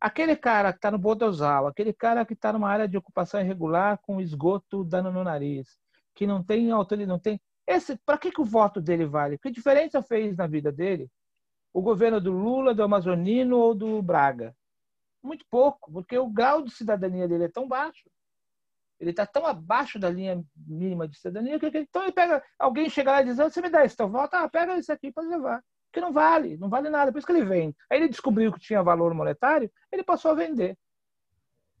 Aquele 0.00 0.36
cara 0.36 0.72
que 0.72 0.78
está 0.78 0.90
no 0.90 0.98
Bodosal, 0.98 1.66
aquele 1.66 1.92
cara 1.92 2.24
que 2.24 2.34
está 2.34 2.52
numa 2.52 2.68
área 2.68 2.88
de 2.88 2.96
ocupação 2.96 3.40
irregular 3.40 3.98
com 4.02 4.20
esgoto 4.20 4.84
dando 4.84 5.10
no 5.10 5.24
nariz, 5.24 5.78
que 6.14 6.26
não 6.26 6.42
tem 6.42 6.70
autoridade, 6.70 7.08
não 7.08 7.18
tem 7.18 7.40
esse, 7.66 7.96
para 8.04 8.18
que, 8.18 8.30
que 8.30 8.40
o 8.40 8.44
voto 8.44 8.80
dele 8.80 9.04
vale? 9.04 9.38
Que 9.38 9.50
diferença 9.50 10.02
fez 10.02 10.36
na 10.36 10.46
vida 10.46 10.70
dele 10.70 11.10
o 11.72 11.82
governo 11.82 12.20
do 12.20 12.32
Lula, 12.32 12.74
do 12.74 12.82
Amazonino 12.82 13.58
ou 13.58 13.74
do 13.74 14.00
Braga? 14.00 14.54
Muito 15.22 15.44
pouco, 15.50 15.90
porque 15.90 16.16
o 16.16 16.28
grau 16.28 16.62
de 16.62 16.70
cidadania 16.70 17.26
dele 17.26 17.44
é 17.44 17.48
tão 17.48 17.66
baixo. 17.66 18.08
Ele 18.98 19.10
está 19.10 19.26
tão 19.26 19.44
abaixo 19.44 19.98
da 19.98 20.08
linha 20.08 20.42
mínima 20.56 21.06
de 21.06 21.18
cidadania 21.18 21.58
que 21.58 21.66
então 21.66 22.02
ele 22.02 22.12
pega, 22.12 22.42
alguém 22.58 22.88
chega 22.88 23.10
lá 23.10 23.22
e 23.22 23.26
diz: 23.26 23.38
ah, 23.38 23.50
você 23.50 23.60
me 23.60 23.68
dá 23.68 23.84
esse 23.84 23.96
teu 23.96 24.08
voto? 24.08 24.34
Ah, 24.34 24.48
pega 24.48 24.78
esse 24.78 24.90
aqui 24.90 25.12
para 25.12 25.24
levar. 25.24 25.62
Porque 25.90 26.00
não 26.00 26.12
vale, 26.12 26.56
não 26.56 26.68
vale 26.68 26.88
nada. 26.88 27.12
Por 27.12 27.18
isso 27.18 27.26
que 27.26 27.32
ele 27.32 27.44
vende. 27.44 27.76
Aí 27.90 27.98
ele 27.98 28.08
descobriu 28.08 28.52
que 28.52 28.60
tinha 28.60 28.82
valor 28.82 29.12
monetário, 29.12 29.70
ele 29.92 30.02
passou 30.02 30.30
a 30.30 30.34
vender. 30.34 30.78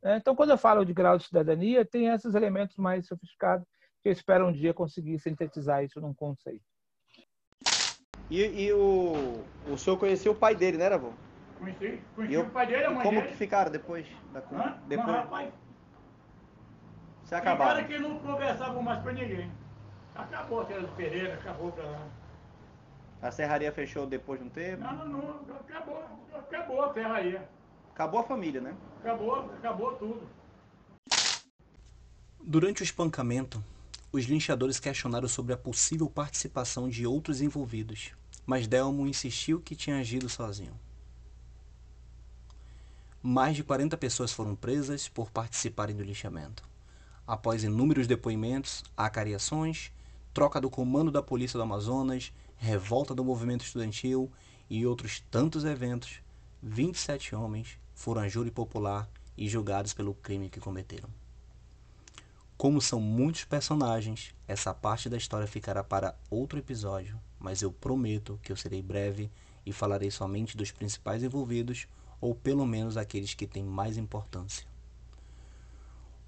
Né? 0.02 0.16
Então, 0.16 0.36
quando 0.36 0.50
eu 0.50 0.58
falo 0.58 0.84
de 0.84 0.92
grau 0.92 1.16
de 1.16 1.24
cidadania, 1.24 1.84
tem 1.84 2.08
esses 2.08 2.34
elementos 2.34 2.76
mais 2.76 3.06
sofisticados 3.06 3.66
que 4.06 4.10
eu 4.10 4.12
espero 4.12 4.46
um 4.46 4.52
dia 4.52 4.72
conseguir 4.72 5.18
sintetizar 5.18 5.82
isso 5.82 6.00
num 6.00 6.14
conceito. 6.14 6.64
E, 8.30 8.40
e 8.40 8.72
o, 8.72 9.44
o 9.68 9.76
senhor 9.76 9.98
conhecia 9.98 10.30
o 10.30 10.34
pai 10.34 10.54
dele, 10.54 10.78
né, 10.78 10.86
avô? 10.86 11.10
Conheci, 11.58 12.00
conheci 12.14 12.34
E, 12.34 12.38
o 12.38 12.48
pai 12.50 12.68
dele, 12.68 12.84
a 12.84 12.90
mãe 12.90 13.02
como 13.02 13.20
dele. 13.20 13.32
que 13.32 13.36
ficaram 13.36 13.68
depois? 13.68 14.06
Da, 14.32 14.38
Hã? 14.38 14.78
depois 14.86 15.08
Mas, 15.08 15.16
rapaz, 15.16 15.52
se 17.24 17.34
acabaram. 17.34 17.74
cara 17.74 17.84
que 17.88 17.98
não 17.98 18.16
conversavam 18.20 18.80
mais 18.80 19.02
com 19.02 19.10
ninguém. 19.10 19.50
Acabou 20.14 20.60
a 20.60 20.66
César 20.66 20.88
Pereira, 20.96 21.34
acabou 21.34 21.72
pra 21.72 21.84
lá. 21.84 22.08
A 23.22 23.30
serraria 23.32 23.72
fechou 23.72 24.06
depois 24.06 24.38
de 24.38 24.46
um 24.46 24.50
tempo? 24.50 24.84
Não, 24.84 25.04
não, 25.04 25.42
não, 25.42 25.56
acabou, 25.56 26.04
acabou 26.32 26.84
a 26.84 26.88
terra 26.90 27.14
aí. 27.16 27.40
Acabou 27.92 28.20
a 28.20 28.24
família, 28.24 28.60
né? 28.60 28.76
Acabou, 29.00 29.50
acabou 29.58 29.96
tudo. 29.96 30.22
Durante 32.40 32.82
o 32.82 32.84
espancamento, 32.84 33.60
os 34.12 34.24
linchadores 34.24 34.78
questionaram 34.78 35.28
sobre 35.28 35.52
a 35.52 35.56
possível 35.56 36.08
participação 36.08 36.88
de 36.88 37.06
outros 37.06 37.40
envolvidos, 37.40 38.12
mas 38.44 38.66
Delmo 38.66 39.06
insistiu 39.06 39.60
que 39.60 39.74
tinha 39.74 39.98
agido 39.98 40.28
sozinho. 40.28 40.78
Mais 43.22 43.56
de 43.56 43.64
40 43.64 43.96
pessoas 43.96 44.32
foram 44.32 44.54
presas 44.54 45.08
por 45.08 45.30
participarem 45.30 45.96
do 45.96 46.04
linchamento. 46.04 46.62
Após 47.26 47.64
inúmeros 47.64 48.06
depoimentos, 48.06 48.84
acariações, 48.96 49.90
troca 50.32 50.60
do 50.60 50.70
comando 50.70 51.10
da 51.10 51.22
Polícia 51.22 51.58
do 51.58 51.62
Amazonas, 51.62 52.32
revolta 52.56 53.14
do 53.14 53.24
movimento 53.24 53.64
estudantil 53.64 54.30
e 54.70 54.86
outros 54.86 55.20
tantos 55.30 55.64
eventos, 55.64 56.20
27 56.62 57.34
homens 57.34 57.78
foram 57.94 58.22
a 58.22 58.28
júri 58.28 58.50
popular 58.50 59.08
e 59.36 59.48
julgados 59.48 59.92
pelo 59.92 60.14
crime 60.14 60.48
que 60.48 60.60
cometeram. 60.60 61.08
Como 62.56 62.80
são 62.80 62.98
muitos 62.98 63.44
personagens, 63.44 64.34
essa 64.48 64.72
parte 64.72 65.10
da 65.10 65.18
história 65.18 65.46
ficará 65.46 65.84
para 65.84 66.16
outro 66.30 66.58
episódio, 66.58 67.20
mas 67.38 67.60
eu 67.60 67.70
prometo 67.70 68.40
que 68.42 68.50
eu 68.50 68.56
serei 68.56 68.80
breve 68.80 69.30
e 69.66 69.72
falarei 69.72 70.10
somente 70.10 70.56
dos 70.56 70.70
principais 70.70 71.22
envolvidos, 71.22 71.86
ou 72.18 72.34
pelo 72.34 72.66
menos 72.66 72.96
aqueles 72.96 73.34
que 73.34 73.46
têm 73.46 73.62
mais 73.62 73.98
importância. 73.98 74.66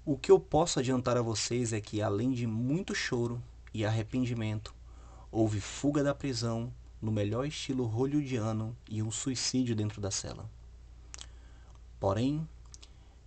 O 0.05 0.15
que 0.15 0.31
eu 0.31 0.39
posso 0.39 0.79
adiantar 0.79 1.17
a 1.17 1.21
vocês 1.23 1.73
é 1.73 1.81
que, 1.81 1.99
além 1.99 2.31
de 2.31 2.45
muito 2.45 2.93
choro 2.93 3.41
e 3.73 3.83
arrependimento, 3.83 4.73
houve 5.31 5.59
fuga 5.59 6.03
da 6.03 6.13
prisão 6.13 6.71
no 7.01 7.11
melhor 7.11 7.47
estilo 7.47 7.85
hollywoodiano 7.85 8.77
e 8.87 9.01
um 9.01 9.09
suicídio 9.09 9.75
dentro 9.75 9.99
da 9.99 10.11
cela. 10.11 10.47
Porém, 11.99 12.47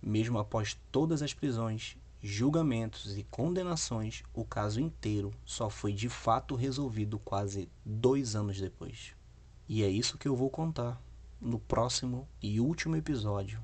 mesmo 0.01 0.39
após 0.39 0.79
todas 0.89 1.21
as 1.21 1.33
prisões, 1.33 1.97
julgamentos 2.25 3.17
e 3.17 3.23
condenações, 3.25 4.23
o 4.33 4.45
caso 4.45 4.79
inteiro 4.79 5.33
só 5.45 5.69
foi 5.69 5.91
de 5.91 6.07
fato 6.07 6.55
resolvido 6.55 7.19
quase 7.19 7.69
dois 7.85 8.33
anos 8.33 8.61
depois. 8.61 9.13
E 9.67 9.83
é 9.83 9.89
isso 9.89 10.17
que 10.17 10.29
eu 10.29 10.35
vou 10.35 10.49
contar 10.49 11.01
no 11.41 11.59
próximo 11.59 12.25
e 12.41 12.61
último 12.61 12.95
episódio, 12.95 13.61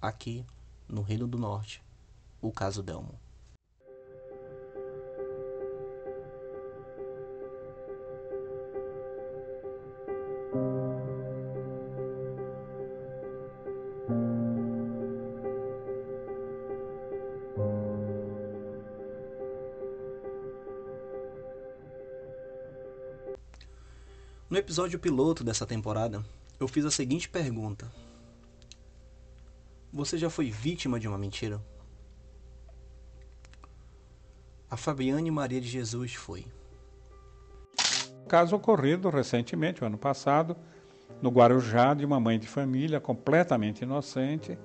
aqui 0.00 0.46
no 0.88 1.02
Reino 1.02 1.26
do 1.26 1.36
Norte, 1.36 1.82
o 2.40 2.52
caso 2.52 2.80
Delmo. 2.80 3.18
Episódio 24.60 24.98
piloto 24.98 25.42
dessa 25.42 25.66
temporada, 25.66 26.22
eu 26.58 26.68
fiz 26.68 26.84
a 26.84 26.90
seguinte 26.90 27.28
pergunta: 27.28 27.90
Você 29.92 30.18
já 30.18 30.28
foi 30.28 30.50
vítima 30.50 31.00
de 31.00 31.08
uma 31.08 31.18
mentira? 31.18 31.60
A 34.70 34.76
Fabiane 34.76 35.30
Maria 35.30 35.60
de 35.60 35.66
Jesus 35.66 36.14
foi. 36.14 36.44
Caso 38.28 38.54
ocorrido 38.54 39.08
recentemente, 39.08 39.82
o 39.82 39.86
ano 39.86 39.98
passado, 39.98 40.56
no 41.20 41.30
Guarujá, 41.30 41.94
de 41.94 42.04
uma 42.04 42.20
mãe 42.20 42.38
de 42.38 42.46
família 42.46 43.00
completamente 43.00 43.82
inocente, 43.82 44.56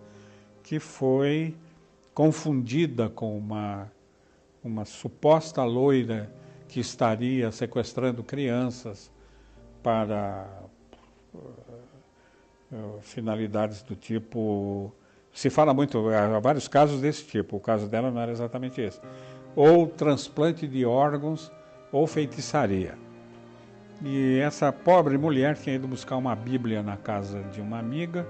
que 0.62 0.78
foi 0.78 1.56
confundida 2.14 3.10
com 3.10 3.36
uma, 3.36 3.91
uma 4.64 4.86
suposta 4.86 5.64
loira 5.64 6.32
que 6.68 6.80
estaria 6.80 7.52
sequestrando 7.52 8.24
crianças 8.24 9.10
para 9.86 10.48
uh, 11.36 13.00
finalidades 13.02 13.84
do 13.84 13.96
tipo. 13.96 14.92
Se 15.32 15.52
fala 15.52 15.76
muito, 15.76 16.10
há 16.10 16.40
vários 16.40 16.68
casos 16.68 17.02
desse 17.02 17.24
tipo, 17.26 17.58
o 17.58 17.60
caso 17.60 17.88
dela 17.88 18.10
não 18.10 18.20
era 18.20 18.32
exatamente 18.32 18.82
esse. 18.82 19.00
Ou 19.56 19.86
transplante 19.86 20.68
de 20.68 20.84
órgãos 20.86 21.52
ou 21.92 22.08
feitiçaria. 22.08 22.98
E 24.04 24.40
essa 24.40 24.72
pobre 24.72 25.20
mulher 25.20 25.56
tinha 25.56 25.76
ido 25.76 25.88
buscar 25.88 26.18
uma 26.18 26.36
Bíblia 26.36 26.82
na 26.82 26.98
casa 26.98 27.44
de 27.44 27.62
uma 27.62 27.78
amiga, 27.78 28.28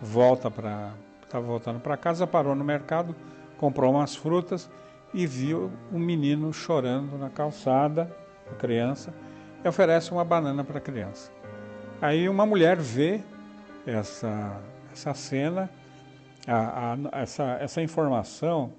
volta 0.00 0.50
para. 0.50 0.94
Estava 1.22 1.44
voltando 1.44 1.80
para 1.80 1.96
casa, 1.98 2.26
parou 2.26 2.54
no 2.54 2.64
mercado, 2.64 3.14
comprou 3.58 3.92
umas 3.92 4.16
frutas 4.16 4.70
e 5.12 5.26
viu 5.26 5.70
um 5.92 5.98
menino 5.98 6.52
chorando 6.52 7.18
na 7.18 7.28
calçada, 7.28 8.10
a 8.50 8.54
criança, 8.54 9.12
e 9.64 9.68
oferece 9.68 10.10
uma 10.12 10.24
banana 10.24 10.62
para 10.62 10.78
a 10.78 10.80
criança. 10.80 11.32
Aí 12.00 12.28
uma 12.28 12.44
mulher 12.44 12.76
vê 12.76 13.20
essa, 13.86 14.60
essa 14.92 15.14
cena, 15.14 15.70
a, 16.46 16.92
a, 16.92 17.22
essa, 17.22 17.44
essa 17.60 17.80
informação, 17.80 18.72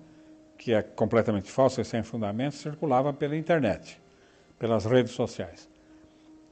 que 0.58 0.74
é 0.74 0.82
completamente 0.84 1.52
falsa 1.52 1.82
e 1.82 1.86
sem 1.86 2.04
fundamento, 2.04 2.56
circulava 2.56 3.12
pela 3.12 3.36
internet, 3.36 4.00
pelas 4.60 4.86
redes 4.86 5.14
sociais. 5.14 5.68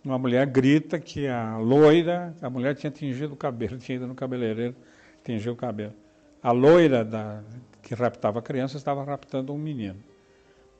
Uma 0.03 0.17
mulher 0.17 0.45
grita 0.47 0.99
que 0.99 1.27
a 1.27 1.57
loira, 1.57 2.35
a 2.41 2.49
mulher 2.49 2.75
tinha 2.75 2.91
tingido 2.91 3.33
o 3.33 3.37
cabelo, 3.37 3.77
tinha 3.79 3.97
ido 3.97 4.07
no 4.07 4.15
cabeleireiro, 4.15 4.75
tingiu 5.23 5.53
o 5.53 5.55
cabelo. 5.55 5.93
A 6.41 6.51
loira 6.51 7.05
da, 7.05 7.41
que 7.81 7.93
raptava 7.93 8.39
a 8.39 8.41
criança 8.41 8.75
estava 8.77 9.03
raptando 9.03 9.53
um 9.53 9.57
menino. 9.57 9.99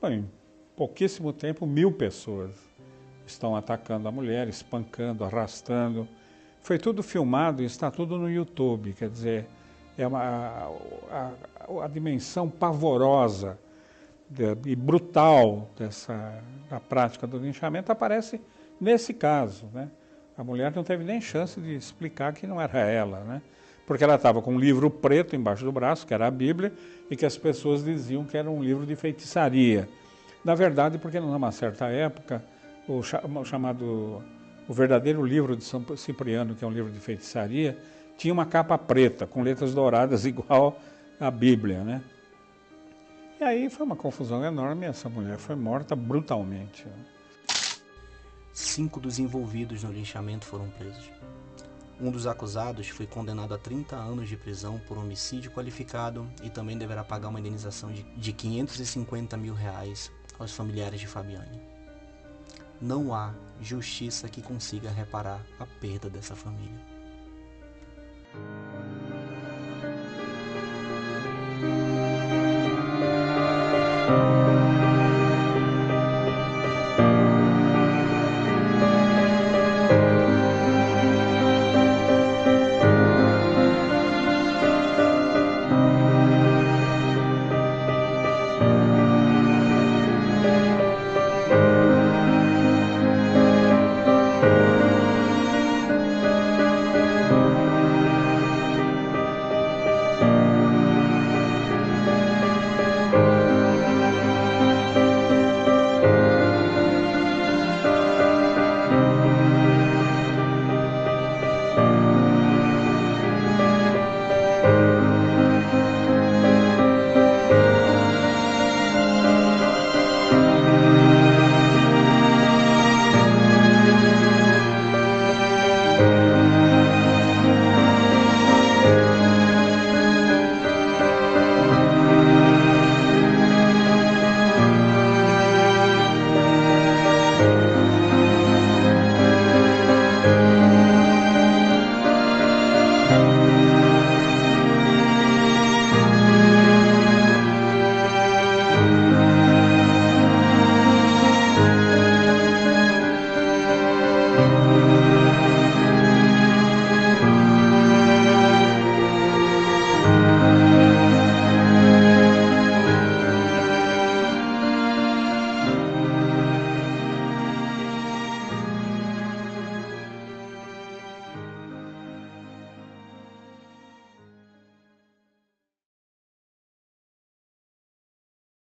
Bom, 0.02 0.10
em 0.10 0.30
pouquíssimo 0.76 1.32
tempo, 1.32 1.66
mil 1.66 1.90
pessoas 1.92 2.50
estão 3.26 3.56
atacando 3.56 4.08
a 4.08 4.12
mulher, 4.12 4.48
espancando, 4.48 5.24
arrastando. 5.24 6.08
Foi 6.60 6.78
tudo 6.78 7.02
filmado 7.02 7.62
e 7.62 7.66
está 7.66 7.90
tudo 7.90 8.16
no 8.16 8.30
YouTube, 8.30 8.92
quer 8.92 9.08
dizer, 9.10 9.46
é 9.96 10.06
uma, 10.06 10.22
a, 10.22 11.30
a, 11.70 11.84
a 11.84 11.88
dimensão 11.88 12.48
pavorosa 12.48 13.58
de, 14.28 14.56
e 14.66 14.74
brutal 14.74 15.68
dessa 15.76 16.42
da 16.68 16.80
prática 16.80 17.26
do 17.26 17.38
linchamento 17.38 17.92
aparece 17.92 18.40
nesse 18.80 19.12
caso, 19.14 19.68
né? 19.72 19.88
A 20.36 20.42
mulher 20.42 20.72
não 20.74 20.82
teve 20.82 21.04
nem 21.04 21.20
chance 21.20 21.60
de 21.60 21.74
explicar 21.76 22.32
que 22.32 22.46
não 22.46 22.60
era 22.60 22.80
ela, 22.80 23.20
né? 23.20 23.42
Porque 23.86 24.02
ela 24.02 24.16
estava 24.16 24.42
com 24.42 24.54
um 24.54 24.58
livro 24.58 24.90
preto 24.90 25.36
embaixo 25.36 25.64
do 25.64 25.70
braço, 25.70 26.06
que 26.06 26.14
era 26.14 26.26
a 26.26 26.30
Bíblia, 26.30 26.72
e 27.10 27.16
que 27.16 27.24
as 27.24 27.36
pessoas 27.36 27.84
diziam 27.84 28.24
que 28.24 28.36
era 28.36 28.50
um 28.50 28.62
livro 28.62 28.84
de 28.86 28.96
feitiçaria. 28.96 29.88
Na 30.44 30.54
verdade, 30.54 30.98
porque 30.98 31.20
numa 31.20 31.52
certa 31.52 31.86
época, 31.86 32.42
o, 32.88 33.02
chamado 33.44 34.22
o 34.68 34.72
verdadeiro 34.72 35.24
livro 35.24 35.56
de 35.56 35.64
São 35.64 35.84
Cipriano, 35.96 36.54
que 36.54 36.64
é 36.64 36.66
um 36.66 36.70
livro 36.70 36.90
de 36.90 36.98
feitiçaria, 36.98 37.78
tinha 38.16 38.32
uma 38.32 38.46
capa 38.46 38.78
preta 38.78 39.26
com 39.26 39.42
letras 39.42 39.74
douradas 39.74 40.24
igual 40.26 40.78
à 41.18 41.30
Bíblia, 41.30 41.82
né? 41.82 42.02
E 43.40 43.44
aí 43.44 43.68
foi 43.68 43.84
uma 43.84 43.96
confusão 43.96 44.44
enorme. 44.44 44.86
Essa 44.86 45.08
mulher 45.08 45.38
foi 45.38 45.56
morta 45.56 45.96
brutalmente. 45.96 46.86
Cinco 48.52 49.00
dos 49.00 49.18
envolvidos 49.18 49.82
no 49.82 49.92
linchamento 49.92 50.46
foram 50.46 50.70
presos. 50.70 51.10
Um 52.00 52.10
dos 52.10 52.26
acusados 52.26 52.88
foi 52.88 53.06
condenado 53.06 53.54
a 53.54 53.58
30 53.58 53.96
anos 53.96 54.28
de 54.28 54.36
prisão 54.36 54.80
por 54.86 54.98
homicídio 54.98 55.50
qualificado 55.50 56.26
e 56.42 56.50
também 56.50 56.78
deverá 56.78 57.04
pagar 57.04 57.28
uma 57.28 57.40
indenização 57.40 57.92
de, 57.92 58.02
de 58.02 58.32
550 58.32 59.36
mil 59.36 59.54
reais 59.54 60.10
aos 60.38 60.52
familiares 60.52 61.00
de 61.00 61.06
Fabiane. 61.06 61.73
Não 62.84 63.14
há 63.14 63.32
justiça 63.62 64.28
que 64.28 64.42
consiga 64.42 64.90
reparar 64.90 65.40
a 65.58 65.64
perda 65.64 66.10
dessa 66.10 66.36
família. 66.36 66.84